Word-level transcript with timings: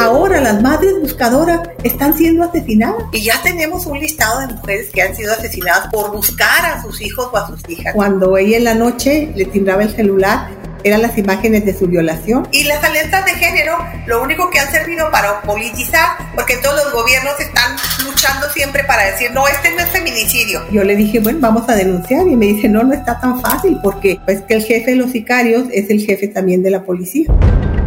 ahora 0.00 0.40
las 0.40 0.62
madres 0.62 0.94
buscadoras 1.00 1.60
están 1.82 2.16
siendo 2.16 2.44
asesinadas. 2.44 3.04
Y 3.12 3.22
ya 3.24 3.40
tenemos 3.42 3.86
un 3.86 3.98
listado 3.98 4.40
de 4.40 4.48
mujeres 4.48 4.90
que 4.90 5.02
han 5.02 5.14
sido 5.14 5.32
asesinadas 5.32 5.88
por 5.88 6.10
buscar 6.12 6.64
a 6.64 6.82
sus 6.82 7.00
hijos 7.00 7.28
o 7.32 7.36
a 7.36 7.46
sus 7.46 7.60
hijas. 7.68 7.94
Cuando 7.94 8.36
ella 8.36 8.56
en 8.56 8.64
la 8.64 8.74
noche 8.74 9.32
le 9.34 9.44
timbraba 9.44 9.82
el 9.82 9.94
celular, 9.94 10.48
eran 10.82 11.02
las 11.02 11.18
imágenes 11.18 11.66
de 11.66 11.76
su 11.76 11.86
violación. 11.86 12.48
Y 12.52 12.64
las 12.64 12.82
alertas 12.82 13.24
de 13.26 13.32
género 13.32 13.76
lo 14.06 14.22
único 14.22 14.48
que 14.50 14.58
han 14.58 14.70
servido 14.70 15.10
para 15.10 15.42
politizar, 15.42 16.16
porque 16.34 16.56
todos 16.56 16.76
los 16.84 16.92
gobiernos 16.94 17.38
están 17.38 17.76
luchando 18.04 18.48
siempre 18.50 18.84
para 18.84 19.04
decir, 19.04 19.30
no, 19.32 19.46
este 19.46 19.70
no 19.72 19.80
es 19.80 19.88
feminicidio. 19.90 20.62
Yo 20.70 20.82
le 20.82 20.96
dije, 20.96 21.20
bueno, 21.20 21.38
vamos 21.40 21.68
a 21.68 21.74
denunciar 21.74 22.26
y 22.26 22.36
me 22.36 22.46
dice, 22.46 22.68
no, 22.68 22.82
no 22.82 22.94
está 22.94 23.20
tan 23.20 23.40
fácil, 23.40 23.78
porque 23.82 24.18
es 24.26 24.40
que 24.42 24.54
el 24.54 24.64
jefe 24.64 24.92
de 24.92 24.96
los 24.96 25.10
sicarios 25.10 25.64
es 25.70 25.90
el 25.90 26.00
jefe 26.00 26.28
también 26.28 26.62
de 26.62 26.70
la 26.70 26.82
policía. 26.82 27.26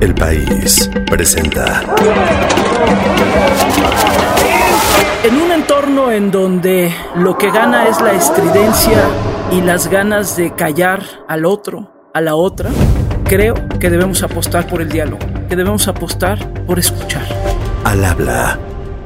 El 0.03 0.15
país 0.15 0.91
presenta. 1.09 1.81
En 5.23 5.41
un 5.41 5.49
entorno 5.49 6.11
en 6.11 6.29
donde 6.29 6.93
lo 7.15 7.37
que 7.37 7.49
gana 7.49 7.87
es 7.87 8.01
la 8.01 8.11
estridencia 8.11 9.01
y 9.49 9.61
las 9.61 9.87
ganas 9.87 10.35
de 10.35 10.53
callar 10.55 11.03
al 11.29 11.45
otro, 11.45 11.89
a 12.13 12.19
la 12.19 12.35
otra, 12.35 12.69
creo 13.23 13.53
que 13.79 13.89
debemos 13.89 14.23
apostar 14.23 14.67
por 14.67 14.81
el 14.81 14.89
diálogo, 14.89 15.25
que 15.47 15.55
debemos 15.55 15.87
apostar 15.87 16.37
por 16.65 16.79
escuchar. 16.79 17.23
Al 17.85 18.03
habla 18.03 18.59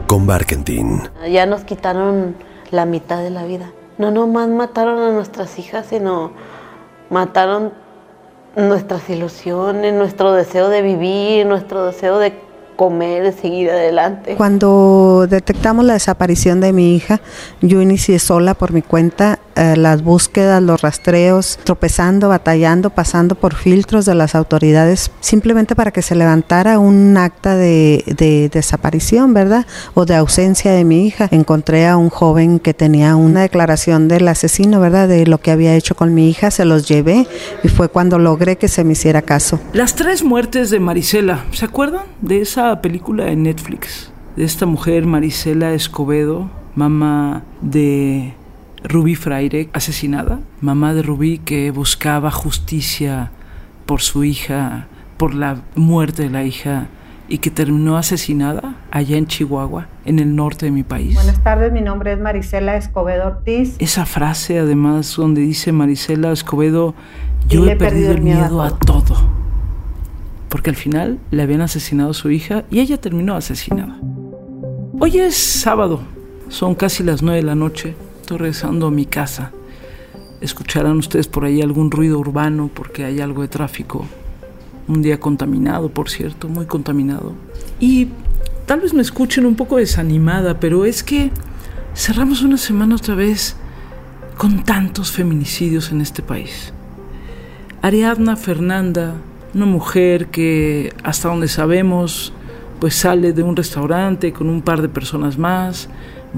con 0.07 0.25
Barkentin. 0.25 1.03
Ya 1.29 1.45
nos 1.45 1.61
quitaron 1.61 2.35
la 2.71 2.87
mitad 2.87 3.21
de 3.21 3.29
la 3.29 3.45
vida. 3.45 3.69
No 3.99 4.09
nomás 4.09 4.49
mataron 4.49 4.99
a 4.99 5.11
nuestras 5.11 5.59
hijas, 5.59 5.85
sino 5.91 6.31
mataron 7.11 7.85
nuestras 8.57 9.07
ilusiones, 9.09 9.93
nuestro 9.93 10.33
deseo 10.33 10.69
de 10.69 10.81
vivir, 10.81 11.45
nuestro 11.45 11.85
deseo 11.85 12.17
de 12.17 12.33
comer, 12.77 13.23
de 13.23 13.33
seguir 13.33 13.69
adelante. 13.69 14.35
Cuando 14.35 15.27
detectamos 15.29 15.83
la 15.83 15.93
desaparición 15.93 16.61
de 16.61 16.71
mi 16.71 16.95
hija, 16.95 17.19
yo 17.61 17.81
inicié 17.81 18.19
sola 18.19 18.53
por 18.53 18.71
mi 18.71 18.81
cuenta 18.81 19.39
eh, 19.55 19.75
las 19.75 20.03
búsquedas, 20.03 20.61
los 20.61 20.81
rastreos, 20.81 21.57
tropezando, 21.63 22.29
batallando, 22.29 22.91
pasando 22.91 23.33
por 23.33 23.55
filtros 23.55 24.05
de 24.05 24.13
las 24.13 24.35
autoridades, 24.35 25.11
simplemente 25.19 25.75
para 25.75 25.91
que 25.91 26.03
se 26.03 26.15
levantara 26.15 26.77
un 26.77 27.17
acta 27.17 27.55
de, 27.55 28.03
de 28.05 28.49
desaparición, 28.49 29.33
¿verdad? 29.33 29.65
O 29.95 30.05
de 30.05 30.15
ausencia 30.15 30.71
de 30.71 30.83
mi 30.83 31.07
hija. 31.07 31.27
Encontré 31.31 31.87
a 31.87 31.97
un 31.97 32.09
joven 32.09 32.59
que 32.59 32.75
tenía 32.75 33.15
una 33.15 33.41
declaración 33.41 34.07
del 34.07 34.27
asesino, 34.27 34.79
¿verdad? 34.79 35.07
De 35.07 35.25
lo 35.25 35.39
que 35.39 35.49
había 35.49 35.73
hecho 35.73 35.95
con 35.95 36.13
mi 36.13 36.29
hija, 36.29 36.51
se 36.51 36.63
los 36.63 36.87
llevé 36.87 37.27
y 37.63 37.67
fue 37.67 37.89
cuando 37.89 38.19
logré 38.19 38.57
que 38.57 38.67
se 38.67 38.83
me 38.83 38.93
hiciera 38.93 39.23
caso. 39.23 39.59
Las 39.73 39.95
tres 39.95 40.23
muertes 40.23 40.69
de 40.69 40.79
Marisela, 40.79 41.45
¿se 41.51 41.65
acuerdan 41.65 42.03
de 42.21 42.41
esa 42.41 42.66
película 42.81 43.25
de 43.25 43.35
Netflix? 43.35 44.11
De 44.35 44.43
esta 44.43 44.65
mujer, 44.65 45.05
Marisela 45.05 45.73
Escobedo, 45.73 46.49
mamá 46.75 47.43
de 47.61 48.33
Rubí 48.83 49.15
Fraire 49.15 49.69
asesinada, 49.73 50.39
mamá 50.61 50.93
de 50.93 51.01
Rubí 51.01 51.39
que 51.39 51.71
buscaba 51.71 52.31
justicia 52.31 53.31
por 53.85 54.01
su 54.01 54.23
hija, 54.23 54.87
por 55.17 55.33
la 55.33 55.61
muerte 55.75 56.23
de 56.23 56.29
la 56.29 56.43
hija 56.43 56.87
y 57.29 57.39
que 57.39 57.49
terminó 57.49 57.97
asesinada 57.97 58.75
allá 58.91 59.17
en 59.17 59.27
Chihuahua, 59.27 59.87
en 60.05 60.19
el 60.19 60.35
norte 60.35 60.67
de 60.67 60.71
mi 60.71 60.83
país. 60.83 61.15
Buenas 61.15 61.43
tardes, 61.43 61.71
mi 61.71 61.81
nombre 61.81 62.13
es 62.13 62.19
Marisela 62.19 62.77
Escobedo 62.77 63.27
Ortiz. 63.27 63.75
Esa 63.79 64.05
frase 64.05 64.59
además 64.59 65.15
donde 65.17 65.41
dice 65.41 65.71
Marisela 65.71 66.31
Escobedo, 66.31 66.93
yo 67.49 67.67
he 67.67 67.75
perdido, 67.75 68.11
el 68.11 68.21
miedo, 68.21 68.61
a, 68.61 68.69
todo. 68.69 68.99
a 68.99 69.03
todo. 69.03 69.46
Porque 70.49 70.69
al 70.69 70.75
final 70.75 71.19
le 71.31 71.43
habían 71.43 71.61
asesinado 71.61 72.11
a 72.11 72.13
su 72.13 72.29
hija 72.31 72.63
y 72.69 72.79
ella 72.79 72.97
terminó 72.97 73.35
asesinada. 73.35 73.99
Hoy 74.99 75.19
es 75.19 75.35
sábado, 75.35 76.01
son 76.49 76.75
casi 76.75 77.03
las 77.03 77.21
nueve 77.21 77.37
de 77.37 77.43
la 77.43 77.55
noche 77.55 77.95
Estoy 78.27 78.39
regresando 78.39 78.87
a 78.87 78.91
mi 78.91 79.05
casa. 79.05 79.53
Escucharán 80.41 80.97
ustedes 80.97 81.29
por 81.29 81.45
ahí 81.45 81.61
algún 81.61 81.89
ruido 81.89 82.19
urbano 82.19 82.69
porque 82.73 83.05
hay 83.05 83.21
algo 83.21 83.41
de 83.41 83.47
tráfico. 83.47 84.05
Un 84.89 85.01
día 85.01 85.17
contaminado, 85.17 85.87
por 85.87 86.09
cierto, 86.09 86.49
muy 86.49 86.65
contaminado. 86.65 87.35
Y 87.79 88.09
tal 88.65 88.81
vez 88.81 88.93
me 88.93 89.01
escuchen 89.01 89.45
un 89.45 89.55
poco 89.55 89.77
desanimada, 89.77 90.59
pero 90.59 90.83
es 90.83 91.03
que 91.03 91.31
cerramos 91.95 92.41
una 92.41 92.57
semana 92.57 92.95
otra 92.95 93.15
vez 93.15 93.55
con 94.37 94.61
tantos 94.65 95.09
feminicidios 95.09 95.89
en 95.93 96.01
este 96.01 96.21
país. 96.21 96.73
Ariadna 97.81 98.35
Fernanda, 98.35 99.13
una 99.57 99.65
mujer 99.65 100.27
que 100.27 100.93
hasta 101.03 101.29
donde 101.29 101.47
sabemos 101.47 102.31
pues 102.79 102.93
sale 102.93 103.33
de 103.33 103.41
un 103.41 103.55
restaurante 103.55 104.31
con 104.31 104.49
un 104.49 104.61
par 104.61 104.83
de 104.83 104.87
personas 104.87 105.39
más, 105.39 105.89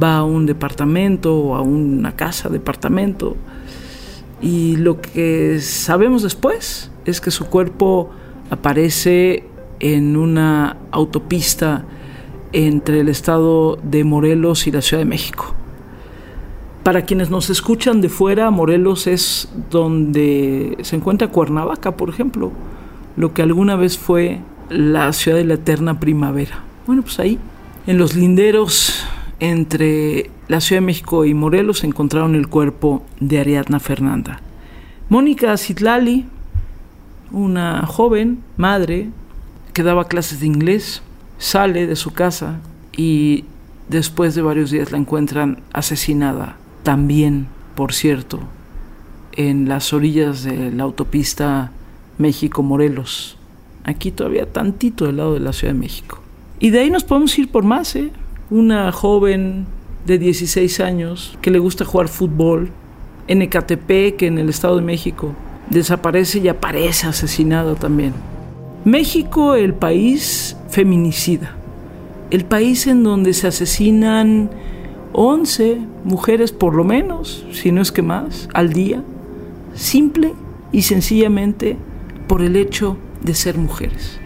va 0.02 0.18
a 0.18 0.24
un 0.24 0.46
departamento 0.46 1.38
o 1.38 1.56
a 1.56 1.62
una 1.62 2.16
casa, 2.16 2.48
departamento, 2.48 3.36
y 4.42 4.78
lo 4.78 5.02
que 5.02 5.60
sabemos 5.60 6.24
después 6.24 6.92
es 7.04 7.20
que 7.20 7.30
su 7.30 7.48
cuerpo 7.48 8.10
aparece 8.50 9.44
en 9.82 10.16
una 10.16 10.78
autopista 10.92 11.84
entre 12.54 13.02
el 13.02 13.10
estado 13.10 13.78
de 13.84 14.06
Morelos 14.06 14.66
y 14.66 14.72
la 14.72 14.82
Ciudad 14.82 15.02
de 15.02 15.10
México. 15.10 15.56
Para 16.84 17.02
quienes 17.02 17.30
nos 17.30 17.50
escuchan 17.50 18.00
de 18.00 18.08
fuera, 18.08 18.50
Morelos 18.50 19.08
es 19.08 19.50
donde 19.70 20.78
se 20.84 20.96
encuentra 20.96 21.28
Cuernavaca, 21.28 21.98
por 21.98 22.10
ejemplo, 22.10 22.54
lo 23.20 23.34
que 23.34 23.42
alguna 23.42 23.76
vez 23.76 23.98
fue 23.98 24.40
la 24.70 25.12
ciudad 25.12 25.38
de 25.38 25.44
la 25.44 25.56
eterna 25.56 26.00
primavera. 26.00 26.64
Bueno, 26.88 27.02
pues 27.02 27.20
ahí, 27.20 27.38
en 27.86 27.98
los 27.98 28.16
linderos 28.16 29.06
entre 29.42 30.30
la 30.48 30.62
Ciudad 30.62 30.82
de 30.82 30.86
México 30.86 31.26
y 31.26 31.34
Morelos 31.34 31.84
encontraron 31.84 32.34
el 32.34 32.48
cuerpo 32.48 33.04
de 33.20 33.40
Ariadna 33.42 33.82
Fernanda. 33.82 34.40
Mónica 35.10 35.58
Citlali, 35.58 36.28
una 37.32 37.86
joven 37.86 38.42
madre 38.56 39.10
que 39.74 39.84
daba 39.84 40.08
clases 40.08 40.40
de 40.40 40.48
inglés, 40.48 41.02
sale 41.38 41.88
de 41.88 41.98
su 41.98 42.14
casa 42.14 42.62
y 42.96 43.44
después 43.90 44.34
de 44.34 44.44
varios 44.44 44.72
días 44.72 44.94
la 44.94 44.98
encuentran 44.98 45.60
asesinada, 45.74 46.56
también, 46.84 47.48
por 47.76 47.94
cierto, 47.94 48.40
en 49.34 49.68
las 49.68 49.92
orillas 49.92 50.44
de 50.44 50.72
la 50.72 50.84
autopista 50.84 51.74
México-Morelos. 52.20 53.38
Aquí 53.84 54.12
todavía 54.12 54.46
tantito 54.46 55.08
del 55.08 55.18
lado 55.18 55.34
de 55.34 55.40
la 55.40 55.54
Ciudad 55.54 55.74
de 55.74 55.80
México. 55.80 56.20
Y 56.60 56.70
de 56.70 56.82
ahí 56.82 56.92
nos 56.92 57.04
podemos 57.04 57.38
ir 57.40 57.50
por 57.50 57.64
más, 57.64 57.96
¿eh? 57.96 58.12
una 58.52 58.92
joven 58.92 59.66
de 60.06 60.20
16 60.20 60.80
años 60.82 61.38
que 61.42 61.52
le 61.52 61.60
gusta 61.60 61.86
jugar 61.86 62.08
fútbol 62.08 62.72
en 63.28 63.42
Ecatepec, 63.42 64.22
en 64.24 64.38
el 64.38 64.50
Estado 64.50 64.76
de 64.76 64.82
México. 64.82 65.34
Desaparece 65.70 66.40
y 66.40 66.48
aparece 66.48 67.08
asesinada 67.08 67.76
también. 67.76 68.14
México, 68.86 69.56
el 69.56 69.74
país 69.74 70.58
feminicida. 70.70 71.56
El 72.32 72.46
país 72.46 72.88
en 72.88 73.04
donde 73.04 73.34
se 73.34 73.48
asesinan 73.48 74.50
11 75.14 75.80
mujeres 76.04 76.52
por 76.52 76.76
lo 76.76 76.84
menos, 76.84 77.46
si 77.52 77.72
no 77.72 77.82
es 77.82 77.92
que 77.92 78.02
más, 78.02 78.50
al 78.54 78.74
día, 78.74 79.04
simple 79.74 80.34
y 80.72 80.84
sencillamente 80.84 81.78
por 82.30 82.44
el 82.44 82.56
hecho 82.56 82.96
de 83.22 83.34
ser 83.34 83.58
mujeres. 83.58 84.20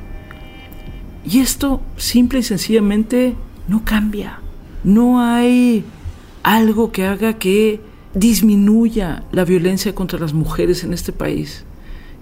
Y 1.25 1.39
esto 1.39 1.81
simple 1.95 2.39
y 2.39 2.43
sencillamente 2.43 3.33
no 3.69 3.85
cambia. 3.85 4.41
No 4.83 5.21
hay 5.21 5.85
algo 6.43 6.91
que 6.91 7.05
haga 7.05 7.39
que 7.39 7.79
disminuya 8.13 9.23
la 9.31 9.45
violencia 9.45 9.95
contra 9.95 10.19
las 10.19 10.33
mujeres 10.33 10.83
en 10.83 10.91
este 10.91 11.13
país. 11.13 11.63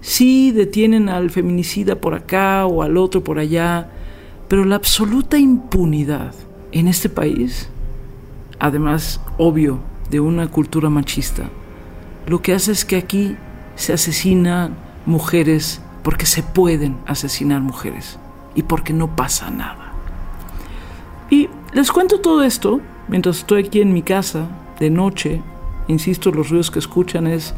Sí 0.00 0.52
detienen 0.52 1.08
al 1.08 1.30
feminicida 1.30 2.00
por 2.00 2.14
acá 2.14 2.64
o 2.66 2.84
al 2.84 2.96
otro 2.96 3.24
por 3.24 3.40
allá, 3.40 3.90
pero 4.46 4.64
la 4.64 4.76
absoluta 4.76 5.36
impunidad 5.36 6.32
en 6.70 6.86
este 6.86 7.08
país, 7.08 7.68
además, 8.60 9.20
obvio, 9.36 9.80
de 10.10 10.20
una 10.20 10.46
cultura 10.48 10.90
machista, 10.90 11.50
lo 12.28 12.40
que 12.40 12.52
hace 12.52 12.70
es 12.70 12.84
que 12.84 12.96
aquí 12.96 13.36
se 13.74 13.92
asesinan 13.92 14.91
mujeres 15.06 15.80
porque 16.02 16.26
se 16.26 16.42
pueden 16.42 16.98
asesinar 17.06 17.60
mujeres 17.60 18.18
y 18.54 18.62
porque 18.62 18.92
no 18.92 19.14
pasa 19.16 19.50
nada. 19.50 19.92
Y 21.30 21.48
les 21.72 21.90
cuento 21.90 22.20
todo 22.20 22.42
esto 22.42 22.80
mientras 23.08 23.38
estoy 23.38 23.64
aquí 23.64 23.80
en 23.80 23.92
mi 23.92 24.02
casa 24.02 24.48
de 24.78 24.90
noche. 24.90 25.42
Insisto, 25.88 26.30
los 26.30 26.50
ruidos 26.50 26.70
que 26.70 26.78
escuchan 26.78 27.26
es 27.26 27.54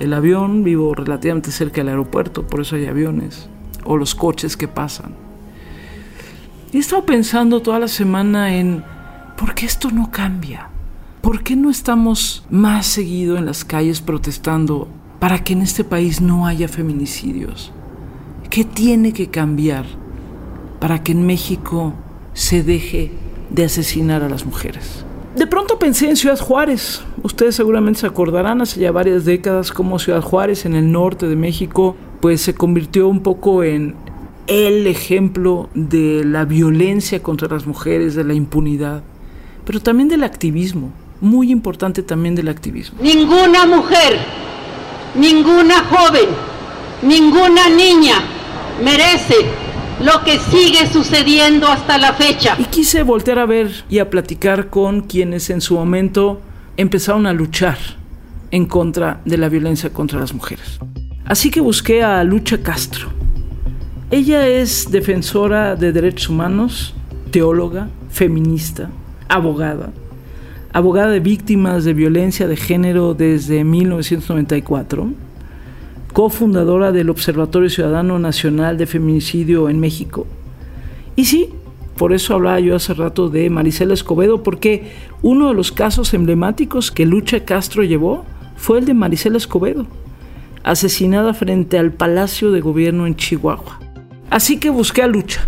el 0.00 0.12
avión, 0.12 0.64
vivo 0.64 0.94
relativamente 0.94 1.50
cerca 1.50 1.76
del 1.76 1.88
aeropuerto, 1.88 2.46
por 2.46 2.60
eso 2.60 2.76
hay 2.76 2.86
aviones, 2.86 3.48
o 3.84 3.96
los 3.96 4.14
coches 4.14 4.56
que 4.56 4.66
pasan. 4.66 5.14
Y 6.72 6.78
he 6.78 6.80
estado 6.80 7.06
pensando 7.06 7.62
toda 7.62 7.78
la 7.78 7.88
semana 7.88 8.56
en 8.56 8.84
por 9.36 9.54
qué 9.54 9.66
esto 9.66 9.90
no 9.90 10.10
cambia. 10.10 10.70
¿Por 11.20 11.42
qué 11.42 11.56
no 11.56 11.70
estamos 11.70 12.44
más 12.50 12.86
seguido 12.86 13.38
en 13.38 13.46
las 13.46 13.64
calles 13.64 14.00
protestando 14.00 14.88
para 15.24 15.42
que 15.42 15.54
en 15.54 15.62
este 15.62 15.84
país 15.84 16.20
no 16.20 16.46
haya 16.46 16.68
feminicidios? 16.68 17.72
¿Qué 18.50 18.62
tiene 18.62 19.14
que 19.14 19.28
cambiar 19.28 19.86
para 20.78 21.02
que 21.02 21.12
en 21.12 21.24
México 21.24 21.94
se 22.34 22.62
deje 22.62 23.10
de 23.48 23.64
asesinar 23.64 24.22
a 24.22 24.28
las 24.28 24.44
mujeres. 24.44 25.06
De 25.34 25.46
pronto 25.46 25.78
pensé 25.78 26.10
en 26.10 26.16
Ciudad 26.16 26.38
Juárez. 26.38 27.00
Ustedes 27.22 27.54
seguramente 27.54 28.00
se 28.00 28.06
acordarán 28.06 28.60
hace 28.60 28.80
ya 28.80 28.92
varias 28.92 29.24
décadas 29.24 29.72
cómo 29.72 29.98
Ciudad 29.98 30.20
Juárez 30.20 30.66
en 30.66 30.74
el 30.74 30.92
norte 30.92 31.26
de 31.26 31.36
México 31.36 31.96
pues 32.20 32.42
se 32.42 32.52
convirtió 32.52 33.08
un 33.08 33.20
poco 33.20 33.62
en 33.62 33.94
el 34.46 34.86
ejemplo 34.86 35.70
de 35.74 36.22
la 36.26 36.44
violencia 36.44 37.22
contra 37.22 37.48
las 37.48 37.66
mujeres, 37.66 38.14
de 38.14 38.24
la 38.24 38.34
impunidad, 38.34 39.02
pero 39.64 39.80
también 39.80 40.10
del 40.10 40.22
activismo, 40.22 40.90
muy 41.22 41.50
importante 41.50 42.02
también 42.02 42.34
del 42.34 42.48
activismo. 42.48 42.98
Ninguna 43.02 43.64
mujer, 43.64 44.18
ninguna 45.14 45.84
joven, 45.84 46.28
ninguna 47.02 47.68
niña 47.68 48.16
merece 48.82 49.36
lo 50.04 50.24
que 50.24 50.38
sigue 50.38 50.86
sucediendo 50.86 51.68
hasta 51.68 51.98
la 51.98 52.12
fecha. 52.14 52.56
Y 52.58 52.64
quise 52.64 53.02
voltear 53.02 53.38
a 53.38 53.46
ver 53.46 53.84
y 53.88 53.98
a 53.98 54.10
platicar 54.10 54.68
con 54.68 55.02
quienes 55.02 55.50
en 55.50 55.60
su 55.60 55.74
momento 55.74 56.40
empezaron 56.76 57.26
a 57.26 57.32
luchar 57.32 57.78
en 58.50 58.66
contra 58.66 59.20
de 59.24 59.38
la 59.38 59.48
violencia 59.48 59.92
contra 59.92 60.20
las 60.20 60.34
mujeres. 60.34 60.78
Así 61.24 61.50
que 61.50 61.60
busqué 61.60 62.02
a 62.02 62.22
Lucha 62.24 62.62
Castro. 62.62 63.08
Ella 64.10 64.46
es 64.46 64.90
defensora 64.90 65.74
de 65.76 65.92
derechos 65.92 66.28
humanos, 66.28 66.94
teóloga, 67.30 67.88
feminista, 68.10 68.90
abogada, 69.28 69.90
abogada 70.74 71.10
de 71.10 71.20
víctimas 71.20 71.84
de 71.84 71.94
violencia 71.94 72.48
de 72.48 72.56
género 72.56 73.14
desde 73.14 73.62
1994 73.62 75.12
cofundadora 76.12 76.90
del 76.90 77.10
Observatorio 77.10 77.70
Ciudadano 77.70 78.18
Nacional 78.18 78.76
de 78.76 78.86
Feminicidio 78.86 79.68
en 79.68 79.78
México. 79.78 80.26
Y 81.14 81.26
sí, 81.26 81.50
por 81.96 82.12
eso 82.12 82.34
hablaba 82.34 82.58
yo 82.58 82.74
hace 82.74 82.92
rato 82.92 83.28
de 83.28 83.50
Marisela 83.50 83.94
Escobedo, 83.94 84.42
porque 84.42 84.90
uno 85.22 85.46
de 85.46 85.54
los 85.54 85.70
casos 85.70 86.12
emblemáticos 86.12 86.90
que 86.90 87.06
Lucha 87.06 87.44
Castro 87.44 87.84
llevó 87.84 88.24
fue 88.56 88.80
el 88.80 88.84
de 88.84 88.94
Marisela 88.94 89.36
Escobedo, 89.36 89.86
asesinada 90.64 91.34
frente 91.34 91.78
al 91.78 91.92
Palacio 91.92 92.50
de 92.50 92.60
Gobierno 92.60 93.06
en 93.06 93.14
Chihuahua. 93.14 93.78
Así 94.28 94.58
que 94.58 94.70
busqué 94.70 95.02
a 95.02 95.06
Lucha, 95.06 95.46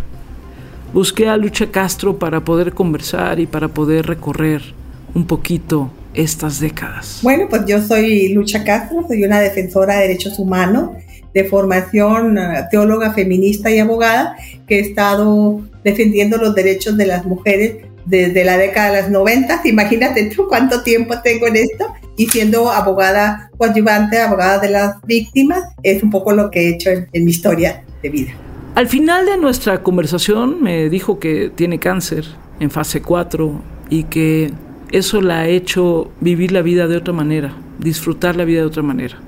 busqué 0.94 1.28
a 1.28 1.36
Lucha 1.36 1.72
Castro 1.72 2.16
para 2.16 2.44
poder 2.44 2.74
conversar 2.74 3.40
y 3.40 3.46
para 3.46 3.66
poder 3.66 4.06
recorrer 4.06 4.85
un 5.16 5.26
poquito 5.26 5.90
estas 6.12 6.60
décadas? 6.60 7.20
Bueno, 7.22 7.46
pues 7.48 7.62
yo 7.66 7.80
soy 7.80 8.28
Lucha 8.28 8.62
Castro, 8.64 9.04
soy 9.08 9.24
una 9.24 9.40
defensora 9.40 9.94
de 9.96 10.08
derechos 10.08 10.38
humanos, 10.38 10.90
de 11.32 11.44
formación 11.44 12.38
eh, 12.38 12.64
teóloga 12.70 13.12
feminista 13.12 13.70
y 13.70 13.78
abogada, 13.78 14.36
que 14.68 14.78
he 14.78 14.80
estado 14.80 15.62
defendiendo 15.82 16.36
los 16.36 16.54
derechos 16.54 16.96
de 16.98 17.06
las 17.06 17.24
mujeres 17.24 17.76
desde 18.04 18.44
la 18.44 18.58
década 18.58 18.92
de 18.92 19.02
los 19.02 19.10
90. 19.10 19.62
Imagínate 19.64 20.24
tú 20.26 20.46
cuánto 20.48 20.82
tiempo 20.82 21.14
tengo 21.22 21.46
en 21.46 21.56
esto. 21.56 21.86
Y 22.18 22.26
siendo 22.28 22.70
abogada 22.70 23.50
coadyuvante, 23.58 24.18
abogada 24.20 24.58
de 24.58 24.70
las 24.70 25.02
víctimas, 25.02 25.64
es 25.82 26.02
un 26.02 26.10
poco 26.10 26.32
lo 26.32 26.50
que 26.50 26.60
he 26.60 26.68
hecho 26.70 26.90
en, 26.90 27.08
en 27.12 27.24
mi 27.24 27.30
historia 27.30 27.84
de 28.02 28.08
vida. 28.08 28.32
Al 28.74 28.88
final 28.88 29.26
de 29.26 29.36
nuestra 29.38 29.82
conversación 29.82 30.62
me 30.62 30.88
dijo 30.88 31.18
que 31.18 31.50
tiene 31.54 31.78
cáncer 31.78 32.24
en 32.60 32.70
fase 32.70 33.02
4 33.02 33.60
y 33.90 34.04
que 34.04 34.50
eso 34.92 35.20
la 35.20 35.40
ha 35.40 35.48
hecho 35.48 36.10
vivir 36.20 36.52
la 36.52 36.62
vida 36.62 36.86
de 36.86 36.96
otra 36.96 37.12
manera, 37.12 37.56
disfrutar 37.78 38.36
la 38.36 38.44
vida 38.44 38.60
de 38.60 38.66
otra 38.66 38.82
manera. 38.82 39.18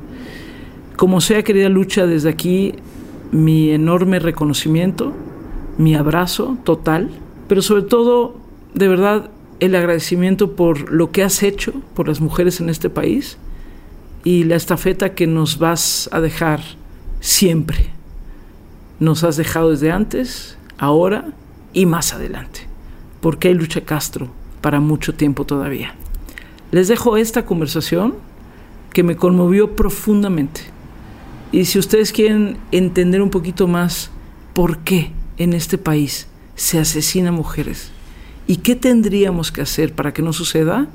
Como 0.97 1.21
sea, 1.21 1.43
querida 1.43 1.69
Lucha, 1.69 2.07
desde 2.07 2.29
aquí 2.29 2.75
mi 3.33 3.71
enorme 3.71 4.19
reconocimiento, 4.19 5.13
mi 5.77 5.95
abrazo 5.95 6.57
total, 6.65 7.11
pero 7.49 7.63
sobre 7.63 7.83
todo, 7.83 8.37
de 8.75 8.89
verdad, 8.89 9.31
el 9.61 9.75
agradecimiento 9.75 10.55
por 10.55 10.93
lo 10.93 11.11
que 11.11 11.25
has 11.25 11.43
hecho 11.43 11.73
por 11.95 12.09
las 12.09 12.21
mujeres 12.21 12.61
en 12.61 12.69
este 12.69 12.91
país 12.91 13.39
y 14.25 14.45
la 14.45 14.57
estafeta 14.57 15.15
que 15.15 15.27
nos 15.27 15.59
vas 15.59 16.09
a 16.13 16.21
dejar 16.21 16.61
siempre. 17.21 17.91
Nos 19.01 19.25
has 19.25 19.37
dejado 19.37 19.71
desde 19.71 19.91
antes, 19.91 20.59
ahora 20.79 21.27
y 21.73 21.87
más 21.87 22.13
adelante. 22.13 22.61
Porque 23.21 23.49
hay 23.49 23.55
Lucha 23.55 23.81
Castro 23.81 24.38
para 24.61 24.81
mucho 24.81 25.15
tiempo 25.15 25.45
todavía. 25.45 25.95
Les 26.71 26.89
dejo 26.89 27.17
esta 27.17 27.45
conversación 27.45 28.15
que 28.93 29.03
me 29.03 29.17
conmovió 29.17 29.77
profundamente. 29.77 30.63
Y 31.53 31.65
si 31.65 31.79
ustedes 31.79 32.13
quieren 32.13 32.59
entender 32.73 33.23
un 33.23 33.31
poquito 33.31 33.67
más 33.67 34.11
por 34.53 34.79
qué 34.79 35.13
en 35.39 35.53
este 35.53 35.79
país 35.79 36.27
se 36.57 36.79
asesina 36.79 37.33
mujeres 37.33 37.91
y 38.47 38.57
qué 38.57 38.75
tendríamos 38.75 39.53
que 39.53 39.63
hacer 39.63 39.95
para 39.95 40.13
que 40.13 40.23
no 40.23 40.33
suceda, 40.33 40.89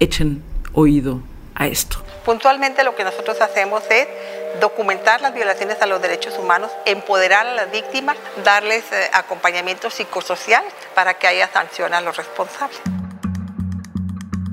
echen 0.00 0.42
oído 0.72 1.20
a 1.54 1.66
esto. 1.66 1.98
Puntualmente 2.24 2.84
lo 2.84 2.94
que 2.94 3.04
nosotros 3.04 3.40
hacemos 3.40 3.82
es 3.90 4.08
documentar 4.60 5.20
las 5.20 5.34
violaciones 5.34 5.80
a 5.82 5.86
los 5.86 6.00
derechos 6.00 6.38
humanos, 6.38 6.70
empoderar 6.86 7.46
a 7.46 7.54
las 7.54 7.70
víctimas, 7.70 8.16
darles 8.42 8.84
eh, 8.92 9.10
acompañamiento 9.12 9.90
psicosocial 9.90 10.64
para 10.94 11.14
que 11.14 11.26
haya 11.26 11.48
sanción 11.48 11.92
a 11.92 12.00
los 12.00 12.16
responsables. 12.16 12.80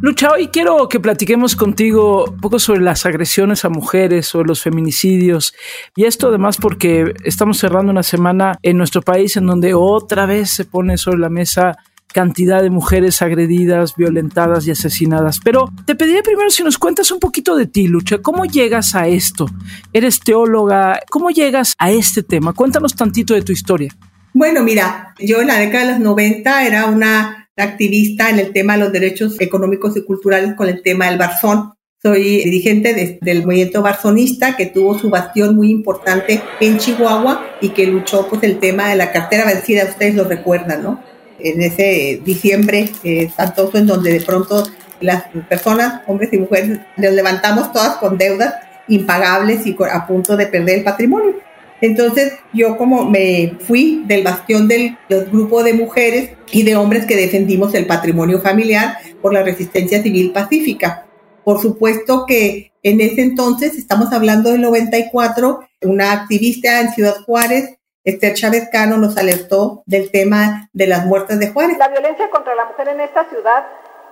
Lucha, 0.02 0.32
hoy 0.32 0.48
quiero 0.48 0.90
que 0.90 1.00
platiquemos 1.00 1.56
contigo 1.56 2.26
un 2.26 2.42
poco 2.42 2.58
sobre 2.58 2.82
las 2.82 3.06
agresiones 3.06 3.64
a 3.66 3.70
mujeres, 3.70 4.26
sobre 4.26 4.48
los 4.48 4.60
feminicidios. 4.62 5.54
Y 5.96 6.06
esto 6.06 6.30
además 6.30 6.58
porque 6.60 7.14
estamos 7.24 7.60
cerrando 7.60 7.92
una 7.92 8.02
semana 8.02 8.58
en 8.64 8.78
nuestro 8.78 9.04
país 9.04 9.38
en 9.38 9.46
donde 9.46 9.76
otra 9.76 10.26
vez 10.26 10.50
se 10.50 10.66
pone 10.66 10.98
sobre 10.98 11.20
la 11.20 11.30
mesa 11.30 11.78
cantidad 12.12 12.62
de 12.62 12.70
mujeres 12.70 13.22
agredidas, 13.22 13.96
violentadas 13.96 14.68
y 14.68 14.72
asesinadas. 14.72 15.40
Pero 15.44 15.72
te 15.86 15.96
pediría 15.96 16.24
primero 16.24 16.50
si 16.50 16.64
nos 16.64 16.78
cuentas 16.78 17.12
un 17.12 17.20
poquito 17.20 17.56
de 17.56 17.68
ti, 17.68 17.88
Lucha. 17.88 18.20
¿Cómo 18.20 18.46
llegas 18.46 18.96
a 18.96 19.08
esto? 19.08 19.48
Eres 19.94 20.20
teóloga. 20.20 21.00
¿Cómo 21.10 21.30
llegas 21.30 21.76
a 21.78 21.92
este 21.92 22.24
tema? 22.24 22.54
Cuéntanos 22.54 22.96
tantito 22.96 23.34
de 23.34 23.42
tu 23.42 23.52
historia. 23.52 23.96
Bueno, 24.34 24.64
mira, 24.64 25.14
yo 25.20 25.42
en 25.42 25.48
la 25.48 25.60
década 25.60 25.86
de 25.86 25.92
los 25.92 26.00
90 26.00 26.66
era 26.66 26.86
una 26.86 27.50
activista 27.58 28.30
en 28.30 28.40
el 28.40 28.54
tema 28.54 28.74
de 28.74 28.80
los 28.80 28.92
derechos 28.92 29.40
económicos 29.40 29.96
y 29.98 30.04
culturales 30.04 30.56
con 30.56 30.70
el 30.70 30.82
tema 30.82 31.08
del 31.08 31.18
Barzón. 31.18 31.74
Soy 32.02 32.44
dirigente 32.44 33.20
del 33.22 33.46
movimiento 33.46 33.84
barzonista 33.84 34.56
que 34.58 34.66
tuvo 34.66 34.98
su 34.98 35.12
bastión 35.12 35.56
muy 35.56 35.70
importante 35.70 36.42
en 36.60 36.80
Chihuahua 36.80 37.46
y 37.62 37.70
que 37.70 37.86
luchó 37.86 38.28
pues 38.28 38.42
el 38.42 38.58
tema 38.58 38.90
de 38.90 38.96
la 38.96 39.12
cartera 39.12 39.46
vencida, 39.46 39.84
ustedes 39.84 40.16
lo 40.16 40.24
recuerdan, 40.24 40.82
¿no? 40.82 41.04
En 41.44 41.62
ese 41.62 42.22
diciembre 42.24 42.90
eh, 43.04 43.30
en 43.74 43.88
donde 43.88 44.14
de 44.14 44.22
pronto 44.22 44.68
las 45.00 45.24
personas, 45.50 46.02
hombres 46.08 46.32
y 46.32 46.38
mujeres, 46.38 46.80
nos 46.98 47.14
levantamos 47.14 47.72
todas 47.74 47.98
con 47.98 48.18
deudas 48.18 48.54
impagables 48.88 49.66
y 49.66 49.76
a 49.92 50.06
punto 50.06 50.38
de 50.38 50.48
perder 50.48 50.80
el 50.80 50.84
patrimonio. 50.84 51.36
Entonces 51.82 52.34
yo 52.54 52.78
como 52.78 53.06
me 53.06 53.54
fui 53.60 54.04
del 54.06 54.24
bastión 54.24 54.68
del 54.68 54.98
grupo 55.32 55.64
de 55.64 55.74
mujeres 55.74 56.32
y 56.52 56.64
de 56.64 56.76
hombres 56.76 57.06
que 57.06 57.16
defendimos 57.16 57.74
el 57.74 57.88
patrimonio 57.88 58.40
familiar 58.40 58.98
por 59.22 59.34
la 59.34 59.42
resistencia 59.42 60.04
civil 60.04 60.32
pacífica. 60.32 61.08
Por 61.44 61.60
supuesto 61.60 62.26
que 62.28 62.72
en 62.84 63.00
ese 63.00 63.22
entonces, 63.22 63.78
estamos 63.78 64.12
hablando 64.12 64.52
del 64.52 64.62
94, 64.62 65.60
una 65.84 66.14
activista 66.14 66.82
en 66.82 66.92
Ciudad 66.92 67.16
Juárez 67.26 67.78
Esther 68.04 68.34
Chávez 68.34 68.70
Cano 68.72 68.98
nos 68.98 69.16
alertó 69.18 69.84
del 69.86 70.10
tema 70.10 70.70
de 70.74 70.88
las 70.88 71.06
muertes 71.06 71.40
de 71.40 71.50
Juárez. 71.50 71.78
La 71.78 71.90
violencia 71.90 72.30
contra 72.32 72.56
la 72.56 72.66
mujer 72.66 72.88
en 72.88 73.00
esta 73.00 73.30
ciudad 73.30 73.64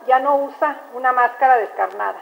ya 0.08 0.20
no 0.20 0.46
usa 0.46 0.82
una 0.96 1.12
máscara 1.12 1.58
descarnada. 1.58 2.22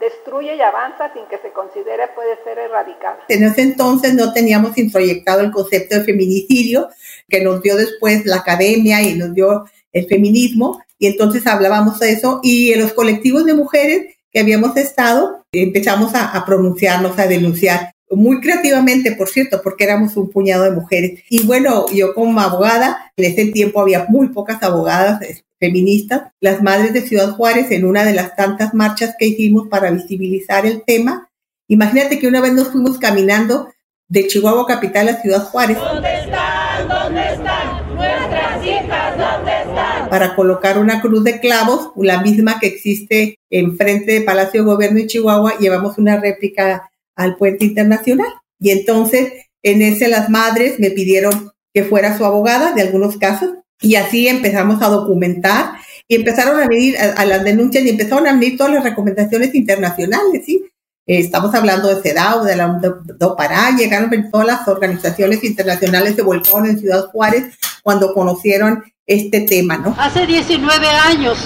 Destruye 0.00 0.56
y 0.56 0.60
avanza 0.60 1.12
sin 1.12 1.26
que 1.26 1.38
se 1.38 1.52
considere 1.52 2.08
puede 2.14 2.42
ser 2.42 2.58
erradicada. 2.58 3.18
En 3.28 3.44
ese 3.44 3.62
entonces 3.62 4.14
no 4.14 4.32
teníamos 4.32 4.76
introyectado 4.78 5.40
el 5.40 5.52
concepto 5.52 5.96
de 5.96 6.04
feminicidio 6.04 6.88
que 7.28 7.42
nos 7.42 7.62
dio 7.62 7.76
después 7.76 8.26
la 8.26 8.36
academia 8.36 9.02
y 9.02 9.14
nos 9.14 9.34
dio 9.34 9.64
el 9.92 10.06
feminismo 10.06 10.82
y 10.98 11.06
entonces 11.06 11.46
hablábamos 11.46 12.00
de 12.00 12.10
eso 12.10 12.40
y 12.42 12.72
en 12.72 12.80
los 12.80 12.92
colectivos 12.92 13.44
de 13.44 13.54
mujeres 13.54 14.16
que 14.32 14.40
habíamos 14.40 14.76
estado 14.76 15.44
empezamos 15.52 16.14
a, 16.14 16.36
a 16.36 16.44
pronunciarnos, 16.44 17.18
a 17.18 17.26
denunciar 17.26 17.92
muy 18.10 18.40
creativamente, 18.40 19.12
por 19.12 19.28
cierto, 19.28 19.60
porque 19.62 19.84
éramos 19.84 20.16
un 20.16 20.30
puñado 20.30 20.64
de 20.64 20.70
mujeres. 20.70 21.22
Y 21.28 21.46
bueno, 21.46 21.86
yo 21.92 22.14
como 22.14 22.40
abogada, 22.40 23.12
en 23.16 23.24
ese 23.24 23.46
tiempo 23.46 23.80
había 23.80 24.06
muy 24.08 24.28
pocas 24.28 24.62
abogadas 24.62 25.20
eh, 25.22 25.42
feministas, 25.60 26.32
las 26.40 26.62
madres 26.62 26.92
de 26.92 27.02
Ciudad 27.02 27.30
Juárez, 27.32 27.70
en 27.70 27.84
una 27.84 28.04
de 28.04 28.14
las 28.14 28.36
tantas 28.36 28.74
marchas 28.74 29.14
que 29.18 29.26
hicimos 29.26 29.68
para 29.68 29.90
visibilizar 29.90 30.66
el 30.66 30.82
tema. 30.84 31.28
Imagínate 31.68 32.18
que 32.18 32.28
una 32.28 32.40
vez 32.40 32.52
nos 32.52 32.68
fuimos 32.68 32.98
caminando 32.98 33.68
de 34.08 34.26
Chihuahua 34.26 34.66
Capital 34.66 35.08
a 35.08 35.20
Ciudad 35.20 35.44
Juárez. 35.44 35.76
¿Dónde 35.78 36.20
están? 36.20 36.88
¿Dónde 36.88 37.20
están? 37.20 37.94
Nuestras 37.94 38.64
hijas, 38.64 39.18
¿dónde 39.18 39.52
están? 39.52 40.08
Para 40.08 40.34
colocar 40.34 40.78
una 40.78 41.02
cruz 41.02 41.24
de 41.24 41.40
clavos, 41.40 41.90
la 41.96 42.22
misma 42.22 42.58
que 42.58 42.68
existe 42.68 43.38
enfrente 43.50 44.12
de 44.12 44.20
Palacio 44.22 44.62
de 44.62 44.66
Gobierno 44.66 44.98
de 44.98 45.06
Chihuahua, 45.06 45.58
llevamos 45.58 45.98
una 45.98 46.18
réplica 46.18 46.90
al 47.18 47.36
puente 47.36 47.66
internacional. 47.66 48.28
Y 48.58 48.70
entonces, 48.70 49.32
en 49.62 49.82
ese 49.82 50.08
las 50.08 50.30
madres 50.30 50.78
me 50.78 50.90
pidieron 50.90 51.52
que 51.74 51.84
fuera 51.84 52.16
su 52.16 52.24
abogada 52.24 52.72
de 52.72 52.82
algunos 52.82 53.18
casos 53.18 53.50
y 53.80 53.96
así 53.96 54.26
empezamos 54.28 54.82
a 54.82 54.88
documentar 54.88 55.72
y 56.06 56.16
empezaron 56.16 56.60
a 56.60 56.66
venir 56.66 56.96
a, 56.98 57.24
las 57.26 57.44
denuncias 57.44 57.84
y 57.84 57.90
empezaron 57.90 58.26
a 58.26 58.32
venir 58.32 58.56
todas 58.56 58.72
las 58.72 58.84
recomendaciones 58.84 59.54
internacionales, 59.54 60.42
¿sí? 60.46 60.64
Eh, 61.06 61.18
estamos 61.18 61.54
hablando 61.54 61.88
de 61.88 62.00
CEDAW, 62.02 62.44
de 62.44 62.56
la 62.56 62.80
DOPARA, 63.18 63.76
llegaron 63.76 64.30
todas 64.30 64.46
las 64.46 64.68
organizaciones 64.68 65.44
internacionales 65.44 66.16
de 66.16 66.22
volcán 66.22 66.66
en 66.66 66.78
Ciudad 66.78 67.06
Juárez 67.06 67.58
cuando 67.82 68.14
conocieron 68.14 68.84
este 69.06 69.42
tema, 69.42 69.76
¿no? 69.76 69.94
Hace 69.98 70.26
19 70.26 70.86
años 70.86 71.38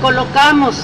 colocamos 0.00 0.76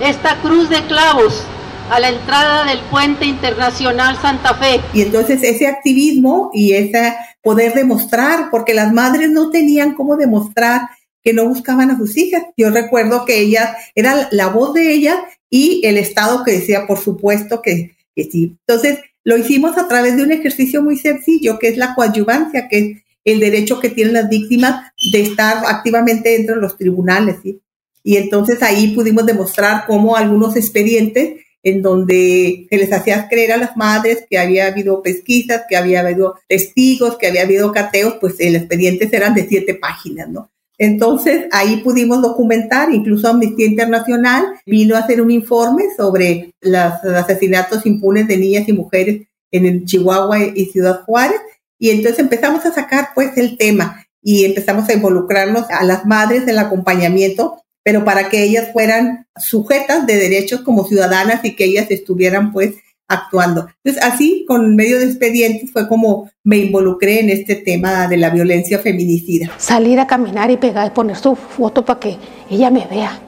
esta 0.00 0.40
cruz 0.40 0.68
de 0.68 0.82
clavos 0.86 1.44
a 1.90 1.98
la 1.98 2.08
entrada 2.08 2.64
del 2.64 2.78
puente 2.90 3.26
internacional 3.26 4.16
Santa 4.22 4.54
Fe. 4.54 4.80
Y 4.94 5.02
entonces 5.02 5.42
ese 5.42 5.66
activismo 5.66 6.50
y 6.54 6.72
ese 6.72 7.14
poder 7.42 7.74
demostrar, 7.74 8.48
porque 8.50 8.74
las 8.74 8.92
madres 8.92 9.30
no 9.30 9.50
tenían 9.50 9.94
cómo 9.94 10.16
demostrar 10.16 10.82
que 11.22 11.32
no 11.32 11.48
buscaban 11.48 11.90
a 11.90 11.98
sus 11.98 12.16
hijas. 12.16 12.44
Yo 12.56 12.70
recuerdo 12.70 13.24
que 13.24 13.40
ella 13.40 13.76
era 13.94 14.28
la 14.30 14.48
voz 14.48 14.72
de 14.72 14.92
ella 14.92 15.22
y 15.50 15.84
el 15.84 15.98
Estado 15.98 16.44
que 16.44 16.52
decía, 16.52 16.86
por 16.86 16.98
supuesto 16.98 17.60
que, 17.60 17.96
sí. 18.14 18.56
Entonces, 18.66 19.00
lo 19.24 19.36
hicimos 19.36 19.76
a 19.76 19.88
través 19.88 20.16
de 20.16 20.22
un 20.22 20.32
ejercicio 20.32 20.82
muy 20.82 20.96
sencillo, 20.96 21.58
que 21.58 21.68
es 21.68 21.76
la 21.76 21.94
coadyuvancia, 21.94 22.68
que 22.68 22.78
es 22.78 23.02
el 23.24 23.40
derecho 23.40 23.80
que 23.80 23.90
tienen 23.90 24.14
las 24.14 24.28
víctimas 24.28 24.92
de 25.12 25.22
estar 25.22 25.62
activamente 25.66 26.30
dentro 26.30 26.54
de 26.54 26.60
los 26.62 26.76
tribunales. 26.76 27.36
¿sí? 27.42 27.60
Y 28.02 28.16
entonces 28.16 28.62
ahí 28.62 28.94
pudimos 28.94 29.26
demostrar 29.26 29.84
cómo 29.86 30.16
algunos 30.16 30.56
expedientes 30.56 31.40
en 31.62 31.82
donde 31.82 32.66
se 32.70 32.76
les 32.76 32.92
hacía 32.92 33.28
creer 33.28 33.52
a 33.52 33.56
las 33.56 33.76
madres 33.76 34.24
que 34.28 34.38
había 34.38 34.66
habido 34.66 35.02
pesquisas, 35.02 35.62
que 35.68 35.76
había 35.76 36.00
habido 36.00 36.36
testigos, 36.48 37.16
que 37.18 37.26
había 37.26 37.42
habido 37.42 37.72
cateos, 37.72 38.14
pues 38.20 38.36
el 38.40 38.56
expediente 38.56 39.08
eran 39.12 39.34
de 39.34 39.46
siete 39.46 39.74
páginas, 39.74 40.28
¿no? 40.28 40.50
Entonces, 40.78 41.44
ahí 41.52 41.82
pudimos 41.84 42.22
documentar, 42.22 42.90
incluso 42.90 43.28
Amnistía 43.28 43.66
Internacional 43.66 44.46
vino 44.64 44.96
a 44.96 45.00
hacer 45.00 45.20
un 45.20 45.30
informe 45.30 45.84
sobre 45.94 46.54
los 46.62 47.04
asesinatos 47.04 47.84
impunes 47.84 48.26
de 48.26 48.38
niñas 48.38 48.66
y 48.66 48.72
mujeres 48.72 49.26
en 49.50 49.66
el 49.66 49.84
Chihuahua 49.84 50.38
y 50.54 50.64
Ciudad 50.66 51.02
Juárez. 51.04 51.38
Y 51.78 51.90
entonces 51.90 52.20
empezamos 52.20 52.64
a 52.64 52.72
sacar 52.72 53.08
pues 53.14 53.36
el 53.36 53.58
tema 53.58 54.06
y 54.22 54.46
empezamos 54.46 54.88
a 54.88 54.94
involucrarnos 54.94 55.68
a 55.70 55.84
las 55.84 56.06
madres 56.06 56.46
del 56.46 56.58
acompañamiento, 56.58 57.62
pero 57.82 58.04
para 58.04 58.28
que 58.28 58.42
ellas 58.42 58.68
fueran 58.72 59.26
sujetas 59.36 60.06
de 60.06 60.16
derechos 60.16 60.60
como 60.60 60.84
ciudadanas 60.84 61.44
y 61.44 61.56
que 61.56 61.64
ellas 61.64 61.90
estuvieran 61.90 62.52
pues 62.52 62.74
actuando. 63.10 63.66
Entonces, 63.82 64.02
así, 64.02 64.44
con 64.46 64.76
medio 64.76 64.98
de 64.98 65.06
expedientes, 65.06 65.72
fue 65.72 65.88
como 65.88 66.30
me 66.44 66.58
involucré 66.58 67.20
en 67.20 67.30
este 67.30 67.56
tema 67.56 68.06
de 68.06 68.16
la 68.16 68.30
violencia 68.30 68.78
feminicida. 68.78 69.50
Salir 69.58 69.98
a 69.98 70.06
caminar 70.06 70.50
y 70.50 70.56
pegar 70.56 70.86
y 70.86 70.90
poner 70.90 71.16
su 71.16 71.34
foto 71.34 71.84
para 71.84 71.98
que 71.98 72.16
ella 72.48 72.70
me 72.70 72.86
vea. 72.86 73.18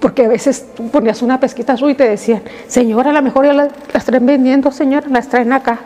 Porque 0.00 0.26
a 0.26 0.28
veces 0.28 0.66
ponías 0.92 1.22
una 1.22 1.40
pesquita 1.40 1.72
azul 1.72 1.92
y 1.92 1.94
te 1.94 2.06
decían, 2.06 2.42
señora, 2.68 3.08
a 3.08 3.14
lo 3.14 3.22
mejor 3.22 3.46
ya 3.46 3.54
las, 3.54 3.72
las 3.92 4.04
traen 4.04 4.26
vendiendo, 4.26 4.70
señora, 4.70 5.08
las 5.08 5.28
traen 5.28 5.52
acá. 5.54 5.80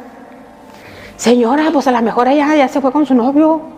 Señora, 1.16 1.70
pues 1.72 1.86
a 1.86 1.92
lo 1.92 2.02
mejor 2.02 2.26
ella 2.26 2.56
ya 2.56 2.66
se 2.66 2.80
fue 2.80 2.90
con 2.90 3.06
su 3.06 3.14
novio. 3.14 3.77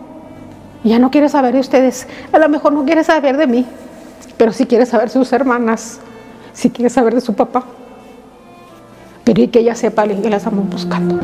Ya 0.83 0.99
no 0.99 1.11
quiere 1.11 1.29
saber 1.29 1.53
de 1.53 1.59
ustedes. 1.59 2.07
A 2.31 2.39
lo 2.39 2.49
mejor 2.49 2.73
no 2.73 2.85
quiere 2.85 3.03
saber 3.03 3.37
de 3.37 3.47
mí, 3.47 3.65
pero 4.37 4.51
sí 4.51 4.65
quiere 4.65 4.85
saber 4.85 5.07
de 5.07 5.13
sus 5.13 5.31
hermanas, 5.33 5.99
sí 6.53 6.69
quiere 6.69 6.89
saber 6.89 7.13
de 7.15 7.21
su 7.21 7.33
papá 7.33 7.65
pero 9.23 9.41
y 9.41 9.47
que 9.47 9.59
ella 9.59 9.75
sepa 9.75 10.03
alguien 10.03 10.21
que 10.21 10.29
la 10.29 10.37
estamos 10.37 10.69
buscando. 10.69 11.19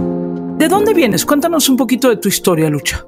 ¿De 0.58 0.68
dónde 0.68 0.94
vienes? 0.94 1.26
Cuéntanos 1.26 1.70
un 1.70 1.78
poquito 1.78 2.10
de 2.10 2.18
tu 2.18 2.28
historia, 2.28 2.70
Lucha. 2.70 3.06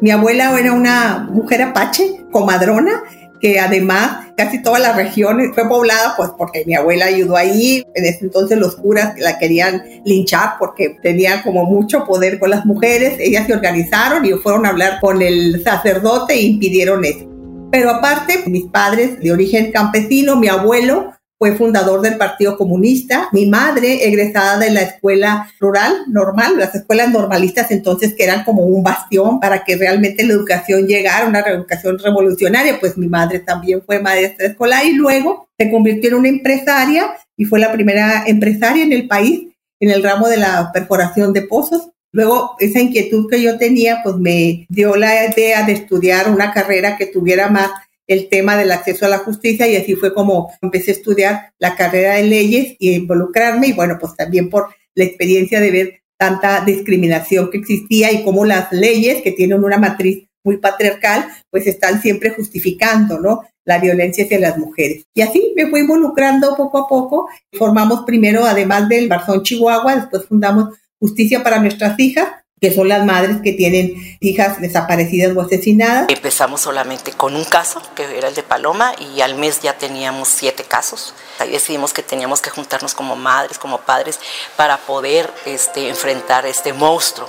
Mi 0.00 0.10
abuela 0.10 0.58
era 0.58 0.72
una 0.72 1.28
mujer 1.30 1.62
apache, 1.62 2.26
comadrona, 2.30 3.02
que 3.40 3.58
además 3.60 4.28
casi 4.36 4.62
toda 4.62 4.78
la 4.78 4.92
región 4.92 5.52
fue 5.54 5.68
poblada, 5.68 6.14
pues 6.16 6.30
porque 6.36 6.64
mi 6.66 6.74
abuela 6.74 7.06
ayudó 7.06 7.36
ahí. 7.36 7.84
En 7.94 8.04
ese 8.04 8.24
entonces 8.24 8.58
los 8.58 8.76
curas 8.76 9.18
la 9.18 9.38
querían 9.38 9.82
linchar 10.04 10.54
porque 10.58 10.96
tenía 11.02 11.42
como 11.42 11.64
mucho 11.64 12.04
poder 12.04 12.38
con 12.38 12.50
las 12.50 12.64
mujeres. 12.64 13.14
Ellas 13.18 13.46
se 13.46 13.54
organizaron 13.54 14.24
y 14.24 14.32
fueron 14.32 14.66
a 14.66 14.70
hablar 14.70 14.98
con 15.00 15.22
el 15.22 15.62
sacerdote 15.64 16.34
e 16.34 16.42
impidieron 16.42 17.04
eso. 17.04 17.26
Pero 17.70 17.90
aparte, 17.90 18.44
mis 18.46 18.64
padres 18.66 19.18
de 19.20 19.32
origen 19.32 19.72
campesino, 19.72 20.36
mi 20.36 20.48
abuelo 20.48 21.12
fue 21.38 21.54
fundador 21.54 22.00
del 22.00 22.16
Partido 22.16 22.56
Comunista, 22.56 23.28
mi 23.32 23.46
madre 23.46 24.06
egresada 24.06 24.58
de 24.58 24.70
la 24.70 24.82
escuela 24.82 25.50
rural 25.60 25.94
normal, 26.08 26.58
las 26.58 26.74
escuelas 26.74 27.10
normalistas 27.10 27.70
entonces 27.70 28.14
que 28.14 28.24
eran 28.24 28.44
como 28.44 28.62
un 28.62 28.82
bastión 28.82 29.38
para 29.38 29.62
que 29.62 29.76
realmente 29.76 30.24
la 30.24 30.32
educación 30.32 30.86
llegara, 30.86 31.26
una 31.26 31.40
educación 31.40 31.98
revolucionaria, 31.98 32.80
pues 32.80 32.96
mi 32.96 33.06
madre 33.06 33.40
también 33.40 33.82
fue 33.84 34.00
maestra 34.00 34.46
escolar 34.46 34.84
y 34.86 34.92
luego 34.92 35.48
se 35.58 35.70
convirtió 35.70 36.10
en 36.10 36.16
una 36.16 36.28
empresaria 36.28 37.14
y 37.36 37.44
fue 37.44 37.58
la 37.58 37.72
primera 37.72 38.24
empresaria 38.26 38.82
en 38.82 38.92
el 38.92 39.06
país 39.06 39.48
en 39.80 39.90
el 39.90 40.02
ramo 40.02 40.28
de 40.28 40.38
la 40.38 40.70
perforación 40.72 41.32
de 41.32 41.42
pozos. 41.42 41.90
Luego, 42.12 42.56
esa 42.60 42.80
inquietud 42.80 43.28
que 43.28 43.42
yo 43.42 43.58
tenía, 43.58 44.00
pues 44.02 44.16
me 44.16 44.66
dio 44.70 44.96
la 44.96 45.26
idea 45.26 45.64
de 45.64 45.72
estudiar 45.72 46.30
una 46.30 46.52
carrera 46.52 46.96
que 46.96 47.06
tuviera 47.06 47.48
más 47.48 47.70
el 48.06 48.28
tema 48.28 48.56
del 48.56 48.72
acceso 48.72 49.06
a 49.06 49.08
la 49.08 49.18
justicia 49.18 49.66
y 49.68 49.76
así 49.76 49.94
fue 49.94 50.14
como 50.14 50.52
empecé 50.62 50.90
a 50.90 50.94
estudiar 50.94 51.52
la 51.58 51.76
carrera 51.76 52.14
de 52.14 52.24
leyes 52.24 52.76
y 52.78 52.92
involucrarme 52.94 53.68
y 53.68 53.72
bueno, 53.72 53.98
pues 54.00 54.14
también 54.16 54.48
por 54.48 54.68
la 54.94 55.04
experiencia 55.04 55.60
de 55.60 55.70
ver 55.70 56.00
tanta 56.16 56.64
discriminación 56.64 57.50
que 57.50 57.58
existía 57.58 58.12
y 58.12 58.24
cómo 58.24 58.44
las 58.44 58.72
leyes 58.72 59.22
que 59.22 59.32
tienen 59.32 59.62
una 59.62 59.78
matriz 59.78 60.26
muy 60.44 60.58
patriarcal, 60.58 61.26
pues 61.50 61.66
están 61.66 62.00
siempre 62.00 62.30
justificando, 62.30 63.18
¿no? 63.18 63.42
La 63.64 63.78
violencia 63.78 64.24
hacia 64.24 64.38
las 64.38 64.56
mujeres. 64.56 65.04
Y 65.12 65.22
así 65.22 65.52
me 65.56 65.66
fui 65.66 65.80
involucrando 65.80 66.54
poco 66.56 66.78
a 66.78 66.88
poco. 66.88 67.28
Formamos 67.52 68.04
primero, 68.06 68.44
además 68.44 68.88
del 68.88 69.08
Barzón 69.08 69.42
Chihuahua, 69.42 69.96
después 69.96 70.24
fundamos 70.26 70.76
Justicia 70.98 71.42
para 71.42 71.60
nuestras 71.60 71.98
hijas, 72.00 72.28
que 72.60 72.72
son 72.72 72.88
las 72.88 73.04
madres 73.04 73.38
que 73.42 73.52
tienen 73.52 73.94
hijas 74.20 74.60
desaparecidas 74.60 75.36
o 75.36 75.42
asesinadas. 75.42 76.06
Empezamos 76.08 76.62
solamente 76.62 77.12
con 77.12 77.36
un 77.36 77.44
caso, 77.44 77.82
que 77.94 78.16
era 78.16 78.28
el 78.28 78.34
de 78.34 78.42
Paloma, 78.42 78.94
y 79.14 79.20
al 79.20 79.34
mes 79.34 79.60
ya 79.60 79.76
teníamos 79.76 80.28
siete 80.28 80.64
casos. 80.64 81.14
Ahí 81.38 81.50
decidimos 81.50 81.92
que 81.92 82.02
teníamos 82.02 82.40
que 82.40 82.48
juntarnos 82.48 82.94
como 82.94 83.14
madres, 83.14 83.58
como 83.58 83.78
padres, 83.80 84.18
para 84.56 84.78
poder 84.78 85.30
este, 85.44 85.88
enfrentar 85.88 86.46
este 86.46 86.72
monstruo 86.72 87.28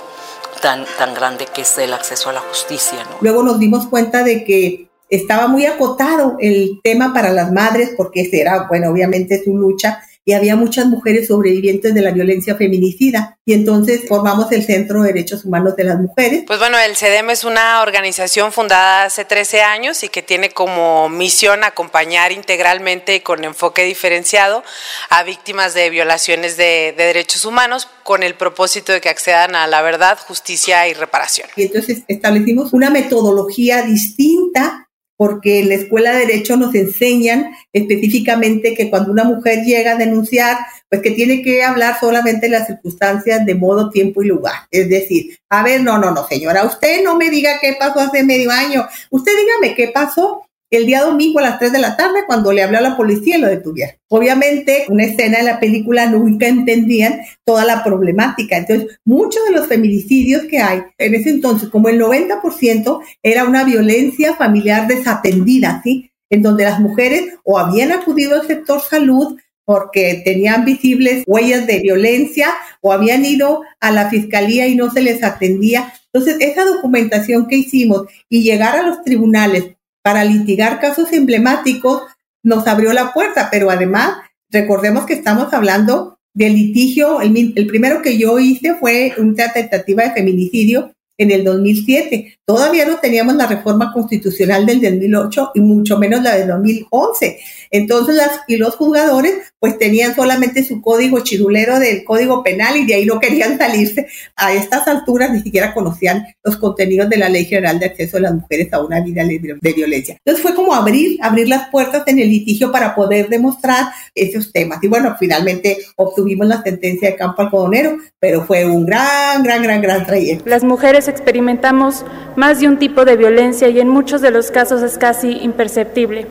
tan, 0.62 0.86
tan 0.96 1.12
grande 1.14 1.46
que 1.46 1.60
es 1.60 1.76
el 1.76 1.92
acceso 1.92 2.30
a 2.30 2.32
la 2.32 2.40
justicia. 2.40 2.98
Luego 3.20 3.42
nos 3.42 3.58
dimos 3.58 3.86
cuenta 3.86 4.24
de 4.24 4.44
que 4.44 4.88
estaba 5.10 5.46
muy 5.46 5.66
acotado 5.66 6.36
el 6.40 6.80
tema 6.82 7.12
para 7.12 7.32
las 7.32 7.52
madres, 7.52 7.90
porque 7.98 8.22
ese 8.22 8.40
era, 8.40 8.66
bueno, 8.66 8.90
obviamente 8.90 9.42
su 9.44 9.56
lucha, 9.56 10.02
y 10.28 10.34
había 10.34 10.56
muchas 10.56 10.84
mujeres 10.84 11.28
sobrevivientes 11.28 11.94
de 11.94 12.02
la 12.02 12.10
violencia 12.10 12.54
feminicida. 12.54 13.38
Y 13.46 13.54
entonces 13.54 14.02
formamos 14.06 14.52
el 14.52 14.62
Centro 14.62 15.00
de 15.00 15.14
Derechos 15.14 15.46
Humanos 15.46 15.74
de 15.74 15.84
las 15.84 15.98
Mujeres. 15.98 16.44
Pues 16.46 16.58
bueno, 16.58 16.78
el 16.78 16.96
CEDEM 16.96 17.30
es 17.30 17.44
una 17.44 17.80
organización 17.80 18.52
fundada 18.52 19.04
hace 19.04 19.24
13 19.24 19.62
años 19.62 20.02
y 20.02 20.10
que 20.10 20.20
tiene 20.20 20.50
como 20.50 21.08
misión 21.08 21.64
acompañar 21.64 22.30
integralmente 22.30 23.14
y 23.14 23.20
con 23.20 23.42
enfoque 23.42 23.84
diferenciado 23.84 24.62
a 25.08 25.22
víctimas 25.22 25.72
de 25.72 25.88
violaciones 25.88 26.58
de, 26.58 26.94
de 26.94 27.04
derechos 27.04 27.46
humanos 27.46 27.88
con 28.02 28.22
el 28.22 28.34
propósito 28.34 28.92
de 28.92 29.00
que 29.00 29.08
accedan 29.08 29.54
a 29.54 29.66
la 29.66 29.80
verdad, 29.80 30.18
justicia 30.18 30.86
y 30.88 30.92
reparación. 30.92 31.48
Y 31.56 31.62
entonces 31.62 32.02
establecimos 32.06 32.74
una 32.74 32.90
metodología 32.90 33.80
distinta 33.80 34.77
porque 35.18 35.58
en 35.58 35.68
la 35.68 35.74
escuela 35.74 36.12
de 36.12 36.26
derecho 36.26 36.56
nos 36.56 36.76
enseñan 36.76 37.50
específicamente 37.72 38.74
que 38.74 38.88
cuando 38.88 39.10
una 39.10 39.24
mujer 39.24 39.64
llega 39.64 39.92
a 39.92 39.96
denunciar, 39.96 40.56
pues 40.88 41.02
que 41.02 41.10
tiene 41.10 41.42
que 41.42 41.64
hablar 41.64 41.98
solamente 41.98 42.46
de 42.46 42.52
las 42.52 42.68
circunstancias 42.68 43.44
de 43.44 43.54
modo, 43.56 43.90
tiempo 43.90 44.22
y 44.22 44.28
lugar. 44.28 44.54
Es 44.70 44.88
decir, 44.88 45.36
a 45.50 45.64
ver, 45.64 45.82
no, 45.82 45.98
no, 45.98 46.12
no, 46.12 46.24
señora, 46.28 46.64
usted 46.64 47.02
no 47.02 47.16
me 47.16 47.30
diga 47.30 47.58
qué 47.60 47.74
pasó 47.76 47.98
hace 47.98 48.22
medio 48.22 48.52
año, 48.52 48.86
usted 49.10 49.32
dígame 49.36 49.74
qué 49.74 49.88
pasó 49.88 50.47
el 50.70 50.86
día 50.86 51.02
domingo 51.02 51.38
a 51.38 51.42
las 51.42 51.58
3 51.58 51.72
de 51.72 51.78
la 51.78 51.96
tarde 51.96 52.24
cuando 52.26 52.52
le 52.52 52.62
habló 52.62 52.78
a 52.78 52.82
la 52.82 52.96
policía 52.96 53.38
y 53.38 53.40
lo 53.40 53.48
detuvieron. 53.48 53.96
Obviamente, 54.08 54.86
una 54.88 55.04
escena 55.04 55.38
de 55.38 55.44
la 55.44 55.60
película 55.60 56.06
nunca 56.06 56.46
entendían 56.46 57.20
toda 57.44 57.64
la 57.64 57.82
problemática. 57.82 58.56
Entonces, 58.56 58.98
muchos 59.04 59.44
de 59.46 59.52
los 59.52 59.66
feminicidios 59.66 60.44
que 60.44 60.58
hay 60.58 60.82
en 60.98 61.14
ese 61.14 61.30
entonces, 61.30 61.68
como 61.70 61.88
el 61.88 62.00
90%, 62.00 63.00
era 63.22 63.44
una 63.44 63.64
violencia 63.64 64.34
familiar 64.34 64.86
desatendida, 64.86 65.80
¿sí? 65.82 66.10
En 66.30 66.42
donde 66.42 66.64
las 66.64 66.80
mujeres 66.80 67.34
o 67.44 67.58
habían 67.58 67.92
acudido 67.92 68.34
al 68.34 68.46
sector 68.46 68.80
salud 68.82 69.38
porque 69.64 70.22
tenían 70.24 70.64
visibles 70.64 71.24
huellas 71.26 71.66
de 71.66 71.80
violencia 71.80 72.48
o 72.80 72.92
habían 72.92 73.24
ido 73.24 73.62
a 73.80 73.90
la 73.90 74.08
fiscalía 74.08 74.66
y 74.66 74.74
no 74.74 74.90
se 74.90 75.02
les 75.02 75.22
atendía. 75.22 75.92
Entonces, 76.12 76.38
esa 76.40 76.64
documentación 76.64 77.46
que 77.46 77.56
hicimos 77.56 78.06
y 78.28 78.42
llegar 78.42 78.78
a 78.78 78.82
los 78.82 79.02
tribunales 79.02 79.77
para 80.08 80.24
litigar 80.24 80.80
casos 80.80 81.12
emblemáticos 81.12 82.00
nos 82.42 82.66
abrió 82.66 82.94
la 82.94 83.12
puerta, 83.12 83.48
pero 83.50 83.70
además 83.70 84.16
recordemos 84.50 85.04
que 85.04 85.12
estamos 85.12 85.52
hablando 85.52 86.18
del 86.32 86.54
litigio, 86.54 87.20
el, 87.20 87.66
primero 87.66 88.00
que 88.00 88.16
yo 88.16 88.38
hice 88.38 88.74
fue 88.76 89.12
una 89.18 89.52
tentativa 89.52 90.04
de 90.04 90.12
feminicidio 90.12 90.94
en 91.18 91.30
el 91.30 91.44
2007. 91.44 92.37
Todavía 92.48 92.86
no 92.86 92.96
teníamos 92.96 93.34
la 93.34 93.46
reforma 93.46 93.92
constitucional 93.92 94.64
del 94.64 94.80
2008 94.80 95.50
y 95.56 95.60
mucho 95.60 95.98
menos 95.98 96.22
la 96.22 96.34
del 96.34 96.48
2011. 96.48 97.38
Entonces 97.70 98.14
las 98.14 98.40
y 98.48 98.56
los 98.56 98.74
juzgadores 98.74 99.52
pues 99.58 99.76
tenían 99.78 100.14
solamente 100.14 100.64
su 100.64 100.80
código 100.80 101.20
chirulero 101.20 101.78
del 101.78 102.04
código 102.04 102.42
penal 102.42 102.78
y 102.78 102.86
de 102.86 102.94
ahí 102.94 103.04
no 103.04 103.20
querían 103.20 103.58
salirse. 103.58 104.06
A 104.34 104.54
estas 104.54 104.88
alturas 104.88 105.30
ni 105.30 105.42
siquiera 105.42 105.74
conocían 105.74 106.24
los 106.42 106.56
contenidos 106.56 107.10
de 107.10 107.18
la 107.18 107.28
Ley 107.28 107.44
General 107.44 107.78
de 107.78 107.84
Acceso 107.84 108.16
de 108.16 108.22
las 108.22 108.32
Mujeres 108.32 108.72
a 108.72 108.80
una 108.80 109.02
vida 109.02 109.22
de 109.26 109.72
violencia. 109.74 110.16
Entonces 110.24 110.42
fue 110.42 110.54
como 110.54 110.72
abrir, 110.72 111.18
abrir 111.20 111.50
las 111.50 111.68
puertas 111.68 112.04
en 112.06 112.18
el 112.18 112.30
litigio 112.30 112.72
para 112.72 112.94
poder 112.94 113.28
demostrar 113.28 113.88
esos 114.14 114.52
temas. 114.52 114.82
Y 114.82 114.88
bueno, 114.88 115.14
finalmente 115.18 115.76
obtuvimos 115.96 116.46
la 116.46 116.62
sentencia 116.62 117.10
de 117.10 117.16
campo 117.16 117.42
algodonero, 117.42 117.98
pero 118.18 118.46
fue 118.46 118.64
un 118.64 118.86
gran, 118.86 119.42
gran, 119.42 119.62
gran, 119.62 119.82
gran 119.82 120.06
trayecto. 120.06 120.48
Las 120.48 120.64
mujeres 120.64 121.08
experimentamos 121.08 122.06
más 122.38 122.60
de 122.60 122.68
un 122.68 122.78
tipo 122.78 123.04
de 123.04 123.16
violencia 123.16 123.68
y 123.68 123.80
en 123.80 123.88
muchos 123.88 124.20
de 124.20 124.30
los 124.30 124.52
casos 124.52 124.80
es 124.82 124.96
casi 124.96 125.38
imperceptible 125.42 126.28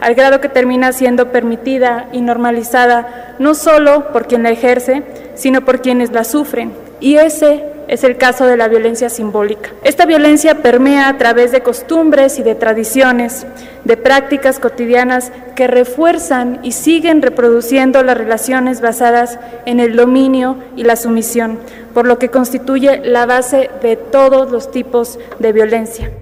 al 0.00 0.14
grado 0.14 0.40
que 0.40 0.48
termina 0.48 0.94
siendo 0.94 1.30
permitida 1.32 2.08
y 2.12 2.22
normalizada 2.22 3.36
no 3.38 3.54
solo 3.54 4.10
por 4.10 4.26
quien 4.26 4.42
la 4.42 4.50
ejerce, 4.50 5.02
sino 5.34 5.60
por 5.60 5.82
quienes 5.82 6.12
la 6.12 6.24
sufren. 6.24 6.72
Y 6.98 7.16
ese 7.16 7.62
es 7.90 8.04
el 8.04 8.16
caso 8.16 8.46
de 8.46 8.56
la 8.56 8.68
violencia 8.68 9.10
simbólica. 9.10 9.70
Esta 9.82 10.06
violencia 10.06 10.62
permea 10.62 11.08
a 11.08 11.18
través 11.18 11.50
de 11.50 11.60
costumbres 11.60 12.38
y 12.38 12.44
de 12.44 12.54
tradiciones, 12.54 13.48
de 13.84 13.96
prácticas 13.96 14.60
cotidianas 14.60 15.32
que 15.56 15.66
refuerzan 15.66 16.60
y 16.62 16.70
siguen 16.70 17.20
reproduciendo 17.20 18.04
las 18.04 18.16
relaciones 18.16 18.80
basadas 18.80 19.40
en 19.66 19.80
el 19.80 19.96
dominio 19.96 20.56
y 20.76 20.84
la 20.84 20.94
sumisión, 20.94 21.58
por 21.92 22.06
lo 22.06 22.16
que 22.20 22.28
constituye 22.28 23.00
la 23.04 23.26
base 23.26 23.70
de 23.82 23.96
todos 23.96 24.52
los 24.52 24.70
tipos 24.70 25.18
de 25.40 25.52
violencia 25.52 26.12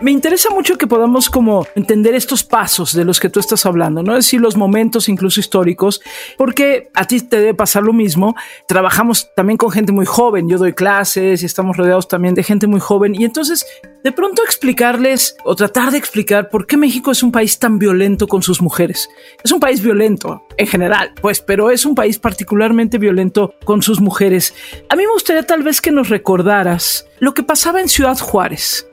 me 0.00 0.10
interesa 0.10 0.50
mucho 0.50 0.76
que 0.76 0.86
podamos 0.86 1.30
como 1.30 1.66
entender 1.74 2.14
estos 2.14 2.44
pasos 2.44 2.92
de 2.92 3.04
los 3.04 3.18
que 3.18 3.30
tú 3.30 3.40
estás 3.40 3.64
hablando, 3.64 4.02
¿no? 4.02 4.16
Es 4.16 4.26
decir, 4.26 4.40
los 4.40 4.56
momentos 4.56 5.08
incluso 5.08 5.40
históricos, 5.40 6.02
porque 6.36 6.90
a 6.94 7.06
ti 7.06 7.20
te 7.20 7.38
debe 7.38 7.54
pasar 7.54 7.82
lo 7.82 7.92
mismo. 7.92 8.34
Trabajamos 8.68 9.28
también 9.34 9.56
con 9.56 9.70
gente 9.70 9.92
muy 9.92 10.06
joven, 10.06 10.48
yo 10.48 10.58
doy 10.58 10.74
clases 10.74 11.42
y 11.42 11.46
estamos 11.46 11.76
rodeados 11.76 12.08
también 12.08 12.34
de 12.34 12.42
gente 12.42 12.66
muy 12.66 12.80
joven 12.80 13.14
y 13.14 13.24
entonces 13.24 13.66
de 14.04 14.12
pronto 14.12 14.42
explicarles 14.44 15.36
o 15.44 15.56
tratar 15.56 15.90
de 15.90 15.98
explicar 15.98 16.50
por 16.50 16.66
qué 16.66 16.76
México 16.76 17.10
es 17.10 17.22
un 17.22 17.32
país 17.32 17.58
tan 17.58 17.78
violento 17.78 18.28
con 18.28 18.42
sus 18.42 18.60
mujeres. 18.60 19.08
Es 19.42 19.50
un 19.50 19.60
país 19.60 19.82
violento 19.82 20.46
en 20.58 20.66
general, 20.66 21.12
pues, 21.20 21.40
pero 21.40 21.70
es 21.70 21.86
un 21.86 21.94
país 21.94 22.18
particularmente 22.18 22.98
violento 22.98 23.54
con 23.64 23.82
sus 23.82 24.00
mujeres. 24.00 24.54
A 24.88 24.96
mí 24.96 25.04
me 25.04 25.12
gustaría 25.12 25.44
tal 25.44 25.62
vez 25.62 25.80
que 25.80 25.90
nos 25.90 26.08
recordaras 26.08 27.06
lo 27.18 27.34
que 27.34 27.42
pasaba 27.42 27.80
en 27.80 27.88
Ciudad 27.88 28.18
Juárez 28.18 28.86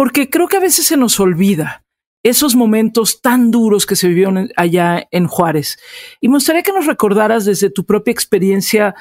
porque 0.00 0.30
creo 0.30 0.48
que 0.48 0.56
a 0.56 0.60
veces 0.60 0.86
se 0.86 0.96
nos 0.96 1.20
olvida 1.20 1.84
esos 2.22 2.56
momentos 2.56 3.20
tan 3.20 3.50
duros 3.50 3.84
que 3.84 3.96
se 3.96 4.08
vivieron 4.08 4.48
allá 4.56 5.06
en 5.10 5.26
Juárez. 5.26 5.78
Y 6.22 6.28
me 6.28 6.36
gustaría 6.36 6.62
que 6.62 6.72
nos 6.72 6.86
recordaras 6.86 7.44
desde 7.44 7.68
tu 7.68 7.84
propia 7.84 8.10
experiencia 8.10 8.94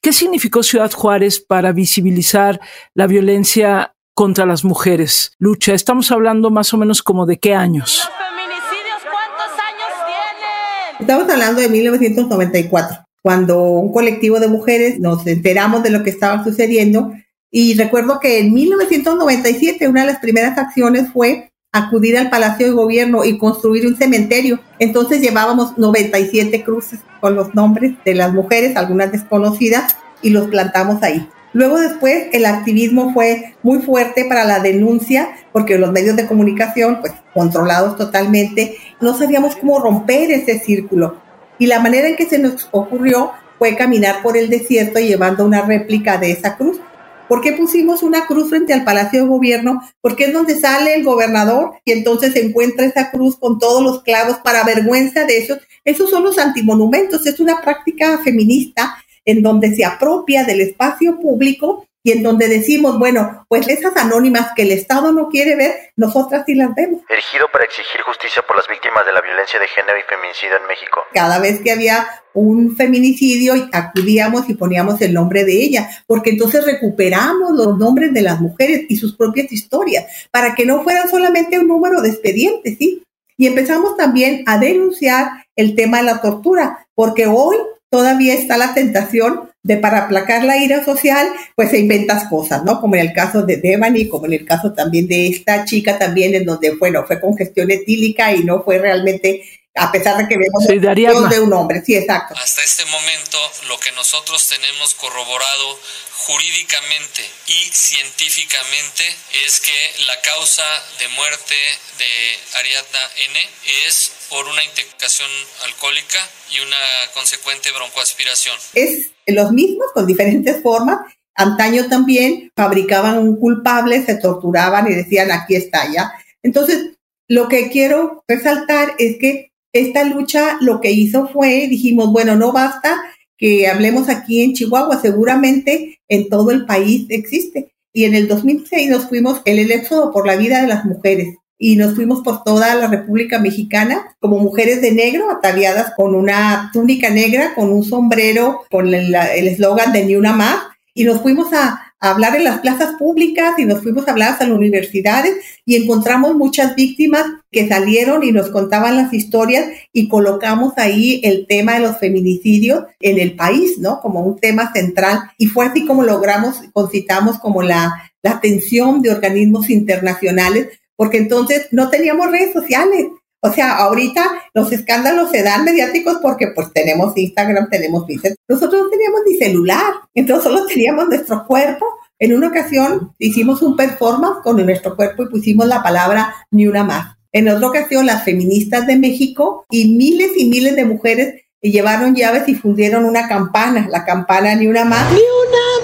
qué 0.00 0.14
significó 0.14 0.62
Ciudad 0.62 0.90
Juárez 0.90 1.40
para 1.40 1.72
visibilizar 1.72 2.58
la 2.94 3.06
violencia 3.06 3.94
contra 4.14 4.46
las 4.46 4.64
mujeres. 4.64 5.34
Lucha, 5.38 5.74
estamos 5.74 6.10
hablando 6.10 6.48
más 6.48 6.72
o 6.72 6.78
menos 6.78 7.02
como 7.02 7.26
de 7.26 7.38
qué 7.38 7.54
años. 7.54 8.08
feminicidios 8.30 9.02
cuántos 9.02 9.58
años 9.62 9.90
tienen? 10.06 11.00
Estamos 11.00 11.30
hablando 11.30 11.60
de 11.60 11.68
1994, 11.68 13.04
cuando 13.20 13.60
un 13.60 13.92
colectivo 13.92 14.40
de 14.40 14.48
mujeres 14.48 15.00
nos 15.00 15.26
enteramos 15.26 15.82
de 15.82 15.90
lo 15.90 16.02
que 16.02 16.08
estaba 16.08 16.42
sucediendo 16.42 17.12
y 17.50 17.74
recuerdo 17.74 18.20
que 18.20 18.40
en 18.40 18.52
1997 18.52 19.88
una 19.88 20.02
de 20.02 20.08
las 20.08 20.18
primeras 20.18 20.58
acciones 20.58 21.10
fue 21.12 21.50
acudir 21.72 22.16
al 22.18 22.30
Palacio 22.30 22.66
de 22.66 22.72
Gobierno 22.72 23.24
y 23.24 23.38
construir 23.38 23.86
un 23.86 23.96
cementerio. 23.96 24.60
Entonces 24.78 25.20
llevábamos 25.20 25.76
97 25.78 26.64
cruces 26.64 27.00
con 27.20 27.36
los 27.36 27.54
nombres 27.54 27.92
de 28.04 28.14
las 28.14 28.32
mujeres, 28.32 28.76
algunas 28.76 29.12
desconocidas, 29.12 29.96
y 30.22 30.30
los 30.30 30.48
plantamos 30.48 31.02
ahí. 31.02 31.28
Luego 31.52 31.78
después 31.78 32.26
el 32.32 32.44
activismo 32.44 33.12
fue 33.14 33.54
muy 33.62 33.78
fuerte 33.78 34.24
para 34.26 34.44
la 34.44 34.60
denuncia, 34.60 35.28
porque 35.52 35.78
los 35.78 35.92
medios 35.92 36.16
de 36.16 36.26
comunicación, 36.26 37.00
pues 37.00 37.12
controlados 37.32 37.96
totalmente, 37.96 38.76
no 39.00 39.16
sabíamos 39.16 39.56
cómo 39.56 39.78
romper 39.78 40.30
ese 40.30 40.58
círculo. 40.58 41.20
Y 41.58 41.66
la 41.66 41.80
manera 41.80 42.08
en 42.08 42.16
que 42.16 42.26
se 42.26 42.38
nos 42.38 42.68
ocurrió 42.72 43.32
fue 43.58 43.76
caminar 43.76 44.22
por 44.22 44.36
el 44.36 44.50
desierto 44.50 44.98
llevando 44.98 45.46
una 45.46 45.62
réplica 45.62 46.18
de 46.18 46.32
esa 46.32 46.56
cruz 46.56 46.80
¿Por 47.28 47.40
qué 47.40 47.52
pusimos 47.52 48.02
una 48.02 48.26
cruz 48.26 48.50
frente 48.50 48.72
al 48.72 48.84
Palacio 48.84 49.22
de 49.22 49.28
Gobierno? 49.28 49.82
Porque 50.00 50.26
es 50.26 50.32
donde 50.32 50.58
sale 50.58 50.94
el 50.94 51.04
gobernador 51.04 51.72
y 51.84 51.92
entonces 51.92 52.32
se 52.32 52.44
encuentra 52.44 52.86
esa 52.86 53.10
cruz 53.10 53.36
con 53.36 53.58
todos 53.58 53.82
los 53.82 54.02
clavos 54.02 54.38
para 54.38 54.64
vergüenza 54.64 55.24
de 55.24 55.38
esos. 55.38 55.58
Esos 55.84 56.10
son 56.10 56.22
los 56.22 56.38
antimonumentos. 56.38 57.26
Es 57.26 57.40
una 57.40 57.60
práctica 57.60 58.18
feminista 58.18 58.96
en 59.24 59.42
donde 59.42 59.74
se 59.74 59.84
apropia 59.84 60.44
del 60.44 60.60
espacio 60.60 61.18
público 61.20 61.86
y 62.06 62.12
en 62.12 62.22
donde 62.22 62.46
decimos, 62.46 63.00
bueno, 63.00 63.44
pues 63.48 63.66
esas 63.66 63.96
anónimas 63.96 64.52
que 64.54 64.62
el 64.62 64.70
Estado 64.70 65.10
no 65.10 65.28
quiere 65.28 65.56
ver, 65.56 65.90
nosotras 65.96 66.44
sí 66.46 66.54
las 66.54 66.72
vemos. 66.72 67.02
Erigido 67.08 67.48
para 67.50 67.64
exigir 67.64 68.00
justicia 68.02 68.42
por 68.46 68.54
las 68.54 68.68
víctimas 68.68 69.04
de 69.04 69.12
la 69.12 69.20
violencia 69.20 69.58
de 69.58 69.66
género 69.66 69.98
y 69.98 70.02
feminicidio 70.02 70.56
en 70.56 70.68
México. 70.68 71.00
Cada 71.12 71.40
vez 71.40 71.60
que 71.60 71.72
había 71.72 72.06
un 72.40 72.76
feminicidio, 72.76 73.54
acudíamos 73.72 74.48
y 74.48 74.54
poníamos 74.54 75.00
el 75.00 75.12
nombre 75.14 75.44
de 75.44 75.62
ella, 75.62 75.88
porque 76.06 76.30
entonces 76.30 76.64
recuperamos 76.64 77.52
los 77.52 77.78
nombres 77.78 78.12
de 78.12 78.22
las 78.22 78.40
mujeres 78.40 78.86
y 78.88 78.96
sus 78.96 79.16
propias 79.16 79.50
historias, 79.52 80.04
para 80.30 80.54
que 80.54 80.66
no 80.66 80.82
fueran 80.82 81.08
solamente 81.08 81.58
un 81.58 81.68
número 81.68 82.02
de 82.02 82.10
expedientes, 82.10 82.76
¿sí? 82.78 83.02
Y 83.38 83.46
empezamos 83.46 83.96
también 83.96 84.42
a 84.46 84.58
denunciar 84.58 85.28
el 85.56 85.74
tema 85.74 85.98
de 85.98 86.04
la 86.04 86.20
tortura, 86.20 86.86
porque 86.94 87.26
hoy 87.26 87.56
todavía 87.90 88.34
está 88.34 88.56
la 88.56 88.74
tentación 88.74 89.50
de 89.62 89.76
para 89.78 90.04
aplacar 90.04 90.44
la 90.44 90.58
ira 90.58 90.84
social, 90.84 91.26
pues 91.56 91.70
se 91.70 91.78
inventas 91.78 92.28
cosas, 92.28 92.64
¿no? 92.64 92.80
Como 92.80 92.94
en 92.94 93.02
el 93.02 93.12
caso 93.12 93.42
de 93.42 93.56
Devani, 93.56 94.08
como 94.08 94.26
en 94.26 94.34
el 94.34 94.44
caso 94.44 94.72
también 94.72 95.08
de 95.08 95.28
esta 95.28 95.64
chica 95.64 95.98
también, 95.98 96.34
en 96.34 96.44
donde, 96.44 96.74
bueno, 96.76 97.04
fue 97.06 97.20
congestión 97.20 97.70
etílica 97.70 98.32
y 98.34 98.44
no 98.44 98.62
fue 98.62 98.78
realmente 98.78 99.42
a 99.76 99.92
pesar 99.92 100.16
de 100.16 100.26
que 100.26 100.38
vemos 100.38 100.64
sí, 100.66 100.78
de 100.78 101.40
un 101.40 101.52
hombre, 101.52 101.82
sí, 101.84 101.94
exacto. 101.94 102.34
Hasta 102.36 102.62
este 102.62 102.84
momento, 102.86 103.38
lo 103.68 103.78
que 103.78 103.92
nosotros 103.92 104.48
tenemos 104.48 104.94
corroborado 104.94 105.78
jurídicamente 106.26 107.22
y 107.46 107.70
científicamente 107.72 109.04
es 109.44 109.60
que 109.60 110.04
la 110.06 110.20
causa 110.22 110.62
de 110.98 111.08
muerte 111.08 111.54
de 111.98 112.58
Ariadna 112.58 113.00
N 113.30 113.38
es 113.86 114.12
por 114.30 114.46
una 114.46 114.64
intoxicación 114.64 115.28
alcohólica 115.64 116.18
y 116.50 116.60
una 116.60 117.12
consecuente 117.14 117.70
broncoaspiración. 117.72 118.56
Es 118.74 119.10
los 119.26 119.52
mismos 119.52 119.86
con 119.92 120.06
diferentes 120.06 120.62
formas. 120.62 121.00
Antaño 121.34 121.88
también 121.88 122.50
fabricaban 122.56 123.36
culpables, 123.36 124.06
se 124.06 124.16
torturaban 124.16 124.90
y 124.90 124.94
decían 124.94 125.30
aquí 125.30 125.54
está 125.54 125.90
ya. 125.92 126.12
Entonces, 126.42 126.96
lo 127.28 127.48
que 127.48 127.70
quiero 127.70 128.24
resaltar 128.26 128.94
es 128.98 129.18
que 129.20 129.52
esta 129.80 130.04
lucha 130.04 130.58
lo 130.60 130.80
que 130.80 130.92
hizo 130.92 131.28
fue, 131.28 131.68
dijimos, 131.68 132.12
bueno, 132.12 132.36
no 132.36 132.52
basta 132.52 132.96
que 133.38 133.68
hablemos 133.68 134.08
aquí 134.08 134.42
en 134.42 134.54
Chihuahua, 134.54 135.00
seguramente 135.00 136.00
en 136.08 136.28
todo 136.28 136.50
el 136.50 136.66
país 136.66 137.06
existe. 137.08 137.72
Y 137.92 138.04
en 138.04 138.14
el 138.14 138.28
2006 138.28 138.90
nos 138.90 139.08
fuimos 139.08 139.40
en 139.44 139.58
el 139.58 139.70
éxodo 139.70 140.12
por 140.12 140.26
la 140.26 140.36
vida 140.36 140.60
de 140.60 140.68
las 140.68 140.84
mujeres 140.84 141.36
y 141.58 141.76
nos 141.76 141.94
fuimos 141.94 142.20
por 142.20 142.44
toda 142.44 142.74
la 142.74 142.86
República 142.86 143.38
Mexicana 143.38 144.16
como 144.20 144.38
mujeres 144.38 144.82
de 144.82 144.92
negro, 144.92 145.30
ataviadas 145.30 145.92
con 145.96 146.14
una 146.14 146.70
túnica 146.72 147.08
negra, 147.10 147.54
con 147.54 147.72
un 147.72 147.82
sombrero, 147.82 148.60
con 148.70 148.92
el 148.92 149.14
eslogan 149.14 149.92
de 149.92 150.04
Ni 150.04 150.16
una 150.16 150.34
más, 150.34 150.56
y 150.92 151.04
nos 151.04 151.22
fuimos 151.22 151.52
a, 151.52 151.85
hablar 152.00 152.36
en 152.36 152.44
las 152.44 152.60
plazas 152.60 152.94
públicas 152.98 153.54
y 153.58 153.64
nos 153.64 153.82
fuimos 153.82 154.06
a 154.06 154.10
hablar 154.10 154.36
a 154.38 154.44
las 154.44 154.56
universidades 154.56 155.36
y 155.64 155.76
encontramos 155.76 156.34
muchas 156.34 156.74
víctimas 156.74 157.24
que 157.50 157.68
salieron 157.68 158.22
y 158.22 158.32
nos 158.32 158.50
contaban 158.50 158.96
las 158.96 159.12
historias 159.12 159.68
y 159.92 160.08
colocamos 160.08 160.74
ahí 160.76 161.20
el 161.24 161.46
tema 161.46 161.74
de 161.74 161.80
los 161.80 161.98
feminicidios 161.98 162.84
en 163.00 163.18
el 163.18 163.34
país, 163.34 163.78
¿no? 163.78 164.00
Como 164.00 164.20
un 164.20 164.38
tema 164.38 164.72
central 164.72 165.20
y 165.38 165.46
fue 165.46 165.66
así 165.66 165.86
como 165.86 166.02
logramos, 166.02 166.60
concitamos 166.72 167.38
como 167.38 167.62
la, 167.62 168.10
la 168.22 168.32
atención 168.32 169.00
de 169.00 169.10
organismos 169.10 169.70
internacionales 169.70 170.68
porque 170.96 171.18
entonces 171.18 171.68
no 171.70 171.90
teníamos 171.90 172.30
redes 172.30 172.52
sociales. 172.52 173.06
O 173.46 173.52
sea, 173.52 173.76
ahorita 173.76 174.42
los 174.54 174.72
escándalos 174.72 175.30
se 175.30 175.42
dan 175.42 175.64
mediáticos 175.64 176.18
porque 176.20 176.48
pues 176.48 176.72
tenemos 176.72 177.16
Instagram, 177.16 177.68
tenemos 177.70 178.06
Twitter. 178.06 178.34
Nosotros 178.48 178.82
no 178.82 178.88
teníamos 178.90 179.20
ni 179.26 179.36
celular, 179.36 179.94
entonces 180.14 180.44
solo 180.44 180.66
teníamos 180.66 181.06
nuestro 181.08 181.46
cuerpo. 181.46 181.86
En 182.18 182.34
una 182.34 182.48
ocasión 182.48 183.12
hicimos 183.18 183.62
un 183.62 183.76
performance 183.76 184.38
con 184.42 184.56
nuestro 184.64 184.96
cuerpo 184.96 185.22
y 185.22 185.28
pusimos 185.28 185.66
la 185.66 185.82
palabra 185.82 186.34
ni 186.50 186.66
una 186.66 186.82
más. 186.82 187.16
En 187.32 187.48
otra 187.48 187.68
ocasión, 187.68 188.06
las 188.06 188.24
feministas 188.24 188.86
de 188.86 188.96
México 188.96 189.66
y 189.70 189.96
miles 189.96 190.32
y 190.36 190.46
miles 190.46 190.74
de 190.74 190.86
mujeres 190.86 191.34
llevaron 191.60 192.14
llaves 192.14 192.48
y 192.48 192.54
fundieron 192.54 193.04
una 193.04 193.28
campana, 193.28 193.86
la 193.90 194.04
campana 194.04 194.54
ni 194.54 194.66
una 194.66 194.84
más. 194.84 195.12
Ni 195.12 195.18
una 195.18 195.75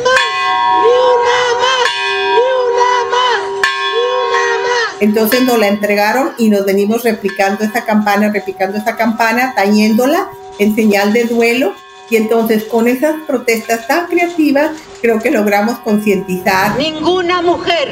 Entonces 5.02 5.42
nos 5.42 5.58
la 5.58 5.66
entregaron 5.66 6.30
y 6.38 6.48
nos 6.48 6.64
venimos 6.64 7.02
replicando 7.02 7.64
esa 7.64 7.84
campana, 7.84 8.30
replicando 8.32 8.78
esa 8.78 8.94
campana, 8.94 9.52
tañéndola 9.52 10.28
en 10.60 10.76
señal 10.76 11.12
de 11.12 11.24
duelo. 11.24 11.74
Y 12.08 12.14
entonces 12.14 12.62
con 12.66 12.86
esas 12.86 13.16
protestas 13.26 13.88
tan 13.88 14.06
creativas 14.06 14.70
creo 15.00 15.18
que 15.18 15.32
logramos 15.32 15.80
concientizar. 15.80 16.78
Ninguna 16.78 17.42
mujer, 17.42 17.88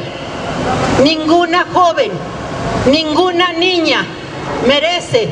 ninguna 1.02 1.66
joven, 1.72 2.12
ninguna 2.88 3.54
niña 3.54 4.06
merece 4.68 5.30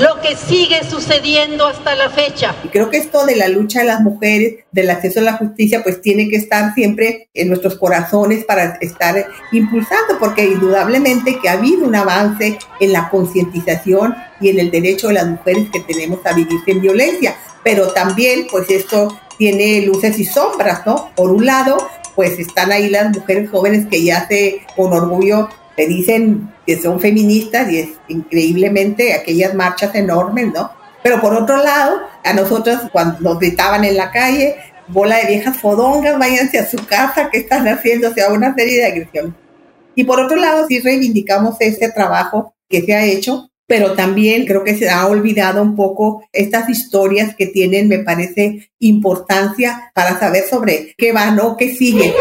lo 0.00 0.20
que 0.20 0.36
sigue 0.36 0.82
sucediendo 0.88 1.66
hasta 1.66 1.94
la 1.94 2.10
fecha. 2.10 2.54
Y 2.64 2.68
creo 2.68 2.90
que 2.90 2.96
esto 2.96 3.24
de 3.24 3.36
la 3.36 3.48
lucha 3.48 3.80
de 3.80 3.86
las 3.86 4.00
mujeres, 4.00 4.64
del 4.72 4.90
acceso 4.90 5.20
a 5.20 5.22
la 5.22 5.36
justicia, 5.36 5.82
pues 5.82 6.02
tiene 6.02 6.28
que 6.28 6.36
estar 6.36 6.74
siempre 6.74 7.28
en 7.32 7.48
nuestros 7.48 7.76
corazones 7.76 8.44
para 8.44 8.78
estar 8.80 9.26
impulsando, 9.52 10.18
porque 10.18 10.44
indudablemente 10.44 11.38
que 11.38 11.48
ha 11.48 11.52
habido 11.52 11.84
un 11.84 11.94
avance 11.94 12.58
en 12.80 12.92
la 12.92 13.08
concientización 13.08 14.14
y 14.40 14.48
en 14.48 14.58
el 14.58 14.70
derecho 14.70 15.08
de 15.08 15.14
las 15.14 15.26
mujeres 15.26 15.68
que 15.72 15.80
tenemos 15.80 16.20
a 16.26 16.32
vivir 16.32 16.58
sin 16.64 16.80
violencia, 16.80 17.36
pero 17.62 17.92
también 17.92 18.46
pues 18.50 18.68
esto 18.70 19.16
tiene 19.38 19.82
luces 19.82 20.18
y 20.18 20.24
sombras, 20.24 20.84
¿no? 20.86 21.10
Por 21.14 21.30
un 21.30 21.46
lado, 21.46 21.76
pues 22.14 22.38
están 22.38 22.72
ahí 22.72 22.88
las 22.88 23.16
mujeres 23.16 23.50
jóvenes 23.50 23.86
que 23.86 24.02
ya 24.02 24.26
se 24.26 24.62
con 24.76 24.92
orgullo 24.92 25.48
te 25.76 25.86
dicen 25.86 26.53
que 26.66 26.80
son 26.80 27.00
feministas 27.00 27.70
y 27.70 27.78
es 27.78 27.88
increíblemente 28.08 29.14
aquellas 29.14 29.54
marchas 29.54 29.94
enormes, 29.94 30.52
¿no? 30.52 30.70
Pero 31.02 31.20
por 31.20 31.34
otro 31.34 31.58
lado, 31.58 32.00
a 32.24 32.32
nosotros 32.32 32.80
cuando 32.90 33.20
nos 33.20 33.38
gritaban 33.38 33.84
en 33.84 33.96
la 33.96 34.10
calle, 34.10 34.56
bola 34.88 35.18
de 35.18 35.26
viejas 35.26 35.56
fodongas, 35.58 36.18
váyanse 36.18 36.58
a 36.58 36.66
su 36.66 36.78
casa, 36.86 37.28
¿qué 37.30 37.38
están 37.38 37.68
haciendo? 37.68 38.08
O 38.08 38.14
sea, 38.14 38.32
una 38.32 38.54
serie 38.54 38.78
de 38.78 38.86
agresiones. 38.86 39.34
Y 39.94 40.04
por 40.04 40.20
otro 40.20 40.36
lado, 40.36 40.66
sí 40.66 40.80
reivindicamos 40.80 41.56
ese 41.60 41.90
trabajo 41.90 42.54
que 42.68 42.82
se 42.82 42.94
ha 42.94 43.04
hecho, 43.04 43.50
pero 43.66 43.92
también 43.92 44.46
creo 44.46 44.64
que 44.64 44.76
se 44.76 44.90
ha 44.90 45.06
olvidado 45.06 45.62
un 45.62 45.76
poco 45.76 46.26
estas 46.32 46.68
historias 46.68 47.34
que 47.36 47.46
tienen, 47.46 47.88
me 47.88 47.98
parece, 48.00 48.70
importancia 48.78 49.90
para 49.94 50.18
saber 50.18 50.44
sobre 50.44 50.94
qué 50.98 51.12
va, 51.12 51.30
¿no? 51.30 51.56
¿Qué 51.56 51.74
sigue? 51.74 52.12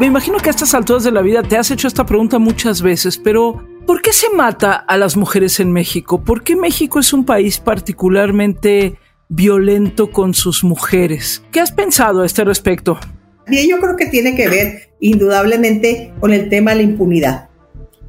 Me 0.00 0.06
imagino 0.06 0.38
que 0.38 0.48
a 0.48 0.50
estas 0.52 0.72
alturas 0.72 1.04
de 1.04 1.10
la 1.10 1.20
vida 1.20 1.42
te 1.42 1.58
has 1.58 1.70
hecho 1.70 1.86
esta 1.86 2.06
pregunta 2.06 2.38
muchas 2.38 2.80
veces, 2.80 3.18
pero 3.18 3.62
¿por 3.86 4.00
qué 4.00 4.14
se 4.14 4.30
mata 4.30 4.72
a 4.72 4.96
las 4.96 5.14
mujeres 5.14 5.60
en 5.60 5.72
México? 5.72 6.24
¿Por 6.24 6.42
qué 6.42 6.56
México 6.56 7.00
es 7.00 7.12
un 7.12 7.26
país 7.26 7.58
particularmente 7.58 8.96
violento 9.28 10.10
con 10.10 10.32
sus 10.32 10.64
mujeres? 10.64 11.42
¿Qué 11.52 11.60
has 11.60 11.70
pensado 11.70 12.22
a 12.22 12.26
este 12.26 12.44
respecto? 12.44 12.98
Bien, 13.46 13.68
yo 13.68 13.78
creo 13.78 13.94
que 13.94 14.06
tiene 14.06 14.34
que 14.34 14.48
ver 14.48 14.94
indudablemente 15.00 16.14
con 16.18 16.32
el 16.32 16.48
tema 16.48 16.70
de 16.70 16.78
la 16.78 16.82
impunidad 16.84 17.49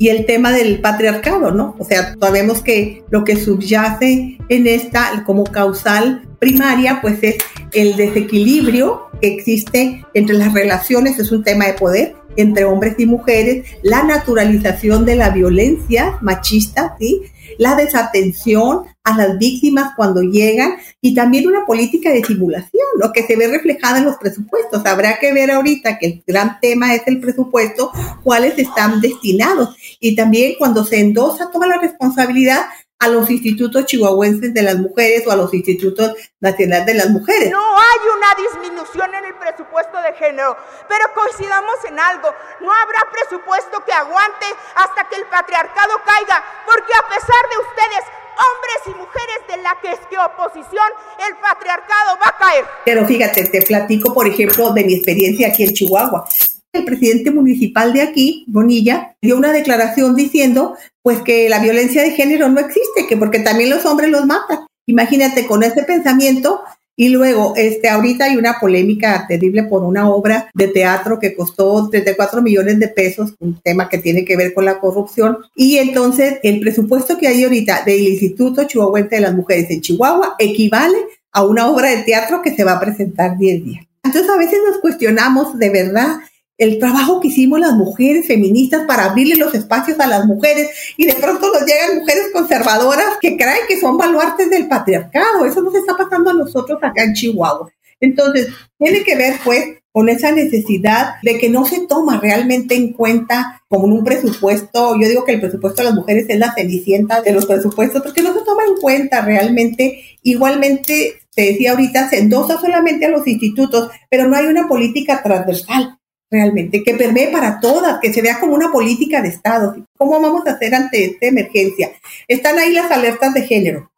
y 0.02 0.10
el 0.10 0.26
tema 0.26 0.52
del 0.52 0.82
patriarcado, 0.82 1.52
¿no? 1.52 1.76
O 1.78 1.86
sea, 1.86 2.16
sabemos 2.20 2.64
que 2.64 3.04
lo 3.12 3.24
que 3.24 3.36
subyace 3.36 4.36
en 4.50 4.66
esta 4.66 5.24
como 5.28 5.44
causal 5.44 6.28
primaria, 6.40 7.02
pues 7.04 7.20
es 7.22 7.36
el 7.72 7.96
desequilibrio 7.96 9.04
que 9.22 9.28
existe 9.28 10.04
entre 10.16 10.38
las 10.38 10.56
relaciones, 10.56 11.20
es 11.20 11.32
un 11.32 11.44
tema 11.44 11.68
de 11.68 11.74
poder 11.74 12.16
entre 12.36 12.66
hombres 12.66 12.96
y 12.98 13.06
mujeres, 13.06 13.66
la 13.84 14.04
naturalización 14.04 15.06
de 15.06 15.16
la 15.16 15.30
violencia 15.30 16.18
machista, 16.22 16.96
¿sí? 17.00 17.22
la 17.58 17.76
desatención 17.76 18.84
a 19.04 19.18
las 19.18 19.38
víctimas 19.38 19.94
cuando 19.96 20.22
llegan 20.22 20.76
y 21.02 21.16
también 21.16 21.48
una 21.48 21.66
política 21.66 22.12
de 22.12 22.24
simulación, 22.24 22.86
lo 23.00 23.12
que 23.12 23.24
se 23.24 23.36
ve 23.36 23.48
reflejada 23.48 23.98
en 23.98 24.06
los 24.06 24.18
presupuestos. 24.18 24.86
Habrá 24.86 25.18
que 25.20 25.34
ver 25.34 25.52
ahorita 25.52 25.98
que 25.98 26.06
el 26.06 26.24
gran 26.26 26.60
tema 26.60 26.94
es 26.94 27.02
el 27.08 27.20
presupuesto, 27.20 27.92
cuáles 28.24 28.58
están 28.58 29.02
destinados 29.02 29.76
y 30.00 30.16
también 30.16 30.54
cuando 30.58 30.84
se 30.84 31.00
endosa 31.00 31.50
toda 31.52 31.68
la 31.68 31.80
responsabilidad 31.80 32.62
a 33.02 33.08
los 33.08 33.30
institutos 33.32 33.86
chihuahuenses 33.86 34.54
de 34.54 34.62
las 34.62 34.78
mujeres 34.78 35.26
o 35.26 35.32
a 35.32 35.36
los 35.36 35.52
institutos 35.56 36.14
nacionales 36.40 36.86
de 36.86 36.94
las 36.94 37.10
mujeres. 37.10 37.50
No 37.50 37.58
hay 37.58 38.00
una 38.16 38.30
disminución 38.38 39.10
en 39.16 39.26
el 39.26 39.34
presupuesto 39.36 39.98
de 40.04 40.14
género, 40.14 40.56
pero 40.88 41.06
coincidamos 41.16 41.76
en 41.90 42.00
algo, 42.00 42.30
no 42.62 42.72
habrá 42.72 43.02
presupuesto 43.12 43.84
que 43.84 43.92
aguante 43.92 44.46
hasta 44.76 45.10
que 45.10 45.16
el 45.16 45.26
patriarcado 45.26 45.94
caiga, 46.06 46.44
porque 46.64 46.94
a 46.94 47.08
pesar 47.10 47.44
de 47.50 47.58
ustedes, 47.66 48.04
hombres 48.38 48.82
y 48.86 48.94
mujeres 49.02 49.40
de 49.50 49.58
la 49.64 49.78
que 49.82 49.92
es 49.94 50.00
que 50.08 50.18
oposición, 50.20 50.90
el 51.28 51.36
patriarcado 51.38 52.20
va 52.22 52.30
a 52.30 52.38
caer. 52.38 52.66
Pero 52.86 53.06
fíjate, 53.08 53.46
te 53.46 53.64
platico, 53.64 54.14
por 54.14 54.28
ejemplo, 54.28 54.70
de 54.74 54.84
mi 54.84 54.94
experiencia 54.94 55.48
aquí 55.48 55.64
en 55.64 55.74
Chihuahua. 55.74 56.28
El 56.74 56.86
presidente 56.86 57.32
municipal 57.32 57.92
de 57.92 58.02
aquí, 58.02 58.46
Bonilla, 58.48 59.18
dio 59.22 59.38
una 59.38 59.52
declaración 59.52 60.16
diciendo 60.16 60.76
pues 61.02 61.20
que 61.22 61.50
la 61.50 61.60
violencia 61.60 62.02
de 62.02 62.12
género 62.12 62.48
no 62.48 62.62
existe, 62.62 63.08
que 63.10 63.18
porque 63.18 63.40
también 63.40 63.70
los 63.70 63.86
hombres 63.86 64.10
los 64.10 64.26
matan. 64.26 64.60
Imagínate 64.86 65.46
con 65.46 65.64
ese 65.64 65.84
pensamiento 65.84 66.62
y 66.96 67.10
luego, 67.10 67.54
este, 67.56 67.90
ahorita 67.90 68.26
hay 68.26 68.38
una 68.38 68.60
polémica 68.60 69.26
terrible 69.28 69.64
por 69.64 69.84
una 69.84 70.10
obra 70.10 70.50
de 70.54 70.68
teatro 70.68 71.20
que 71.20 71.36
costó 71.36 71.90
34 71.90 72.42
millones 72.42 72.80
de 72.80 72.90
pesos, 72.90 73.34
un 73.40 73.60
tema 73.62 73.90
que 73.90 73.98
tiene 73.98 74.24
que 74.24 74.38
ver 74.38 74.54
con 74.54 74.66
la 74.66 74.80
corrupción. 74.80 75.40
Y 75.56 75.78
entonces, 75.78 76.40
el 76.44 76.60
presupuesto 76.60 77.18
que 77.18 77.28
hay 77.28 77.44
ahorita 77.44 77.84
del 77.86 78.02
Instituto 78.08 78.66
Chihuahuense 78.66 79.16
de 79.16 79.22
las 79.22 79.34
Mujeres 79.34 79.70
en 79.72 79.82
Chihuahua 79.82 80.36
equivale 80.38 80.98
a 81.32 81.44
una 81.44 81.70
obra 81.70 81.90
de 81.90 82.04
teatro 82.04 82.42
que 82.42 82.56
se 82.56 82.64
va 82.64 82.74
a 82.74 82.80
presentar 82.80 83.38
10 83.38 83.66
días. 83.66 83.86
Entonces, 84.04 84.30
a 84.30 84.38
veces 84.38 84.60
nos 84.68 84.80
cuestionamos 84.80 85.58
de 85.58 85.70
verdad 85.70 86.20
el 86.58 86.78
trabajo 86.78 87.20
que 87.20 87.30
hicimos 87.30 87.60
las 87.60 87.74
mujeres 87.74 88.28
feministas 88.28 88.86
para 88.86 89.06
abrirle 89.06 89.36
los 89.36 89.54
espacios 89.56 90.00
a 90.00 90.08
las 90.08 90.26
mujeres 90.26 90.70
y 90.96 91.06
de 91.06 91.16
pronto 91.16 91.52
nos 91.52 91.66
llegan 91.66 92.00
mujeres 92.00 92.30
conservadoras 92.32 93.18
que 93.20 93.36
creen 93.36 93.66
que 93.68 93.80
son 93.80 93.98
baluartes 93.98 94.50
del 94.50 94.68
patriarcado. 94.68 95.46
Eso 95.46 95.62
nos 95.62 95.74
está 95.74 95.98
pasando 95.98 96.30
a 96.30 96.36
nosotros 96.36 96.78
acá 96.84 97.04
en 97.04 97.14
Chihuahua. 97.14 97.72
Entonces, 98.00 98.50
tiene 98.78 99.04
que 99.04 99.16
ver 99.16 99.36
pues 99.44 99.64
con 99.92 100.08
esa 100.08 100.32
necesidad 100.32 101.16
de 101.22 101.38
que 101.38 101.50
no 101.50 101.66
se 101.66 101.88
toma 101.88 102.20
realmente 102.20 102.76
en 102.76 102.94
cuenta 102.94 103.64
como 103.68 103.86
un 103.86 104.04
presupuesto, 104.04 105.00
yo 105.00 105.08
digo 105.08 105.26
que 105.26 105.34
el 105.34 105.42
presupuesto 105.42 105.82
de 105.82 105.90
las 105.90 105.96
mujeres 105.96 106.26
es 106.30 106.40
la 106.40 106.54
cenicienta 106.54 107.22
de 107.22 107.32
los 107.32 107.46
presupuestos, 107.46 108.02
porque 108.02 108.22
no 108.22 108.34
se 108.34 108.46
toma 108.46 108.64
en 108.68 108.76
cuenta 108.80 109.22
realmente, 109.22 110.02
igualmente, 110.24 111.22
se 111.30 111.42
decía 111.42 111.72
ahorita, 111.72 112.10
se 112.10 112.20
endosa 112.20 112.60
solamente 112.60 113.06
a 113.06 113.10
los 113.10 113.28
institutos, 113.28 113.90
pero 114.10 114.28
no 114.28 114.36
hay 114.36 114.46
una 114.46 114.68
política 114.68 115.22
transversal 115.24 115.98
realmente, 116.32 116.82
que 116.84 116.96
permee 116.96 117.28
para 117.28 117.60
todas, 117.60 118.00
que 118.00 118.14
se 118.14 118.22
vea 118.22 118.40
como 118.40 118.56
una 118.56 118.72
política 118.72 119.22
de 119.22 119.28
Estado. 119.28 119.76
¿Cómo 119.98 120.20
vamos 120.22 120.48
a 120.48 120.52
hacer 120.52 120.74
ante 120.74 121.06
esta 121.06 121.26
emergencia? 121.28 121.92
Están 122.28 122.58
ahí 122.58 122.72
las 122.72 122.90
alertas 122.90 123.34
de 123.34 123.42
género. 123.44 123.92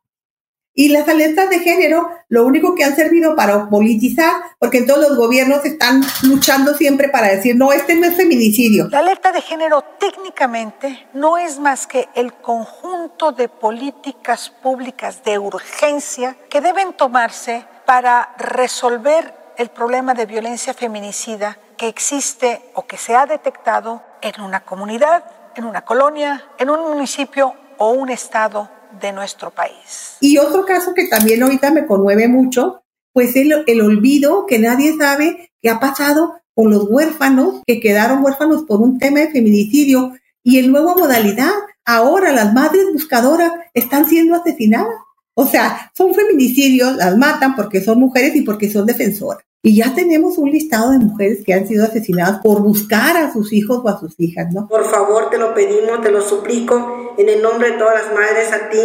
Y 0.75 0.89
las 0.89 1.07
alertas 1.07 1.51
de 1.51 1.59
género 1.59 2.09
lo 2.29 2.47
único 2.47 2.73
que 2.73 2.83
han 2.83 2.95
servido 2.95 3.35
para 3.35 3.69
politizar, 3.69 4.33
porque 4.57 4.79
en 4.79 4.87
todos 4.87 5.07
los 5.07 5.15
gobiernos 5.15 5.63
están 5.65 6.01
luchando 6.23 6.73
siempre 6.73 7.09
para 7.09 7.27
decir, 7.27 7.55
no, 7.55 7.71
este 7.71 7.93
no 7.93 8.07
es 8.07 8.15
feminicidio. 8.15 8.87
La 8.89 8.99
alerta 8.99 9.31
de 9.31 9.41
género 9.41 9.83
técnicamente 9.99 11.05
no 11.13 11.37
es 11.37 11.59
más 11.59 11.85
que 11.85 12.09
el 12.15 12.33
conjunto 12.33 13.33
de 13.33 13.49
políticas 13.49 14.49
públicas 14.49 15.23
de 15.23 15.37
urgencia 15.37 16.35
que 16.49 16.59
deben 16.59 16.93
tomarse 16.93 17.65
para 17.85 18.33
resolver 18.39 19.31
el 19.57 19.69
problema 19.69 20.15
de 20.15 20.25
violencia 20.25 20.73
feminicida 20.73 21.59
que 21.77 21.87
existe 21.87 22.61
o 22.73 22.85
que 22.85 22.97
se 22.97 23.15
ha 23.15 23.25
detectado 23.25 24.01
en 24.21 24.41
una 24.41 24.61
comunidad, 24.61 25.23
en 25.55 25.65
una 25.65 25.83
colonia, 25.83 26.45
en 26.57 26.69
un 26.69 26.79
municipio 26.91 27.53
o 27.77 27.91
un 27.91 28.09
estado 28.09 28.69
de 29.01 29.11
nuestro 29.11 29.51
país. 29.51 30.17
Y 30.19 30.37
otro 30.37 30.65
caso 30.65 30.93
que 30.93 31.07
también 31.07 31.43
ahorita 31.43 31.71
me 31.71 31.85
conmueve 31.85 32.27
mucho, 32.27 32.83
pues 33.11 33.35
el, 33.35 33.63
el 33.67 33.81
olvido 33.81 34.45
que 34.45 34.59
nadie 34.59 34.95
sabe 34.97 35.51
qué 35.61 35.69
ha 35.69 35.79
pasado 35.79 36.39
con 36.53 36.69
los 36.69 36.85
huérfanos 36.89 37.61
que 37.65 37.79
quedaron 37.79 38.23
huérfanos 38.23 38.63
por 38.63 38.81
un 38.81 38.99
tema 38.99 39.19
de 39.21 39.31
feminicidio 39.31 40.13
y 40.43 40.59
en 40.59 40.71
nueva 40.71 40.95
modalidad. 40.95 41.51
Ahora 41.85 42.31
las 42.31 42.53
madres 42.53 42.85
buscadoras 42.93 43.51
están 43.73 44.07
siendo 44.07 44.35
asesinadas. 44.35 44.95
O 45.35 45.47
sea, 45.47 45.91
son 45.95 46.13
feminicidios, 46.13 46.95
las 46.95 47.17
matan 47.17 47.55
porque 47.55 47.81
son 47.81 47.99
mujeres 47.99 48.35
y 48.35 48.41
porque 48.41 48.69
son 48.69 48.85
defensoras. 48.85 49.43
Y 49.65 49.77
ya 49.77 49.95
tenemos 49.95 50.37
un 50.37 50.51
listado 50.51 50.91
de 50.91 50.97
mujeres 50.97 51.39
que 51.45 51.53
han 51.53 51.65
sido 51.65 51.85
asesinadas 51.85 52.39
por 52.39 52.61
buscar 52.61 53.15
a 53.15 53.31
sus 53.31 53.53
hijos 53.53 53.79
o 53.81 53.87
a 53.87 53.97
sus 53.97 54.13
hijas, 54.19 54.53
¿no? 54.53 54.67
Por 54.67 54.83
favor, 54.83 55.29
te 55.29 55.37
lo 55.37 55.53
pedimos, 55.53 56.01
te 56.01 56.11
lo 56.11 56.19
suplico, 56.19 57.15
en 57.17 57.29
el 57.29 57.41
nombre 57.41 57.71
de 57.71 57.77
todas 57.77 58.03
las 58.03 58.13
madres, 58.13 58.51
a 58.51 58.69
ti, 58.69 58.77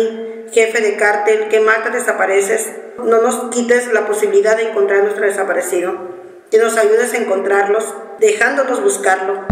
jefe 0.52 0.80
de 0.80 0.96
cártel, 0.96 1.48
que 1.48 1.58
matas, 1.58 1.92
desapareces, 1.92 2.70
no 2.98 3.20
nos 3.20 3.50
quites 3.50 3.92
la 3.92 4.06
posibilidad 4.06 4.56
de 4.56 4.70
encontrar 4.70 5.00
a 5.00 5.02
nuestro 5.02 5.24
desaparecido, 5.24 5.94
que 6.48 6.58
nos 6.58 6.76
ayudes 6.76 7.12
a 7.12 7.16
encontrarlos, 7.16 7.84
dejándonos 8.20 8.80
buscarlo. 8.80 9.48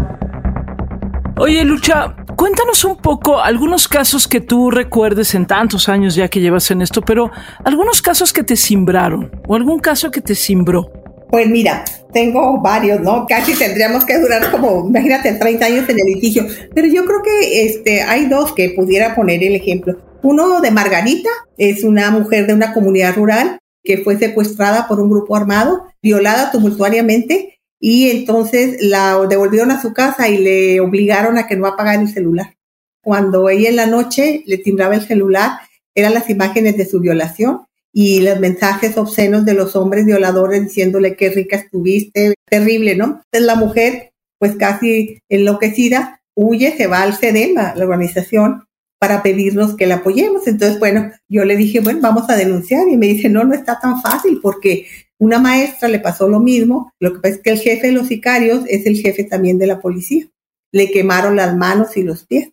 Oye, 1.35 1.65
Lucha, 1.65 2.15
Cuéntanos 2.37 2.85
un 2.85 2.97
poco 2.97 3.39
algunos 3.39 3.87
casos 3.87 4.27
que 4.27 4.41
tú 4.41 4.69
recuerdes 4.69 5.33
en 5.33 5.47
tantos 5.47 5.89
años 5.89 6.13
ya 6.13 6.27
que 6.27 6.39
llevas 6.39 6.69
en 6.69 6.83
esto, 6.83 7.01
pero 7.01 7.31
algunos 7.65 8.03
casos 8.03 8.31
que 8.31 8.43
te 8.43 8.55
simbraron 8.55 9.31
o 9.47 9.55
algún 9.55 9.79
caso 9.79 10.11
que 10.11 10.21
te 10.21 10.35
simbró. 10.35 10.91
Pues 11.29 11.47
mira, 11.49 11.83
tengo 12.13 12.61
varios, 12.61 13.01
¿no? 13.01 13.25
Casi 13.27 13.53
tendríamos 13.53 14.05
que 14.05 14.17
durar 14.17 14.49
como, 14.49 14.87
imagínate, 14.87 15.33
30 15.33 15.65
años 15.65 15.89
en 15.89 15.99
el 15.99 16.05
litigio. 16.05 16.47
Pero 16.73 16.87
yo 16.87 17.05
creo 17.05 17.21
que 17.21 17.65
este, 17.65 18.01
hay 18.01 18.27
dos 18.27 18.53
que 18.53 18.69
pudiera 18.69 19.13
poner 19.15 19.43
el 19.43 19.55
ejemplo. 19.55 19.97
Uno 20.23 20.61
de 20.61 20.71
Margarita, 20.71 21.29
es 21.57 21.83
una 21.83 22.11
mujer 22.11 22.47
de 22.47 22.53
una 22.53 22.73
comunidad 22.73 23.15
rural 23.15 23.59
que 23.83 23.99
fue 23.99 24.17
secuestrada 24.17 24.87
por 24.87 24.99
un 24.99 25.09
grupo 25.09 25.35
armado, 25.35 25.85
violada 26.01 26.51
tumultuariamente 26.51 27.59
y 27.79 28.09
entonces 28.09 28.77
la 28.81 29.17
devolvieron 29.29 29.71
a 29.71 29.81
su 29.81 29.93
casa 29.93 30.27
y 30.27 30.37
le 30.37 30.79
obligaron 30.79 31.37
a 31.37 31.47
que 31.47 31.55
no 31.55 31.67
apagara 31.67 32.01
el 32.01 32.09
celular. 32.09 32.55
Cuando 33.01 33.49
ella 33.49 33.69
en 33.69 33.75
la 33.75 33.85
noche 33.85 34.43
le 34.45 34.57
timbraba 34.57 34.95
el 34.95 35.05
celular, 35.05 35.59
eran 35.95 36.13
las 36.13 36.29
imágenes 36.29 36.77
de 36.77 36.85
su 36.85 36.99
violación 36.99 37.66
y 37.99 38.19
los 38.19 38.39
mensajes 38.39 38.95
obscenos 38.95 39.43
de 39.43 39.55
los 39.55 39.75
hombres 39.75 40.05
violadores 40.05 40.61
diciéndole 40.61 41.15
qué 41.15 41.31
rica 41.31 41.55
estuviste, 41.55 42.35
terrible, 42.47 42.95
¿no? 42.95 43.05
Entonces 43.05 43.41
la 43.41 43.55
mujer, 43.55 44.11
pues 44.37 44.55
casi 44.55 45.17
enloquecida, 45.29 46.21
huye, 46.35 46.77
se 46.77 46.85
va 46.85 47.01
al 47.01 47.15
CEDEMA, 47.15 47.73
la 47.75 47.83
organización, 47.85 48.65
para 48.99 49.23
pedirnos 49.23 49.75
que 49.75 49.87
la 49.87 49.95
apoyemos. 49.95 50.45
Entonces, 50.45 50.77
bueno, 50.77 51.09
yo 51.27 51.43
le 51.43 51.57
dije, 51.57 51.79
bueno, 51.79 51.99
vamos 51.99 52.29
a 52.29 52.35
denunciar 52.35 52.87
y 52.87 52.97
me 52.97 53.07
dice, 53.07 53.29
no, 53.29 53.43
no 53.43 53.55
está 53.55 53.79
tan 53.79 53.99
fácil 53.99 54.41
porque 54.43 54.85
una 55.17 55.39
maestra 55.39 55.89
le 55.89 55.97
pasó 55.97 56.29
lo 56.29 56.39
mismo. 56.39 56.93
Lo 56.99 57.13
que 57.13 57.19
pasa 57.19 57.33
es 57.33 57.41
que 57.41 57.49
el 57.49 57.59
jefe 57.59 57.87
de 57.87 57.93
los 57.93 58.09
sicarios 58.09 58.63
es 58.67 58.85
el 58.85 58.97
jefe 58.97 59.23
también 59.23 59.57
de 59.57 59.65
la 59.65 59.79
policía. 59.79 60.27
Le 60.71 60.91
quemaron 60.91 61.35
las 61.35 61.57
manos 61.57 61.97
y 61.97 62.03
los 62.03 62.27
pies. 62.27 62.51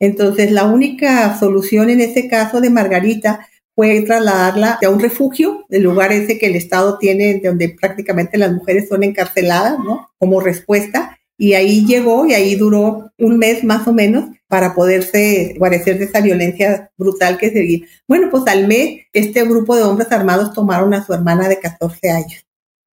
Entonces, 0.00 0.50
la 0.50 0.64
única 0.64 1.38
solución 1.38 1.90
en 1.90 2.00
ese 2.00 2.26
caso 2.26 2.62
de 2.62 2.70
Margarita 2.70 3.46
fue 3.78 4.00
trasladarla 4.00 4.80
a 4.84 4.88
un 4.88 4.98
refugio, 4.98 5.64
el 5.68 5.84
lugar 5.84 6.10
ese 6.10 6.36
que 6.36 6.46
el 6.46 6.56
Estado 6.56 6.98
tiene, 6.98 7.40
donde 7.40 7.68
prácticamente 7.68 8.36
las 8.36 8.52
mujeres 8.52 8.88
son 8.88 9.04
encarceladas, 9.04 9.78
¿no? 9.78 10.10
Como 10.18 10.40
respuesta. 10.40 11.16
Y 11.36 11.52
ahí 11.52 11.86
llegó 11.86 12.26
y 12.26 12.34
ahí 12.34 12.56
duró 12.56 13.12
un 13.16 13.38
mes 13.38 13.62
más 13.62 13.86
o 13.86 13.92
menos 13.92 14.30
para 14.48 14.74
poderse 14.74 15.54
guarecer 15.58 15.96
de 15.96 16.06
esa 16.06 16.20
violencia 16.20 16.90
brutal 16.98 17.38
que 17.38 17.52
seguía. 17.52 17.86
Bueno, 18.08 18.26
pues 18.32 18.48
al 18.48 18.66
mes 18.66 19.02
este 19.12 19.44
grupo 19.44 19.76
de 19.76 19.84
hombres 19.84 20.10
armados 20.10 20.52
tomaron 20.52 20.92
a 20.92 21.06
su 21.06 21.14
hermana 21.14 21.48
de 21.48 21.60
14 21.60 22.10
años 22.10 22.44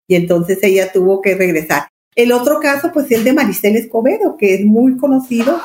y 0.06 0.16
entonces 0.16 0.60
ella 0.64 0.92
tuvo 0.92 1.22
que 1.22 1.36
regresar. 1.36 1.88
El 2.14 2.34
otro 2.34 2.60
caso 2.60 2.92
pues 2.92 3.06
es 3.06 3.20
el 3.20 3.24
de 3.24 3.32
Maricela 3.32 3.80
Escobedo, 3.80 4.36
que 4.36 4.56
es 4.56 4.66
muy 4.66 4.98
conocido. 4.98 5.62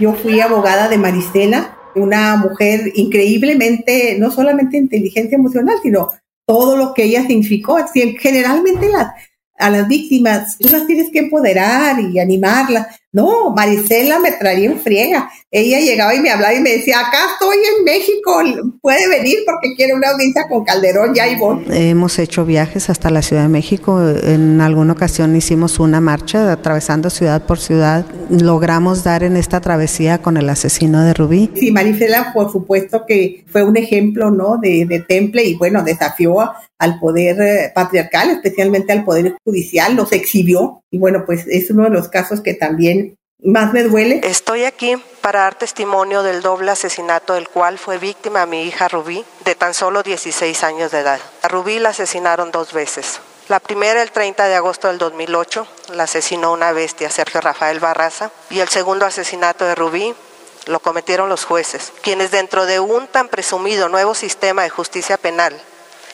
Yo 0.00 0.12
fui 0.14 0.40
abogada 0.40 0.88
de 0.88 0.98
Marisela, 0.98 1.73
una 1.96 2.36
mujer 2.36 2.92
increíblemente, 2.94 4.16
no 4.18 4.30
solamente 4.30 4.76
inteligencia 4.76 5.36
emocional, 5.36 5.78
sino 5.82 6.10
todo 6.46 6.76
lo 6.76 6.94
que 6.94 7.04
ella 7.04 7.26
significó. 7.26 7.78
Generalmente 8.18 8.88
las, 8.88 9.12
a 9.58 9.70
las 9.70 9.88
víctimas, 9.88 10.58
tú 10.58 10.68
las 10.68 10.86
tienes 10.86 11.10
que 11.10 11.20
empoderar 11.20 12.00
y 12.00 12.18
animarlas. 12.18 13.00
No, 13.14 13.52
Marisela 13.54 14.18
me 14.18 14.32
traía 14.32 14.66
en 14.66 14.80
friega. 14.80 15.30
Ella 15.48 15.78
llegaba 15.78 16.16
y 16.16 16.20
me 16.20 16.30
hablaba 16.30 16.52
y 16.52 16.60
me 16.60 16.70
decía, 16.72 16.98
acá 16.98 17.18
estoy 17.34 17.58
en 17.58 17.84
México, 17.84 18.42
puede 18.82 19.08
venir 19.08 19.36
porque 19.46 19.76
quiere 19.76 19.94
una 19.94 20.10
audiencia 20.10 20.48
con 20.48 20.64
Calderón, 20.64 21.14
ya 21.14 21.28
y 21.28 21.38
Hemos 21.70 22.18
hecho 22.18 22.44
viajes 22.44 22.90
hasta 22.90 23.10
la 23.10 23.22
Ciudad 23.22 23.42
de 23.42 23.48
México. 23.48 24.02
En 24.24 24.60
alguna 24.60 24.94
ocasión 24.94 25.36
hicimos 25.36 25.78
una 25.78 26.00
marcha 26.00 26.50
atravesando 26.50 27.08
ciudad 27.08 27.46
por 27.46 27.60
ciudad. 27.60 28.04
Logramos 28.30 29.04
dar 29.04 29.22
en 29.22 29.36
esta 29.36 29.60
travesía 29.60 30.18
con 30.18 30.36
el 30.36 30.50
asesino 30.50 31.04
de 31.04 31.14
Rubí. 31.14 31.50
Sí, 31.54 31.70
Marisela, 31.70 32.32
por 32.34 32.50
supuesto 32.50 33.04
que 33.06 33.44
fue 33.46 33.62
un 33.62 33.76
ejemplo, 33.76 34.32
¿no? 34.32 34.58
De, 34.60 34.86
de 34.86 34.98
temple 34.98 35.44
y 35.44 35.54
bueno, 35.54 35.84
desafió 35.84 36.50
al 36.78 36.98
poder 36.98 37.40
eh, 37.40 37.72
patriarcal, 37.74 38.30
especialmente 38.30 38.92
al 38.92 39.04
poder 39.04 39.36
judicial, 39.44 39.94
los 39.94 40.12
exhibió 40.12 40.82
y 40.90 40.98
bueno, 40.98 41.24
pues 41.26 41.46
es 41.48 41.70
uno 41.70 41.84
de 41.84 41.90
los 41.90 42.08
casos 42.08 42.40
que 42.40 42.54
también 42.54 43.03
más 43.44 43.72
me 43.72 43.82
duele. 43.82 44.20
Estoy 44.24 44.64
aquí 44.64 44.96
para 45.20 45.40
dar 45.40 45.54
testimonio 45.54 46.22
del 46.22 46.42
doble 46.42 46.70
asesinato 46.70 47.34
del 47.34 47.48
cual 47.48 47.78
fue 47.78 47.98
víctima 47.98 48.46
mi 48.46 48.62
hija 48.62 48.88
Rubí, 48.88 49.24
de 49.44 49.54
tan 49.54 49.74
solo 49.74 50.02
16 50.02 50.64
años 50.64 50.90
de 50.90 51.00
edad. 51.00 51.20
A 51.42 51.48
Rubí 51.48 51.78
la 51.78 51.90
asesinaron 51.90 52.50
dos 52.50 52.72
veces. 52.72 53.20
La 53.48 53.60
primera 53.60 54.00
el 54.02 54.10
30 54.10 54.48
de 54.48 54.54
agosto 54.54 54.88
del 54.88 54.96
2008, 54.96 55.66
la 55.92 56.04
asesinó 56.04 56.52
una 56.52 56.72
bestia, 56.72 57.10
Sergio 57.10 57.42
Rafael 57.42 57.78
Barraza, 57.78 58.30
y 58.48 58.60
el 58.60 58.68
segundo 58.68 59.04
asesinato 59.04 59.66
de 59.66 59.74
Rubí 59.74 60.14
lo 60.66 60.80
cometieron 60.80 61.28
los 61.28 61.44
jueces, 61.44 61.92
quienes 62.00 62.30
dentro 62.30 62.64
de 62.64 62.80
un 62.80 63.06
tan 63.06 63.28
presumido 63.28 63.90
nuevo 63.90 64.14
sistema 64.14 64.62
de 64.62 64.70
justicia 64.70 65.18
penal, 65.18 65.60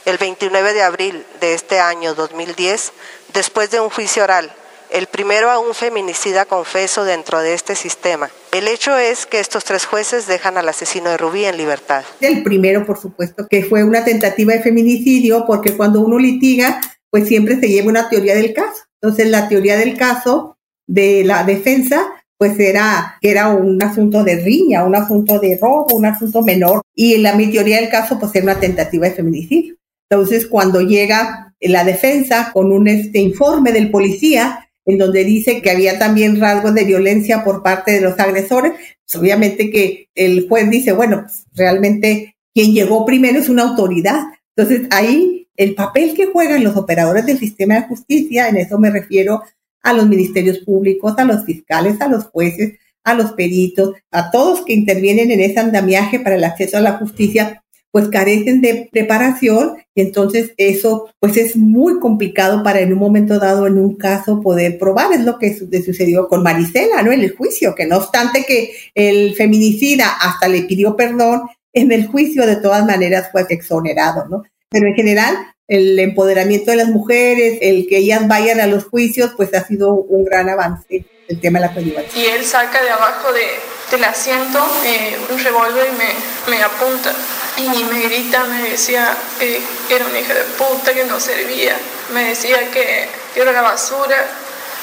el 0.07 0.19
29 0.19 0.73
de 0.73 0.83
abril 0.83 1.25
de 1.40 1.55
este 1.55 1.79
año 1.79 2.16
2010, 2.16 2.93
después 3.33 3.71
de 3.71 3.79
un 3.79 3.90
juicio 3.90 4.25
oral 4.25 4.53
el 4.92 5.07
primero 5.07 5.50
a 5.50 5.59
un 5.59 5.74
feminicida 5.74 6.44
confeso 6.44 7.05
dentro 7.05 7.40
de 7.40 7.55
este 7.55 7.74
sistema. 7.74 8.31
El 8.53 8.68
hecho 8.68 8.96
es 8.96 9.26
que 9.26 9.40
estos 9.40 9.64
tres 9.64 9.87
jueces 9.87 10.26
dejan 10.26 10.57
al 10.57 10.68
asesino 10.68 11.11
de 11.11 11.16
Rubí 11.16 11.44
en 11.44 11.57
libertad. 11.57 12.05
El 12.20 12.42
primero, 12.42 12.85
por 12.85 12.98
supuesto, 12.98 13.46
que 13.48 13.64
fue 13.64 13.85
una 13.85 14.05
tentativa 14.05 14.53
de 14.53 14.62
feminicidio, 14.62 15.44
porque 15.46 15.76
cuando 15.76 16.00
uno 16.00 16.18
litiga, 16.18 16.81
pues 17.11 17.29
siempre 17.29 17.59
se 17.61 17.68
lleva 17.68 17.88
una 17.88 18.09
teoría 18.09 18.35
del 18.35 18.53
caso. 18.53 18.83
Entonces, 19.00 19.29
la 19.29 19.48
teoría 19.48 19.76
del 19.76 19.96
caso 19.96 20.57
de 20.87 21.24
la 21.24 21.44
defensa, 21.44 22.07
pues 22.37 22.59
era 22.59 23.18
era 23.20 23.48
un 23.48 23.83
asunto 23.83 24.24
de 24.24 24.37
riña, 24.37 24.85
un 24.85 24.96
asunto 24.96 25.38
de 25.38 25.59
robo, 25.61 25.94
un 25.94 26.07
asunto 26.07 26.42
menor. 26.42 26.83
Y 26.94 27.16
la 27.18 27.35
mi 27.35 27.50
teoría 27.50 27.76
del 27.76 27.90
caso, 27.90 28.18
pues 28.18 28.35
era 28.35 28.44
una 28.44 28.61
tentativa 28.61 29.07
de 29.07 29.14
feminicidio. 29.14 29.76
Entonces, 30.11 30.46
cuando 30.46 30.81
llega 30.81 31.55
la 31.61 31.85
defensa 31.85 32.50
con 32.53 32.72
un 32.72 32.88
este 32.88 33.20
informe 33.20 33.70
del 33.70 33.90
policía, 33.90 34.69
en 34.87 34.99
donde 34.99 35.25
dice 35.25 35.62
que 35.62 35.71
había 35.71 35.99
también 35.99 36.40
rasgos 36.40 36.75
de 36.75 36.85
violencia 36.85 37.45
por 37.45 37.62
parte 37.62 37.93
de 37.93 38.01
los 38.01 38.19
agresores, 38.19 38.73
pues 38.73 39.16
obviamente 39.16 39.71
que 39.71 40.09
el 40.14 40.49
juez 40.49 40.71
dice, 40.71 40.93
bueno, 40.93 41.23
pues 41.23 41.45
realmente 41.55 42.37
quien 42.55 42.73
llegó 42.73 43.05
primero 43.05 43.38
es 43.38 43.49
una 43.49 43.62
autoridad. 43.62 44.23
Entonces 44.57 44.88
ahí 44.90 45.49
el 45.57 45.75
papel 45.75 46.14
que 46.14 46.27
juegan 46.27 46.64
los 46.64 46.77
operadores 46.77 47.27
del 47.27 47.38
sistema 47.38 47.75
de 47.75 47.83
justicia, 47.83 48.49
en 48.49 48.57
eso 48.57 48.79
me 48.79 48.90
refiero 48.90 49.43
a 49.83 49.93
los 49.93 50.09
ministerios 50.09 50.59
públicos, 50.61 51.14
a 51.19 51.25
los 51.25 51.45
fiscales, 51.45 52.01
a 52.01 52.09
los 52.09 52.25
jueces, 52.25 52.79
a 53.05 53.14
los 53.14 53.33
peritos, 53.33 53.95
a 54.11 54.31
todos 54.31 54.64
que 54.64 54.73
intervienen 54.73 55.31
en 55.31 55.40
ese 55.40 55.61
andamiaje 55.61 56.21
para 56.21 56.37
el 56.37 56.45
acceso 56.45 56.77
a 56.77 56.81
la 56.81 56.99
justicia, 56.99 57.62
pues 57.92 58.09
carecen 58.09 58.61
de 58.61 58.88
preparación 58.90 59.76
y 59.94 60.03
entonces 60.03 60.53
eso 60.57 61.12
pues 61.18 61.37
es 61.37 61.57
muy 61.57 61.98
complicado 61.98 62.62
para 62.62 62.81
en 62.81 62.92
un 62.92 62.98
momento 62.98 63.38
dado 63.38 63.66
en 63.66 63.79
un 63.79 63.96
caso 63.96 64.40
poder 64.40 64.79
probar. 64.79 65.12
Es 65.12 65.20
lo 65.20 65.38
que 65.38 65.55
sucedió 65.55 66.29
con 66.29 66.42
Marisela, 66.42 67.03
¿no? 67.03 67.12
En 67.12 67.20
el 67.20 67.37
juicio, 67.37 67.74
que 67.74 67.87
no 67.87 67.98
obstante 67.98 68.44
que 68.46 68.72
el 68.94 69.35
feminicida 69.35 70.09
hasta 70.20 70.48
le 70.48 70.62
pidió 70.62 70.96
perdón, 70.96 71.42
en 71.72 71.92
el 71.92 72.07
juicio 72.07 72.46
de 72.46 72.57
todas 72.57 72.85
maneras 72.85 73.29
fue 73.31 73.46
exonerado, 73.48 74.26
¿no? 74.29 74.42
Pero 74.70 74.87
en 74.87 74.94
general 74.94 75.37
el 75.70 75.98
empoderamiento 76.00 76.72
de 76.72 76.79
las 76.79 76.88
mujeres, 76.88 77.59
el 77.62 77.87
que 77.88 77.98
ellas 77.98 78.26
vayan 78.26 78.61
a 78.61 78.66
los 78.66 78.85
juicios, 78.85 79.33
pues 79.37 79.55
ha 79.55 79.64
sido 79.64 79.94
un 79.94 80.24
gran 80.24 80.48
avance 80.48 81.05
el 81.29 81.40
tema 81.40 81.61
de 81.61 81.66
la 81.66 81.72
coadyuvancia. 81.72 82.20
Y 82.20 82.26
él 82.26 82.44
saca 82.44 82.83
de 82.83 82.90
abajo 82.90 83.33
de, 83.33 83.46
del 83.92 84.05
asiento 84.05 84.59
eh, 84.85 85.16
un 85.31 85.38
revólver 85.38 85.87
y 85.88 85.96
me, 85.96 86.57
me, 86.57 86.62
apunta. 86.62 87.14
Y 87.61 87.85
me 87.85 88.01
grita, 88.03 88.46
me 88.46 88.70
decía 88.70 89.09
que 89.38 89.61
era 89.94 90.07
una 90.07 90.18
hija 90.18 90.33
de 90.33 90.44
puta, 90.57 90.94
que 90.94 91.05
no 91.05 91.20
servía. 91.20 91.77
Me 92.14 92.31
decía 92.31 92.57
que, 92.73 93.07
que 93.35 93.40
era 93.40 93.51
una 93.51 93.61
basura, 93.61 94.16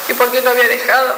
y 0.10 0.14
por 0.14 0.32
qué 0.32 0.42
lo 0.42 0.52
había 0.52 0.68
dejado. 0.68 1.16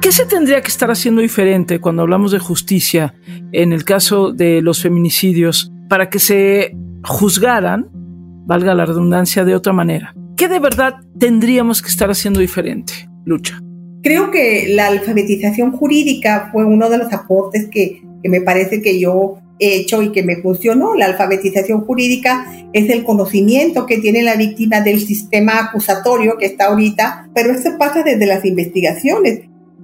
¿Qué 0.00 0.12
se 0.12 0.26
tendría 0.26 0.60
que 0.62 0.68
estar 0.68 0.90
haciendo 0.90 1.20
diferente 1.20 1.78
cuando 1.78 2.02
hablamos 2.02 2.32
de 2.32 2.38
justicia 2.38 3.14
en 3.52 3.72
el 3.72 3.84
caso 3.84 4.32
de 4.32 4.62
los 4.62 4.82
feminicidios 4.82 5.70
para 5.88 6.08
que 6.08 6.18
se 6.18 6.74
juzgaran, 7.04 7.88
valga 7.92 8.74
la 8.74 8.86
redundancia, 8.86 9.44
de 9.44 9.54
otra 9.54 9.72
manera? 9.72 10.14
¿Qué 10.36 10.48
de 10.48 10.58
verdad 10.58 10.94
tendríamos 11.18 11.82
que 11.82 11.88
estar 11.88 12.10
haciendo 12.10 12.40
diferente, 12.40 13.08
Lucha? 13.24 13.60
Creo 14.02 14.30
que 14.30 14.72
la 14.74 14.86
alfabetización 14.86 15.72
jurídica 15.72 16.48
fue 16.50 16.64
uno 16.64 16.88
de 16.88 16.98
los 16.98 17.12
aportes 17.12 17.68
que, 17.70 18.02
que 18.22 18.28
me 18.28 18.40
parece 18.40 18.80
que 18.80 18.98
yo 18.98 19.38
hecho 19.60 20.02
y 20.02 20.10
que 20.10 20.22
me 20.22 20.36
funcionó. 20.36 20.94
La 20.94 21.06
alfabetización 21.06 21.82
jurídica 21.82 22.46
es 22.72 22.90
el 22.90 23.04
conocimiento 23.04 23.86
que 23.86 23.98
tiene 23.98 24.22
la 24.22 24.36
víctima 24.36 24.80
del 24.80 25.00
sistema 25.00 25.58
acusatorio 25.58 26.36
que 26.38 26.46
está 26.46 26.66
ahorita, 26.66 27.28
pero 27.34 27.52
eso 27.52 27.70
pasa 27.78 28.02
desde 28.02 28.26
las 28.26 28.44
investigaciones. 28.44 29.42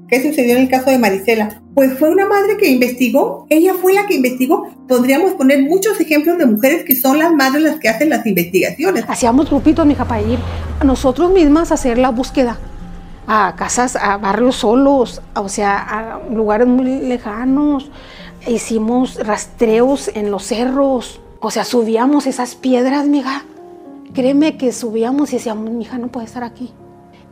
¿Qué 0.08 0.22
sucedió 0.22 0.54
en 0.54 0.62
el 0.62 0.68
caso 0.68 0.90
de 0.90 0.98
Marisela? 0.98 1.60
Pues 1.74 1.98
fue 1.98 2.10
una 2.10 2.26
madre 2.26 2.56
que 2.58 2.68
investigó, 2.68 3.46
ella 3.50 3.74
fue 3.74 3.92
la 3.92 4.06
que 4.06 4.14
investigó. 4.14 4.72
Podríamos 4.86 5.32
poner 5.32 5.62
muchos 5.62 6.00
ejemplos 6.00 6.38
de 6.38 6.46
mujeres 6.46 6.84
que 6.84 6.94
son 6.94 7.18
las 7.18 7.32
madres 7.32 7.62
las 7.62 7.80
que 7.80 7.88
hacen 7.88 8.10
las 8.10 8.24
investigaciones. 8.24 9.04
Hacíamos 9.08 9.50
grupitos, 9.50 9.84
mi 9.84 9.94
para 9.94 10.22
ir 10.22 10.38
a 10.80 10.84
nosotros 10.84 11.32
mismas 11.32 11.72
a 11.72 11.74
hacer 11.74 11.98
la 11.98 12.10
búsqueda 12.10 12.56
a 13.26 13.54
casas, 13.56 13.96
a 13.96 14.16
barrios 14.18 14.56
solos, 14.56 15.20
o 15.34 15.48
sea, 15.48 15.78
a 15.78 16.20
lugares 16.30 16.66
muy 16.66 16.84
lejanos. 16.84 17.90
Hicimos 18.46 19.16
rastreos 19.16 20.10
en 20.14 20.30
los 20.30 20.44
cerros, 20.44 21.20
o 21.40 21.50
sea, 21.50 21.64
subíamos 21.64 22.26
esas 22.26 22.54
piedras, 22.54 23.06
mija. 23.06 23.44
Créeme 24.14 24.56
que 24.56 24.72
subíamos 24.72 25.32
y 25.32 25.36
decíamos, 25.36 25.70
mi 25.70 25.82
hija 25.82 25.98
no 25.98 26.08
puede 26.08 26.26
estar 26.26 26.44
aquí. 26.44 26.72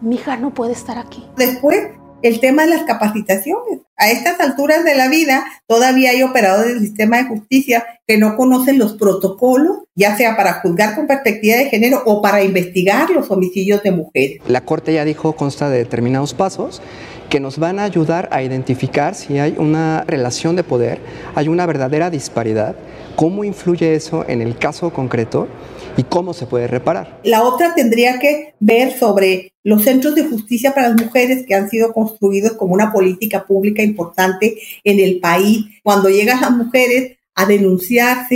Mi 0.01 0.17
hija 0.17 0.37
no 0.37 0.53
puede 0.53 0.73
estar 0.73 0.99
aquí. 0.99 1.25
Después, 1.37 1.89
el 2.23 2.41
tema 2.41 2.65
de 2.65 2.71
las 2.71 2.83
capacitaciones. 2.83 3.81
A 3.97 4.11
estas 4.11 4.41
alturas 4.41 4.83
de 4.85 4.97
la 4.97 5.09
vida, 5.09 5.45
todavía 5.69 6.11
hay 6.11 6.23
operadores 6.23 6.75
del 6.75 6.83
sistema 6.83 7.19
de 7.19 7.25
justicia 7.29 7.85
que 8.09 8.19
no 8.19 8.37
conocen 8.37 8.79
los 8.79 8.95
protocolos, 8.95 9.85
ya 9.95 10.17
sea 10.17 10.37
para 10.37 10.55
juzgar 10.55 10.97
con 10.97 11.07
perspectiva 11.07 11.57
de 11.57 11.67
género 11.67 12.03
o 12.05 12.21
para 12.21 12.43
investigar 12.43 13.09
los 13.11 13.31
homicidios 13.31 13.83
de 13.83 13.93
mujeres. 13.93 14.41
La 14.49 14.63
Corte 14.63 14.93
ya 14.93 15.05
dijo, 15.05 15.35
consta 15.35 15.71
de 15.71 15.79
determinados 15.79 16.35
pasos 16.35 16.83
que 17.29 17.41
nos 17.41 17.59
van 17.59 17.79
a 17.79 17.85
ayudar 17.85 18.29
a 18.33 18.43
identificar 18.43 19.15
si 19.15 19.39
hay 19.39 19.55
una 19.59 20.05
relación 20.07 20.57
de 20.57 20.65
poder, 20.65 21.01
hay 21.35 21.49
una 21.49 21.67
verdadera 21.67 22.11
disparidad, 22.11 22.77
cómo 23.17 23.45
influye 23.45 23.95
eso 23.95 24.25
en 24.29 24.43
el 24.43 24.57
caso 24.57 24.93
concreto 24.93 25.49
y 25.97 26.03
cómo 26.05 26.35
se 26.35 26.47
puede 26.47 26.67
reparar. 26.67 27.21
La 27.25 27.43
otra 27.43 27.75
tendría 27.75 28.19
que 28.19 28.55
ver 28.61 28.93
sobre 28.99 29.53
los 29.63 29.85
centros 29.85 30.15
de 30.15 30.25
justicia 30.25 30.75
para 30.75 30.89
las 30.89 31.03
mujeres 31.03 31.45
que 31.47 31.55
han 31.55 31.71
sido 31.71 31.93
construidos 31.93 32.53
como 32.53 32.75
una 32.75 32.93
política 32.93 33.45
pública 33.45 33.83
importante 33.83 34.57
en 34.83 35.01
el 35.01 35.21
país. 35.21 35.67
Cuando 35.83 36.09
llegan 36.09 36.41
las 36.41 36.51
mujeres 36.51 37.19
a 37.35 37.47
denunciar, 37.47 38.27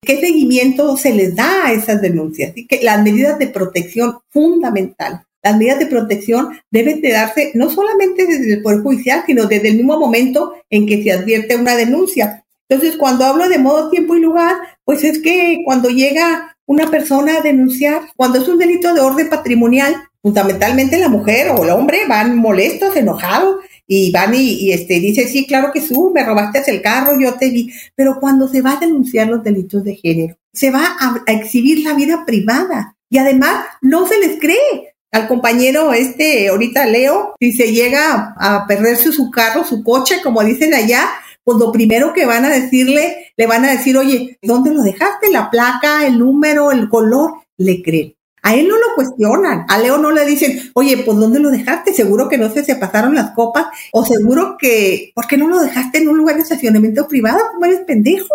¿Qué 0.00 0.20
seguimiento 0.20 0.96
se 0.96 1.12
les 1.12 1.34
da 1.34 1.66
a 1.66 1.72
esas 1.72 2.00
denuncias? 2.00 2.54
Que 2.68 2.80
las 2.82 3.02
medidas 3.02 3.38
de 3.38 3.48
protección 3.48 4.18
fundamental. 4.30 5.24
Las 5.42 5.56
medidas 5.56 5.78
de 5.78 5.86
protección 5.86 6.58
deben 6.70 7.00
de 7.00 7.12
darse 7.12 7.52
no 7.54 7.70
solamente 7.70 8.26
desde 8.26 8.54
el 8.54 8.62
Poder 8.62 8.80
Judicial, 8.80 9.22
sino 9.26 9.46
desde 9.46 9.68
el 9.68 9.76
mismo 9.76 9.98
momento 9.98 10.54
en 10.70 10.86
que 10.86 11.02
se 11.02 11.12
advierte 11.12 11.56
una 11.56 11.76
denuncia. 11.76 12.44
Entonces, 12.68 12.96
cuando 12.96 13.24
hablo 13.24 13.48
de 13.48 13.58
modo, 13.58 13.90
tiempo 13.90 14.14
y 14.16 14.20
lugar, 14.20 14.56
pues 14.84 15.02
es 15.04 15.20
que 15.20 15.62
cuando 15.64 15.88
llega 15.88 16.56
una 16.66 16.90
persona 16.90 17.38
a 17.38 17.40
denunciar, 17.40 18.02
cuando 18.16 18.38
es 18.38 18.48
un 18.48 18.58
delito 18.58 18.92
de 18.92 19.00
orden 19.00 19.30
patrimonial, 19.30 19.94
fundamentalmente 20.20 20.98
la 20.98 21.08
mujer 21.08 21.50
o 21.50 21.64
el 21.64 21.70
hombre 21.70 22.00
van 22.06 22.36
molestos, 22.36 22.94
enojados, 22.96 23.56
y 23.90 24.12
van 24.12 24.34
y, 24.34 24.70
este, 24.70 25.00
dice, 25.00 25.26
sí, 25.26 25.46
claro 25.46 25.72
que 25.72 25.80
tú, 25.80 26.12
me 26.14 26.22
robaste 26.22 26.62
el 26.70 26.82
carro, 26.82 27.18
yo 27.18 27.34
te 27.34 27.48
vi. 27.48 27.72
Pero 27.94 28.18
cuando 28.20 28.46
se 28.46 28.60
va 28.60 28.72
a 28.72 28.80
denunciar 28.80 29.28
los 29.28 29.42
delitos 29.42 29.82
de 29.82 29.96
género, 29.96 30.36
se 30.52 30.70
va 30.70 30.94
a 31.00 31.32
exhibir 31.32 31.82
la 31.82 31.94
vida 31.94 32.24
privada. 32.26 32.96
Y 33.08 33.16
además, 33.16 33.64
no 33.80 34.06
se 34.06 34.18
les 34.18 34.38
cree 34.38 34.87
al 35.12 35.28
compañero 35.28 35.92
este, 35.92 36.48
ahorita 36.48 36.86
Leo, 36.86 37.34
si 37.38 37.52
se 37.52 37.72
llega 37.72 38.34
a 38.38 38.66
perderse 38.66 39.12
su 39.12 39.30
carro, 39.30 39.64
su 39.64 39.82
coche, 39.82 40.20
como 40.22 40.44
dicen 40.44 40.74
allá, 40.74 41.08
pues 41.44 41.58
lo 41.58 41.72
primero 41.72 42.12
que 42.12 42.26
van 42.26 42.44
a 42.44 42.50
decirle, 42.50 43.32
le 43.36 43.46
van 43.46 43.64
a 43.64 43.70
decir, 43.70 43.96
oye, 43.96 44.38
¿dónde 44.42 44.70
lo 44.70 44.82
dejaste? 44.82 45.30
La 45.30 45.50
placa, 45.50 46.06
el 46.06 46.18
número, 46.18 46.72
el 46.72 46.88
color, 46.88 47.34
le 47.56 47.82
creen. 47.82 48.14
A 48.42 48.54
él 48.54 48.68
no 48.68 48.76
lo 48.76 48.94
cuestionan, 48.94 49.64
a 49.68 49.78
Leo 49.78 49.98
no 49.98 50.12
le 50.12 50.24
dicen, 50.24 50.70
oye, 50.74 50.98
pues 50.98 51.18
¿dónde 51.18 51.40
lo 51.40 51.50
dejaste? 51.50 51.92
Seguro 51.92 52.28
que 52.28 52.38
no 52.38 52.50
sé, 52.50 52.64
se 52.64 52.76
pasaron 52.76 53.14
las 53.14 53.32
copas, 53.32 53.66
o 53.92 54.04
seguro 54.04 54.56
que, 54.58 55.10
¿por 55.14 55.26
qué 55.26 55.36
no 55.36 55.48
lo 55.48 55.58
dejaste 55.58 55.98
en 55.98 56.08
un 56.08 56.18
lugar 56.18 56.36
de 56.36 56.42
estacionamiento 56.42 57.08
privado? 57.08 57.40
¿Cómo 57.52 57.64
eres 57.64 57.80
pendejo? 57.80 58.34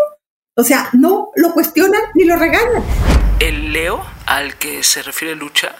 O 0.55 0.63
sea, 0.63 0.89
no 0.93 1.31
lo 1.36 1.53
cuestionan 1.53 2.01
ni 2.15 2.25
lo 2.25 2.36
regalan. 2.36 2.83
El 3.39 3.71
Leo 3.71 4.03
al 4.25 4.57
que 4.57 4.83
se 4.83 5.01
refiere 5.01 5.36
Lucha 5.36 5.73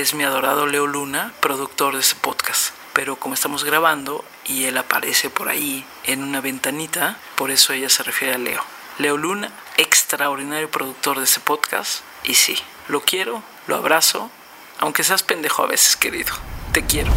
es 0.00 0.14
mi 0.14 0.24
adorado 0.24 0.66
Leo 0.66 0.86
Luna, 0.86 1.32
productor 1.40 1.94
de 1.94 2.00
ese 2.00 2.16
podcast 2.16 2.72
pero 2.96 3.16
como 3.16 3.34
estamos 3.34 3.62
grabando 3.62 4.24
y 4.46 4.64
él 4.64 4.78
aparece 4.78 5.28
por 5.28 5.50
ahí 5.50 5.84
en 6.06 6.22
una 6.22 6.40
ventanita, 6.40 7.18
por 7.36 7.50
eso 7.50 7.74
ella 7.74 7.90
se 7.90 8.02
refiere 8.02 8.32
a 8.32 8.38
Leo. 8.38 8.62
Leo 8.98 9.18
Luna, 9.18 9.52
extraordinario 9.76 10.70
productor 10.70 11.18
de 11.18 11.24
ese 11.24 11.40
podcast, 11.40 12.00
y 12.24 12.32
sí, 12.32 12.56
lo 12.88 13.02
quiero, 13.02 13.42
lo 13.66 13.76
abrazo, 13.76 14.30
aunque 14.78 15.04
seas 15.04 15.22
pendejo 15.22 15.62
a 15.62 15.66
veces, 15.66 15.94
querido. 15.94 16.32
Te 16.72 16.86
quiero. 16.86 17.12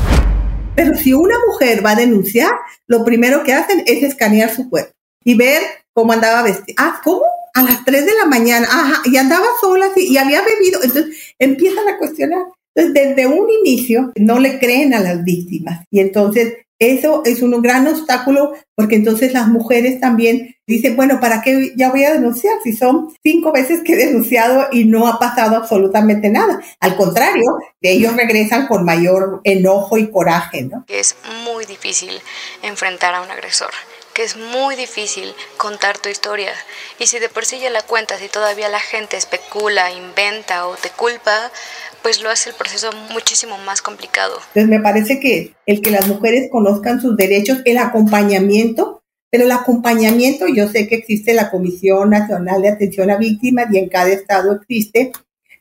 Pero 0.76 0.96
si 0.96 1.13
una 1.13 1.38
mujer 1.48 1.84
va 1.84 1.92
a 1.92 1.96
denunciar, 1.96 2.52
lo 2.86 3.06
primero 3.06 3.44
que 3.44 3.54
hacen 3.54 3.82
es 3.86 4.04
escanear 4.04 4.54
su 4.54 4.70
cuerpo 4.70 4.92
y 5.24 5.36
ver 5.36 5.63
cómo 5.94 6.12
andaba 6.12 6.44
vestida. 6.44 6.76
Ah, 6.78 7.00
¿cómo? 7.02 7.24
A 7.54 7.63
las 7.63 7.86
3 7.86 8.06
de 8.06 8.15
la 8.15 8.26
mañana, 8.26 8.68
ajá, 8.70 9.02
y 9.06 9.15
andaba 9.15 9.46
sola 9.62 9.92
y 9.96 10.18
había 10.18 10.42
bebido. 10.42 10.84
Entonces 10.84 11.36
empiezan 11.39 11.88
a 11.88 11.98
cuestionar. 11.98 12.48
Desde 12.88 13.28
un 13.28 13.48
inicio 13.50 14.12
no 14.15 14.39
le 14.39 14.60
creen 14.60 14.94
a 14.94 15.00
las 15.00 15.24
víctimas 15.24 15.86
y 15.92 16.00
entonces 16.00 16.54
eso 16.80 17.24
es 17.26 17.42
un 17.42 17.62
gran 17.62 17.86
obstáculo 17.88 18.54
porque 18.74 18.96
entonces 18.96 19.34
las 19.34 19.50
mujeres 19.50 20.00
también 20.00 20.56
dicen, 20.65 20.96
bueno, 20.96 21.20
¿para 21.20 21.42
qué 21.42 21.74
ya 21.76 21.89
voy 21.89 22.06
a 22.06 22.13
denunciar 22.13 22.56
si 22.63 22.72
son 22.72 23.13
cinco 23.22 23.52
veces 23.52 23.82
que 23.84 23.94
he 23.94 23.98
denunciado 23.98 24.68
y 24.72 24.86
no 24.86 25.08
ha 25.08 25.20
pasado 25.20 25.58
absolutamente 25.58 26.30
nada? 26.30 26.62
Al 26.80 26.96
contrario, 26.96 27.44
ellos 27.82 28.15
regresan 28.15 28.68
con 28.68 28.86
mayor 28.86 29.42
enojo 29.44 29.98
y 29.98 30.10
coraje, 30.10 30.62
¿no? 30.63 30.86
Es 30.88 31.18
muy 31.44 31.65
difícil 31.65 32.22
enfrentar 32.63 33.13
a 33.13 33.22
un 33.22 33.30
agresor 33.30 33.72
que 34.20 34.26
es 34.26 34.36
muy 34.36 34.76
difícil 34.76 35.34
contar 35.56 35.98
tu 35.98 36.10
historia. 36.10 36.52
Y 36.98 37.08
si 37.08 37.20
de 37.20 37.30
por 37.30 37.46
sí 37.46 37.58
ya 37.60 37.70
la 37.70 37.82
cuentas 37.84 38.22
y 38.22 38.28
todavía 38.28 38.68
la 38.68 38.82
gente 38.82 39.15
especula, 39.15 39.92
inventa 39.92 40.68
o 40.68 40.76
te 40.76 40.89
culpa, 40.89 41.52
pues 42.01 42.21
lo 42.21 42.29
hace 42.29 42.49
el 42.49 42.55
proceso 42.55 42.89
muchísimo 43.12 43.57
más 43.59 43.81
complicado. 43.81 44.35
Entonces 44.47 44.69
me 44.69 44.79
parece 44.79 45.19
que 45.19 45.53
el 45.65 45.81
que 45.81 45.91
las 45.91 46.07
mujeres 46.07 46.49
conozcan 46.51 47.01
sus 47.01 47.15
derechos, 47.17 47.59
el 47.65 47.77
acompañamiento, 47.77 49.01
pero 49.29 49.43
el 49.43 49.51
acompañamiento, 49.51 50.47
yo 50.47 50.67
sé 50.69 50.88
que 50.88 50.95
existe 50.95 51.33
la 51.33 51.51
Comisión 51.51 52.09
Nacional 52.09 52.62
de 52.62 52.69
Atención 52.69 53.12
a 53.12 53.17
Víctimas 53.17 53.67
y 53.71 53.77
en 53.77 53.89
cada 53.89 54.09
estado 54.09 54.53
existe, 54.53 55.12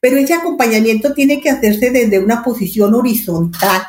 pero 0.01 0.17
ese 0.17 0.35
acompañamiento 0.35 1.13
tiene 1.13 1.41
que 1.41 1.51
hacerse 1.51 1.91
desde 1.91 2.19
una 2.19 2.43
posición 2.43 2.95
horizontal. 2.95 3.83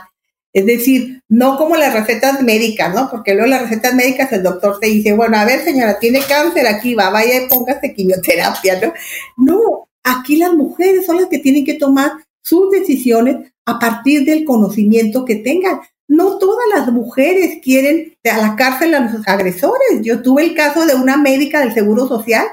Es 0.51 0.65
decir, 0.65 1.21
no 1.29 1.57
como 1.57 1.75
las 1.75 1.93
recetas 1.93 2.41
médicas, 2.41 2.93
¿no? 2.93 3.09
Porque 3.09 3.35
luego 3.35 3.47
las 3.47 3.62
recetas 3.62 3.93
médicas 3.93 4.31
el 4.31 4.41
doctor 4.41 4.79
te 4.79 4.88
dice, 4.88 5.13
bueno, 5.13 5.38
a 5.38 5.45
ver 5.45 5.63
señora, 5.63 5.99
tiene 5.99 6.21
cáncer 6.27 6.65
aquí, 6.67 6.95
va, 6.95 7.12
vaya 7.12 7.43
y 7.43 7.47
póngase 7.47 7.93
quimioterapia, 7.93 8.79
¿no? 8.81 8.93
No, 9.38 9.89
aquí 10.03 10.38
las 10.38 10.53
mujeres 10.53 11.05
son 11.05 11.17
las 11.17 11.27
que 11.27 11.38
tienen 11.38 11.65
que 11.65 11.75
tomar 11.75 12.13
sus 12.49 12.71
decisiones 12.71 13.53
a 13.65 13.77
partir 13.77 14.25
del 14.25 14.43
conocimiento 14.43 15.23
que 15.23 15.35
tengan. 15.35 15.79
No 16.07 16.39
todas 16.39 16.65
las 16.75 16.91
mujeres 16.91 17.59
quieren 17.63 18.17
a 18.23 18.38
la 18.38 18.55
cárcel 18.55 18.95
a 18.95 18.99
los 19.01 19.27
agresores. 19.27 20.01
Yo 20.01 20.23
tuve 20.23 20.43
el 20.43 20.55
caso 20.55 20.85
de 20.88 20.95
una 20.95 21.17
médica 21.17 21.59
del 21.59 21.73
Seguro 21.73 22.07
Social 22.07 22.47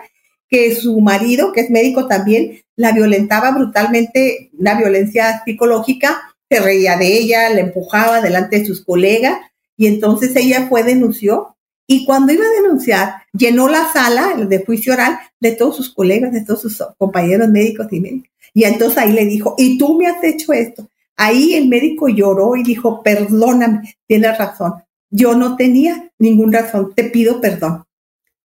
que 0.48 0.74
su 0.74 1.00
marido, 1.00 1.52
que 1.52 1.62
es 1.62 1.70
médico 1.70 2.06
también, 2.06 2.60
la 2.76 2.92
violentaba 2.92 3.50
brutalmente, 3.50 4.50
una 4.58 4.74
violencia 4.74 5.42
psicológica, 5.44 6.20
se 6.48 6.60
reía 6.60 6.96
de 6.96 7.18
ella, 7.18 7.50
la 7.50 7.60
empujaba 7.60 8.20
delante 8.20 8.60
de 8.60 8.66
sus 8.66 8.84
colegas 8.84 9.38
y 9.76 9.86
entonces 9.86 10.36
ella 10.36 10.66
fue 10.68 10.84
denunció 10.84 11.56
y 11.88 12.04
cuando 12.04 12.32
iba 12.32 12.44
a 12.44 12.62
denunciar 12.62 13.14
llenó 13.32 13.68
la 13.68 13.90
sala 13.92 14.34
de 14.36 14.64
juicio 14.64 14.92
oral 14.92 15.18
de 15.40 15.52
todos 15.52 15.76
sus 15.76 15.92
colegas, 15.92 16.32
de 16.32 16.44
todos 16.44 16.62
sus 16.62 16.82
compañeros 16.98 17.48
médicos 17.48 17.86
y 17.90 18.00
médicos. 18.00 18.35
Y 18.56 18.64
entonces 18.64 18.96
ahí 18.96 19.12
le 19.12 19.26
dijo, 19.26 19.54
y 19.58 19.76
tú 19.76 19.98
me 19.98 20.06
has 20.06 20.24
hecho 20.24 20.54
esto. 20.54 20.88
Ahí 21.14 21.52
el 21.52 21.68
médico 21.68 22.08
lloró 22.08 22.56
y 22.56 22.62
dijo, 22.62 23.02
perdóname, 23.02 23.98
tienes 24.06 24.38
razón. 24.38 24.82
Yo 25.10 25.34
no 25.34 25.56
tenía 25.56 26.10
ninguna 26.18 26.62
razón, 26.62 26.94
te 26.94 27.04
pido 27.04 27.38
perdón. 27.38 27.84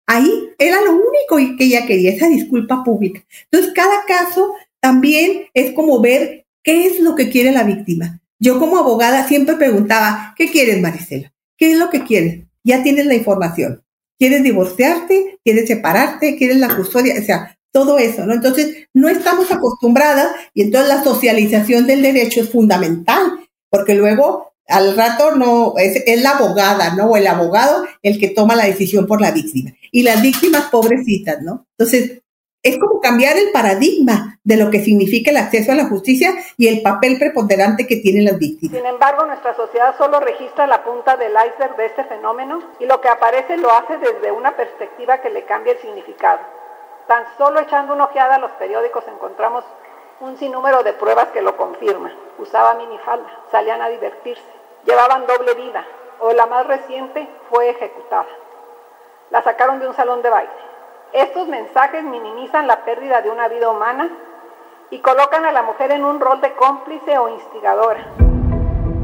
Ahí 0.08 0.28
era 0.58 0.80
lo 0.80 0.94
único 0.94 1.56
que 1.56 1.64
ella 1.64 1.86
quería, 1.86 2.10
esa 2.10 2.28
disculpa 2.28 2.82
pública. 2.82 3.22
Entonces, 3.44 3.72
cada 3.72 4.04
caso 4.04 4.52
también 4.80 5.46
es 5.54 5.74
como 5.74 6.00
ver 6.00 6.44
qué 6.64 6.86
es 6.86 6.98
lo 6.98 7.14
que 7.14 7.30
quiere 7.30 7.52
la 7.52 7.62
víctima. 7.62 8.20
Yo 8.40 8.58
como 8.58 8.78
abogada 8.78 9.28
siempre 9.28 9.54
preguntaba, 9.54 10.34
¿qué 10.36 10.50
quieres, 10.50 10.80
Maricela? 10.80 11.32
¿Qué 11.56 11.70
es 11.70 11.78
lo 11.78 11.88
que 11.88 12.02
quieres? 12.02 12.46
Ya 12.64 12.82
tienes 12.82 13.06
la 13.06 13.14
información. 13.14 13.84
¿Quieres 14.18 14.42
divorciarte? 14.42 15.38
¿Quieres 15.44 15.68
separarte? 15.68 16.36
¿Quieres 16.36 16.56
la 16.56 16.74
custodia? 16.74 17.14
O 17.16 17.22
sea, 17.22 17.56
todo 17.72 17.98
eso, 17.98 18.26
¿no? 18.26 18.34
Entonces, 18.34 18.88
no 18.94 19.08
estamos 19.08 19.50
acostumbradas 19.50 20.34
y 20.54 20.62
entonces 20.62 20.88
la 20.88 21.04
socialización 21.04 21.86
del 21.86 22.02
derecho 22.02 22.40
es 22.40 22.50
fundamental, 22.50 23.48
porque 23.70 23.94
luego 23.94 24.52
al 24.66 24.96
rato 24.96 25.34
no 25.36 25.74
es, 25.76 26.02
es, 26.06 26.22
la 26.22 26.30
abogada, 26.30 26.94
¿no? 26.94 27.06
O 27.06 27.16
el 27.16 27.26
abogado 27.26 27.84
el 28.02 28.18
que 28.18 28.28
toma 28.28 28.56
la 28.56 28.66
decisión 28.66 29.06
por 29.06 29.20
la 29.20 29.32
víctima. 29.32 29.72
Y 29.90 30.02
las 30.02 30.22
víctimas 30.22 30.66
pobrecitas, 30.70 31.42
¿no? 31.42 31.66
Entonces, 31.76 32.22
es 32.62 32.78
como 32.78 33.00
cambiar 33.00 33.36
el 33.38 33.50
paradigma 33.52 34.38
de 34.44 34.56
lo 34.56 34.70
que 34.70 34.80
significa 34.80 35.30
el 35.30 35.38
acceso 35.38 35.72
a 35.72 35.74
la 35.74 35.86
justicia 35.86 36.34
y 36.58 36.68
el 36.68 36.82
papel 36.82 37.18
preponderante 37.18 37.86
que 37.86 37.96
tienen 37.96 38.26
las 38.26 38.38
víctimas. 38.38 38.76
Sin 38.76 38.86
embargo, 38.86 39.24
nuestra 39.24 39.56
sociedad 39.56 39.96
solo 39.96 40.20
registra 40.20 40.66
la 40.66 40.84
punta 40.84 41.16
del 41.16 41.32
iceberg 41.32 41.76
de 41.76 41.86
este 41.86 42.04
fenómeno 42.04 42.60
y 42.78 42.84
lo 42.84 43.00
que 43.00 43.08
aparece 43.08 43.56
lo 43.56 43.70
hace 43.72 43.96
desde 43.96 44.30
una 44.30 44.56
perspectiva 44.56 45.22
que 45.22 45.30
le 45.30 45.44
cambia 45.44 45.72
el 45.72 45.80
significado. 45.80 46.59
Tan 47.10 47.24
solo 47.36 47.58
echando 47.58 47.92
una 47.92 48.04
ojeada 48.04 48.36
a 48.36 48.38
los 48.38 48.52
periódicos 48.52 49.02
encontramos 49.08 49.64
un 50.20 50.36
sinnúmero 50.36 50.84
de 50.84 50.92
pruebas 50.92 51.26
que 51.32 51.42
lo 51.42 51.56
confirman. 51.56 52.12
Usaba 52.38 52.74
minifalda, 52.74 53.28
salían 53.50 53.82
a 53.82 53.88
divertirse, 53.88 54.44
llevaban 54.84 55.26
doble 55.26 55.54
vida 55.54 55.84
o 56.20 56.32
la 56.32 56.46
más 56.46 56.68
reciente 56.68 57.28
fue 57.50 57.70
ejecutada. 57.70 58.28
La 59.30 59.42
sacaron 59.42 59.80
de 59.80 59.88
un 59.88 59.94
salón 59.96 60.22
de 60.22 60.30
baile. 60.30 60.52
Estos 61.12 61.48
mensajes 61.48 62.04
minimizan 62.04 62.68
la 62.68 62.84
pérdida 62.84 63.20
de 63.22 63.30
una 63.30 63.48
vida 63.48 63.70
humana 63.70 64.08
y 64.90 65.00
colocan 65.00 65.44
a 65.46 65.50
la 65.50 65.64
mujer 65.64 65.90
en 65.90 66.04
un 66.04 66.20
rol 66.20 66.40
de 66.40 66.52
cómplice 66.52 67.18
o 67.18 67.28
instigadora. 67.28 68.06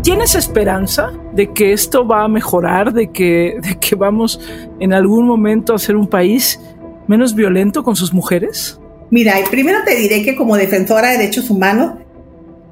¿Tienes 0.02 0.36
esperanza 0.36 1.10
de 1.32 1.52
que 1.52 1.72
esto 1.72 2.06
va 2.06 2.22
a 2.22 2.28
mejorar, 2.28 2.92
de 2.92 3.10
que, 3.10 3.58
de 3.60 3.80
que 3.80 3.96
vamos 3.96 4.38
en 4.78 4.92
algún 4.92 5.26
momento 5.26 5.74
a 5.74 5.78
ser 5.78 5.96
un 5.96 6.08
país 6.08 6.60
menos 7.06 7.34
violento 7.34 7.82
con 7.82 7.96
sus 7.96 8.12
mujeres? 8.12 8.78
Mira, 9.10 9.34
primero 9.50 9.80
te 9.84 9.94
diré 9.94 10.22
que 10.22 10.34
como 10.34 10.56
defensora 10.56 11.10
de 11.10 11.18
derechos 11.18 11.50
humanos, 11.50 11.94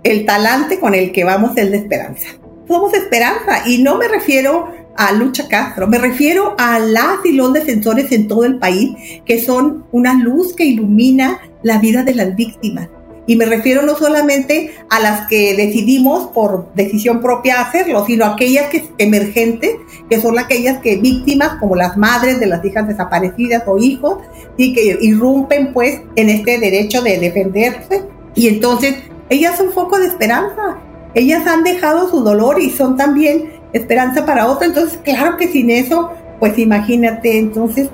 el 0.03 0.26
talante 0.26 0.78
con 0.80 0.95
el 0.95 1.12
que 1.12 1.24
vamos 1.24 1.53
es 1.57 1.70
de 1.70 1.78
esperanza. 1.78 2.28
Somos 2.68 2.95
esperanza 2.95 3.66
y 3.66 3.82
no 3.82 3.97
me 3.97 4.09
refiero 4.09 4.68
a 4.97 5.12
Lucha 5.12 5.49
Castro, 5.49 5.87
me 5.87 5.99
refiero 5.99 6.55
a 6.59 6.78
las 6.78 7.24
y 7.24 7.32
los 7.32 7.53
defensores 7.53 8.11
en 8.12 8.28
todo 8.28 8.45
el 8.45 8.59
país 8.59 8.91
que 9.24 9.41
son 9.41 9.87
una 9.93 10.14
luz 10.14 10.55
que 10.55 10.64
ilumina 10.64 11.41
la 11.62 11.78
vida 11.78 12.03
de 12.03 12.14
las 12.14 12.35
víctimas. 12.37 12.89
Y 13.27 13.37
me 13.37 13.47
refiero 13.47 13.83
no 13.83 13.97
solamente 13.97 14.72
a 14.91 15.01
las 15.01 15.27
que 15.29 15.55
decidimos 15.55 16.29
por 16.29 16.72
decisión 16.75 17.20
propia 17.20 17.61
hacerlo, 17.61 18.05
sino 18.07 18.25
a 18.25 18.35
aquellas 18.35 18.68
que 18.68 18.91
emergentes, 18.99 19.70
que 20.11 20.20
son 20.20 20.39
aquellas 20.39 20.79
que 20.79 20.97
víctimas, 20.97 21.57
como 21.61 21.75
las 21.75 21.97
madres 21.97 22.39
de 22.39 22.47
las 22.47 22.64
hijas 22.64 22.87
desaparecidas 22.87 23.62
o 23.66 23.79
hijos, 23.79 24.18
y 24.57 24.75
que 24.75 24.99
irrumpen 25.01 25.72
pues 25.72 26.03
en 26.16 26.29
este 26.29 26.59
derecho 26.59 27.03
de 27.03 27.18
defenderse. 27.18 28.03
Y 28.35 28.49
entonces 28.49 28.97
ellas 29.31 29.57
son 29.57 29.72
foco 29.72 29.99
de 29.99 30.07
esperanza. 30.07 30.79
Ellas 31.14 31.47
han 31.47 31.64
dejado 31.64 32.11
su 32.11 32.20
dolor 32.22 32.61
y 32.61 32.70
son 32.70 32.97
también 32.97 33.53
esperanza 33.72 34.27
para 34.27 34.47
otros. 34.47 34.68
Entonces, 34.68 34.99
claro 35.03 35.37
que 35.37 35.49
sin 35.49 35.70
eso, 35.70 36.11
pues 36.41 36.59
imagínate, 36.59 37.39
entonces 37.39 37.89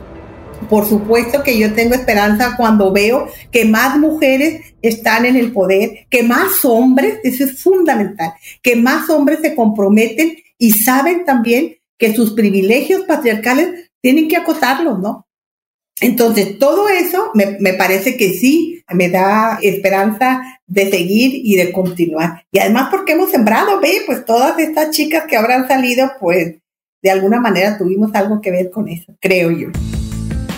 por 0.68 0.86
supuesto 0.86 1.42
que 1.42 1.58
yo 1.58 1.72
tengo 1.74 1.94
esperanza 1.94 2.54
cuando 2.56 2.92
veo 2.92 3.28
que 3.50 3.64
más 3.64 3.98
mujeres 3.98 4.74
están 4.82 5.24
en 5.24 5.36
el 5.36 5.52
poder, 5.52 6.06
que 6.10 6.22
más 6.22 6.64
hombres, 6.64 7.18
eso 7.24 7.44
es 7.44 7.62
fundamental, 7.62 8.32
que 8.62 8.76
más 8.76 9.08
hombres 9.10 9.40
se 9.42 9.54
comprometen 9.54 10.36
y 10.58 10.72
saben 10.72 11.24
también 11.24 11.76
que 11.98 12.14
sus 12.14 12.32
privilegios 12.32 13.02
patriarcales 13.02 13.90
tienen 14.00 14.28
que 14.28 14.36
acotarlos, 14.36 14.98
¿no? 14.98 15.26
Entonces, 16.00 16.58
todo 16.58 16.88
eso 16.88 17.30
me, 17.34 17.58
me, 17.60 17.74
parece 17.74 18.16
que 18.16 18.32
sí 18.32 18.82
me 18.94 19.10
da 19.10 19.58
esperanza 19.60 20.40
de 20.66 20.90
seguir 20.90 21.32
y 21.34 21.56
de 21.56 21.72
continuar. 21.72 22.46
Y 22.50 22.58
además 22.58 22.88
porque 22.90 23.12
hemos 23.12 23.30
sembrado, 23.30 23.80
ve, 23.80 24.02
pues 24.06 24.24
todas 24.24 24.58
estas 24.58 24.90
chicas 24.92 25.24
que 25.28 25.36
habrán 25.36 25.68
salido, 25.68 26.10
pues 26.18 26.56
de 27.02 27.10
alguna 27.10 27.38
manera 27.40 27.76
tuvimos 27.76 28.14
algo 28.14 28.40
que 28.40 28.50
ver 28.50 28.70
con 28.70 28.88
eso, 28.88 29.14
creo 29.20 29.50
yo. 29.50 29.68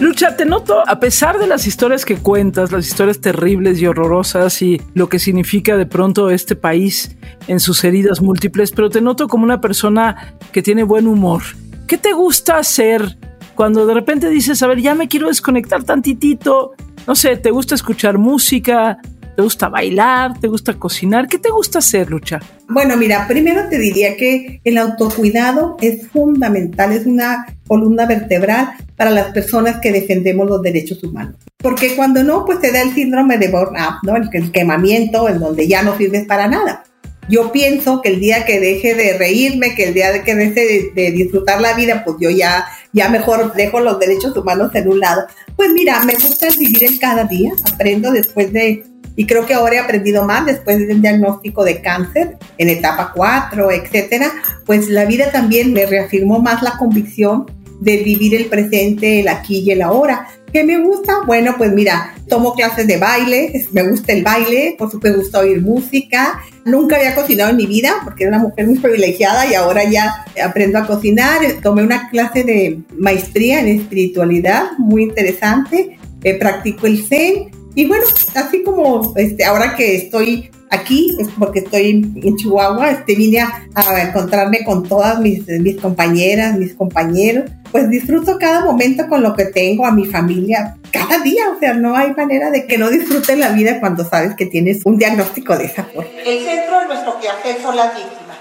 Lucha, 0.02 0.36
te 0.36 0.44
noto, 0.44 0.82
a 0.84 0.98
pesar 0.98 1.38
de 1.38 1.46
las 1.46 1.68
historias 1.68 2.04
que 2.04 2.16
cuentas, 2.16 2.72
las 2.72 2.88
historias 2.88 3.20
terribles 3.20 3.80
y 3.80 3.86
horrorosas 3.86 4.60
y 4.60 4.82
lo 4.94 5.08
que 5.08 5.20
significa 5.20 5.76
de 5.76 5.86
pronto 5.86 6.28
este 6.30 6.56
país 6.56 7.16
en 7.46 7.60
sus 7.60 7.84
heridas 7.84 8.20
múltiples, 8.20 8.72
pero 8.72 8.90
te 8.90 9.00
noto 9.00 9.28
como 9.28 9.44
una 9.44 9.60
persona 9.60 10.34
que 10.50 10.60
tiene 10.60 10.82
buen 10.82 11.06
humor. 11.06 11.42
¿Qué 11.86 11.98
te 11.98 12.14
gusta 12.14 12.58
hacer 12.58 13.16
cuando 13.54 13.86
de 13.86 13.94
repente 13.94 14.28
dices, 14.28 14.60
a 14.64 14.66
ver, 14.66 14.80
ya 14.80 14.96
me 14.96 15.06
quiero 15.06 15.28
desconectar 15.28 15.84
tantitito? 15.84 16.72
No 17.06 17.14
sé, 17.14 17.36
¿te 17.36 17.52
gusta 17.52 17.76
escuchar 17.76 18.18
música? 18.18 18.98
¿Te 19.34 19.40
gusta 19.40 19.68
bailar? 19.68 20.38
¿Te 20.38 20.46
gusta 20.46 20.74
cocinar? 20.74 21.26
¿Qué 21.26 21.38
te 21.38 21.50
gusta 21.50 21.78
hacer, 21.78 22.10
Lucha? 22.10 22.38
Bueno, 22.68 22.96
mira, 22.98 23.26
primero 23.26 23.68
te 23.70 23.78
diría 23.78 24.16
que 24.16 24.60
el 24.62 24.76
autocuidado 24.76 25.76
es 25.80 26.08
fundamental, 26.08 26.92
es 26.92 27.06
una 27.06 27.46
columna 27.66 28.04
vertebral 28.04 28.72
para 28.94 29.10
las 29.10 29.32
personas 29.32 29.78
que 29.80 29.90
defendemos 29.90 30.48
los 30.48 30.60
derechos 30.60 31.02
humanos. 31.02 31.36
Porque 31.56 31.96
cuando 31.96 32.22
no, 32.22 32.44
pues 32.44 32.60
te 32.60 32.72
da 32.72 32.82
el 32.82 32.92
síndrome 32.94 33.38
de 33.38 33.48
burnout, 33.48 34.02
¿no? 34.02 34.16
El, 34.16 34.52
quemamiento, 34.52 35.28
en 35.28 35.40
donde 35.40 35.66
ya 35.66 35.82
no 35.82 35.96
sirves 35.96 36.26
para 36.26 36.46
nada. 36.46 36.84
Yo 37.28 37.52
pienso 37.52 38.02
que 38.02 38.10
el 38.10 38.20
día 38.20 38.44
que 38.44 38.60
deje 38.60 38.94
de 38.94 39.16
reírme, 39.16 39.74
que 39.74 39.84
el 39.84 39.94
día 39.94 40.24
que 40.24 40.34
deje 40.34 40.92
de, 40.94 41.02
de, 41.02 41.10
disfrutar 41.12 41.60
la 41.60 41.72
vida, 41.72 42.02
pues 42.04 42.16
yo 42.20 42.28
ya, 42.28 42.66
ya 42.92 43.08
mejor 43.08 43.54
dejo 43.54 43.80
los 43.80 43.98
derechos 43.98 44.36
humanos 44.36 44.74
en 44.74 44.88
un 44.88 45.00
lado. 45.00 45.24
Pues 45.56 45.72
mira, 45.72 46.04
me 46.04 46.14
gusta 46.14 46.48
vivir 46.58 46.84
el 46.84 46.98
cada 46.98 47.24
día, 47.24 47.52
aprendo 47.72 48.10
después 48.10 48.52
de 48.52 48.91
y 49.16 49.26
creo 49.26 49.46
que 49.46 49.54
ahora 49.54 49.76
he 49.76 49.78
aprendido 49.78 50.24
más 50.24 50.46
después 50.46 50.78
del 50.86 51.02
diagnóstico 51.02 51.64
de 51.64 51.80
cáncer 51.80 52.38
en 52.58 52.68
etapa 52.68 53.12
4, 53.14 53.70
etcétera. 53.70 54.32
Pues 54.64 54.88
la 54.88 55.04
vida 55.04 55.30
también 55.30 55.72
me 55.72 55.86
reafirmó 55.86 56.40
más 56.40 56.62
la 56.62 56.76
convicción 56.78 57.46
de 57.80 57.98
vivir 57.98 58.34
el 58.34 58.46
presente, 58.46 59.20
el 59.20 59.28
aquí 59.28 59.58
y 59.58 59.72
el 59.72 59.82
ahora. 59.82 60.28
¿Qué 60.52 60.64
me 60.64 60.78
gusta? 60.78 61.20
Bueno, 61.26 61.54
pues 61.56 61.72
mira, 61.72 62.14
tomo 62.28 62.54
clases 62.54 62.86
de 62.86 62.98
baile, 62.98 63.66
me 63.72 63.88
gusta 63.88 64.12
el 64.12 64.22
baile, 64.22 64.76
por 64.78 64.90
supuesto 64.90 65.16
me 65.16 65.22
gusta 65.24 65.38
oír 65.40 65.62
música. 65.62 66.42
Nunca 66.64 66.96
había 66.96 67.14
cocinado 67.14 67.50
en 67.50 67.56
mi 67.56 67.66
vida 67.66 67.94
porque 68.04 68.24
era 68.24 68.36
una 68.36 68.46
mujer 68.48 68.66
muy 68.66 68.78
privilegiada 68.78 69.46
y 69.46 69.54
ahora 69.54 69.84
ya 69.84 70.24
aprendo 70.44 70.78
a 70.78 70.86
cocinar. 70.86 71.40
Tomé 71.62 71.82
una 71.82 72.08
clase 72.10 72.44
de 72.44 72.80
maestría 72.96 73.60
en 73.60 73.80
espiritualidad 73.80 74.72
muy 74.78 75.04
interesante. 75.04 75.98
Eh, 76.22 76.34
practico 76.34 76.86
el 76.86 77.04
Zen 77.04 77.50
y 77.74 77.86
bueno, 77.86 78.04
así 78.34 78.62
como 78.62 79.14
este, 79.16 79.44
ahora 79.44 79.74
que 79.76 79.96
estoy 79.96 80.50
aquí, 80.70 81.16
es 81.20 81.28
porque 81.38 81.60
estoy 81.60 81.90
en 81.90 82.36
Chihuahua, 82.36 82.90
este, 82.90 83.14
vine 83.14 83.40
a, 83.40 83.66
encontrarme 84.02 84.64
con 84.64 84.82
todas 84.88 85.18
mis, 85.18 85.46
mis 85.46 85.80
compañeras, 85.80 86.56
mis 86.56 86.74
compañeros, 86.74 87.50
pues 87.70 87.88
disfruto 87.90 88.38
cada 88.38 88.64
momento 88.64 89.06
con 89.08 89.22
lo 89.22 89.34
que 89.34 89.46
tengo, 89.46 89.86
a 89.86 89.90
mi 89.90 90.06
familia, 90.06 90.76
cada 90.90 91.18
día, 91.18 91.50
o 91.54 91.58
sea, 91.58 91.74
no 91.74 91.96
hay 91.96 92.12
manera 92.14 92.50
de 92.50 92.66
que 92.66 92.78
no 92.78 92.90
disfrutes 92.90 93.38
la 93.38 93.50
vida 93.50 93.80
cuando 93.80 94.04
sabes 94.04 94.34
que 94.34 94.46
tienes 94.46 94.82
un 94.84 94.96
diagnóstico 94.96 95.56
de 95.56 95.64
esa 95.66 95.84
forma. 95.84 96.10
El 96.24 96.44
centro 96.44 96.80
de 96.80 96.86
nuestro 96.86 97.20
quehacer 97.20 97.60
son 97.62 97.76
las 97.76 97.94
víctimas. 97.94 98.36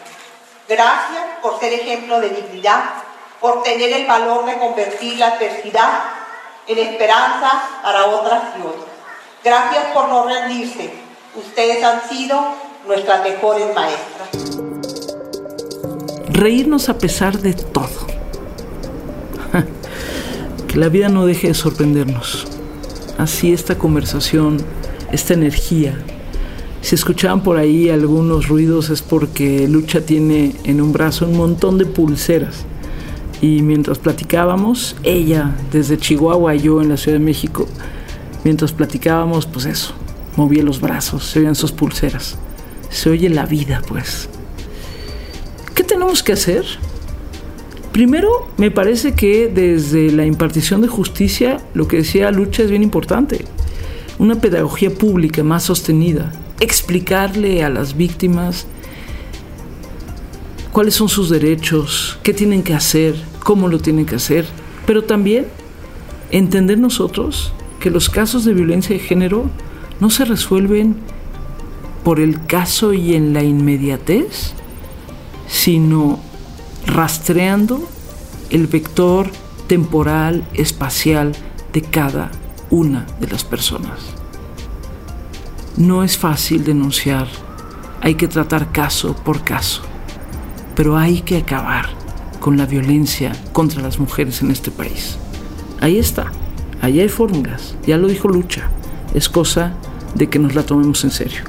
Gracias 0.67 1.23
por 1.41 1.59
ser 1.59 1.73
ejemplo 1.73 2.19
de 2.19 2.29
dignidad, 2.29 2.83
por 3.39 3.63
tener 3.63 3.91
el 3.91 4.05
valor 4.05 4.45
de 4.45 4.53
convertir 4.53 5.17
la 5.17 5.27
adversidad 5.33 6.03
en 6.67 6.77
esperanza 6.77 7.63
para 7.83 8.05
otras 8.05 8.43
y 8.57 8.61
otros. 8.61 8.90
Gracias 9.43 9.85
por 9.95 10.07
no 10.07 10.27
rendirse. 10.27 10.91
Ustedes 11.35 11.83
han 11.83 12.07
sido 12.07 12.39
nuestras 12.85 13.23
mejores 13.23 13.65
maestras. 13.73 14.29
Reírnos 16.29 16.89
a 16.89 16.99
pesar 16.99 17.39
de 17.39 17.53
todo. 17.55 17.89
que 20.67 20.77
la 20.77 20.89
vida 20.89 21.09
no 21.09 21.25
deje 21.25 21.47
de 21.47 21.53
sorprendernos. 21.55 22.45
Así 23.17 23.51
esta 23.51 23.79
conversación, 23.79 24.57
esta 25.11 25.33
energía. 25.33 25.97
Si 26.81 26.93
escuchaban 26.93 27.41
por 27.41 27.57
ahí 27.57 27.89
algunos 27.89 28.47
ruidos 28.47 28.91
es 28.91 29.01
porque 29.01 29.67
Lucha 29.67 30.01
tiene 30.01 30.55
en 30.65 30.81
un 30.81 30.93
brazo 30.93 31.25
un 31.25 31.35
montón 31.35 31.79
de 31.79 31.87
pulseras. 31.87 32.65
Y 33.41 33.63
mientras 33.63 33.97
platicábamos, 33.97 34.95
ella 35.01 35.55
desde 35.71 35.97
Chihuahua 35.97 36.53
yo 36.53 36.79
en 36.79 36.89
la 36.89 36.97
Ciudad 36.97 37.17
de 37.17 37.25
México, 37.25 37.67
Mientras 38.43 38.71
platicábamos, 38.71 39.45
pues 39.45 39.65
eso, 39.65 39.93
movía 40.35 40.63
los 40.63 40.81
brazos, 40.81 41.25
se 41.25 41.39
oían 41.39 41.55
sus 41.55 41.71
pulseras. 41.71 42.37
Se 42.89 43.09
oye 43.09 43.29
la 43.29 43.45
vida, 43.45 43.81
pues. 43.87 44.29
¿Qué 45.75 45.83
tenemos 45.83 46.23
que 46.23 46.33
hacer? 46.33 46.65
Primero, 47.91 48.49
me 48.57 48.71
parece 48.71 49.13
que 49.13 49.47
desde 49.47 50.11
la 50.11 50.25
impartición 50.25 50.81
de 50.81 50.87
justicia, 50.87 51.61
lo 51.73 51.87
que 51.87 51.97
decía 51.97 52.31
Lucha 52.31 52.63
es 52.63 52.69
bien 52.69 52.83
importante. 52.83 53.45
Una 54.17 54.35
pedagogía 54.35 54.89
pública 54.89 55.43
más 55.43 55.63
sostenida. 55.63 56.31
Explicarle 56.59 57.63
a 57.63 57.69
las 57.69 57.95
víctimas 57.95 58.65
cuáles 60.71 60.95
son 60.95 61.09
sus 61.09 61.29
derechos, 61.29 62.17
qué 62.23 62.33
tienen 62.33 62.63
que 62.63 62.73
hacer, 62.73 63.15
cómo 63.43 63.67
lo 63.67 63.79
tienen 63.79 64.05
que 64.05 64.15
hacer. 64.15 64.45
Pero 64.85 65.03
también 65.03 65.47
entender 66.31 66.77
nosotros 66.77 67.53
que 67.81 67.89
los 67.89 68.09
casos 68.09 68.45
de 68.45 68.53
violencia 68.53 68.95
de 68.95 69.01
género 69.01 69.49
no 69.99 70.09
se 70.09 70.23
resuelven 70.23 70.95
por 72.05 72.19
el 72.21 72.45
caso 72.45 72.93
y 72.93 73.15
en 73.15 73.33
la 73.33 73.43
inmediatez, 73.43 74.53
sino 75.47 76.19
rastreando 76.85 77.87
el 78.49 78.67
vector 78.67 79.29
temporal, 79.67 80.47
espacial 80.53 81.33
de 81.73 81.81
cada 81.81 82.31
una 82.69 83.05
de 83.19 83.27
las 83.27 83.43
personas. 83.43 83.99
No 85.75 86.03
es 86.03 86.17
fácil 86.17 86.63
denunciar, 86.63 87.27
hay 88.01 88.15
que 88.15 88.27
tratar 88.27 88.71
caso 88.71 89.15
por 89.15 89.43
caso, 89.43 89.81
pero 90.75 90.97
hay 90.97 91.21
que 91.21 91.37
acabar 91.37 91.89
con 92.39 92.57
la 92.57 92.65
violencia 92.65 93.33
contra 93.53 93.81
las 93.81 93.99
mujeres 93.99 94.41
en 94.41 94.51
este 94.51 94.71
país. 94.71 95.17
Ahí 95.79 95.97
está. 95.97 96.31
Ahí 96.81 96.99
hay 96.99 97.09
fórmulas, 97.09 97.75
ya 97.85 97.97
lo 97.97 98.07
dijo 98.07 98.27
Lucha, 98.27 98.69
es 99.13 99.29
cosa 99.29 99.73
de 100.15 100.27
que 100.27 100.39
nos 100.39 100.55
la 100.55 100.63
tomemos 100.63 101.03
en 101.03 101.11
serio. 101.11 101.41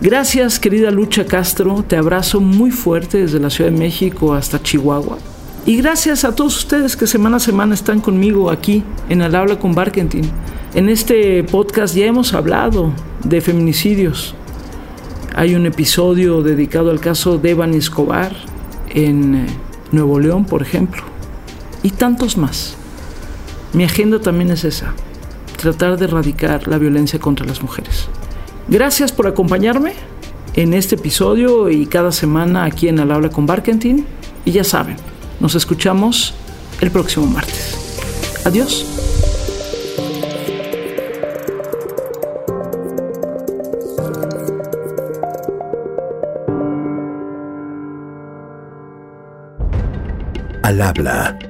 Gracias 0.00 0.58
querida 0.58 0.90
Lucha 0.90 1.26
Castro, 1.26 1.84
te 1.86 1.96
abrazo 1.96 2.40
muy 2.40 2.70
fuerte 2.70 3.18
desde 3.18 3.38
la 3.38 3.50
Ciudad 3.50 3.70
de 3.70 3.76
México 3.76 4.32
hasta 4.32 4.62
Chihuahua. 4.62 5.18
Y 5.66 5.76
gracias 5.76 6.24
a 6.24 6.34
todos 6.34 6.56
ustedes 6.56 6.96
que 6.96 7.06
semana 7.06 7.36
a 7.36 7.40
semana 7.40 7.74
están 7.74 8.00
conmigo 8.00 8.50
aquí 8.50 8.82
en 9.10 9.20
Al 9.20 9.34
Habla 9.34 9.58
con 9.58 9.74
Barkentin. 9.74 10.30
En 10.74 10.88
este 10.88 11.44
podcast 11.44 11.94
ya 11.94 12.06
hemos 12.06 12.32
hablado 12.32 12.92
de 13.24 13.42
feminicidios. 13.42 14.34
Hay 15.34 15.54
un 15.54 15.66
episodio 15.66 16.42
dedicado 16.42 16.90
al 16.90 17.00
caso 17.00 17.36
de 17.36 17.50
Evan 17.50 17.74
Escobar 17.74 18.34
en 18.88 19.34
eh, 19.34 19.46
Nuevo 19.92 20.18
León, 20.18 20.46
por 20.46 20.62
ejemplo. 20.62 21.02
Y 21.82 21.90
tantos 21.90 22.38
más. 22.38 22.79
Mi 23.72 23.84
agenda 23.84 24.20
también 24.20 24.50
es 24.50 24.64
esa, 24.64 24.94
tratar 25.56 25.96
de 25.96 26.06
erradicar 26.06 26.66
la 26.66 26.78
violencia 26.78 27.18
contra 27.20 27.46
las 27.46 27.62
mujeres. 27.62 28.08
Gracias 28.68 29.12
por 29.12 29.26
acompañarme 29.26 29.92
en 30.54 30.74
este 30.74 30.96
episodio 30.96 31.70
y 31.70 31.86
cada 31.86 32.12
semana 32.12 32.64
aquí 32.64 32.88
en 32.88 32.98
Al 32.98 33.12
Habla 33.12 33.30
con 33.30 33.46
Barkentin. 33.46 34.06
Y 34.44 34.52
ya 34.52 34.64
saben, 34.64 34.96
nos 35.38 35.54
escuchamos 35.54 36.34
el 36.80 36.90
próximo 36.90 37.26
martes. 37.26 37.76
Adiós. 38.44 38.86
Al 50.62 50.80
habla 50.82 51.49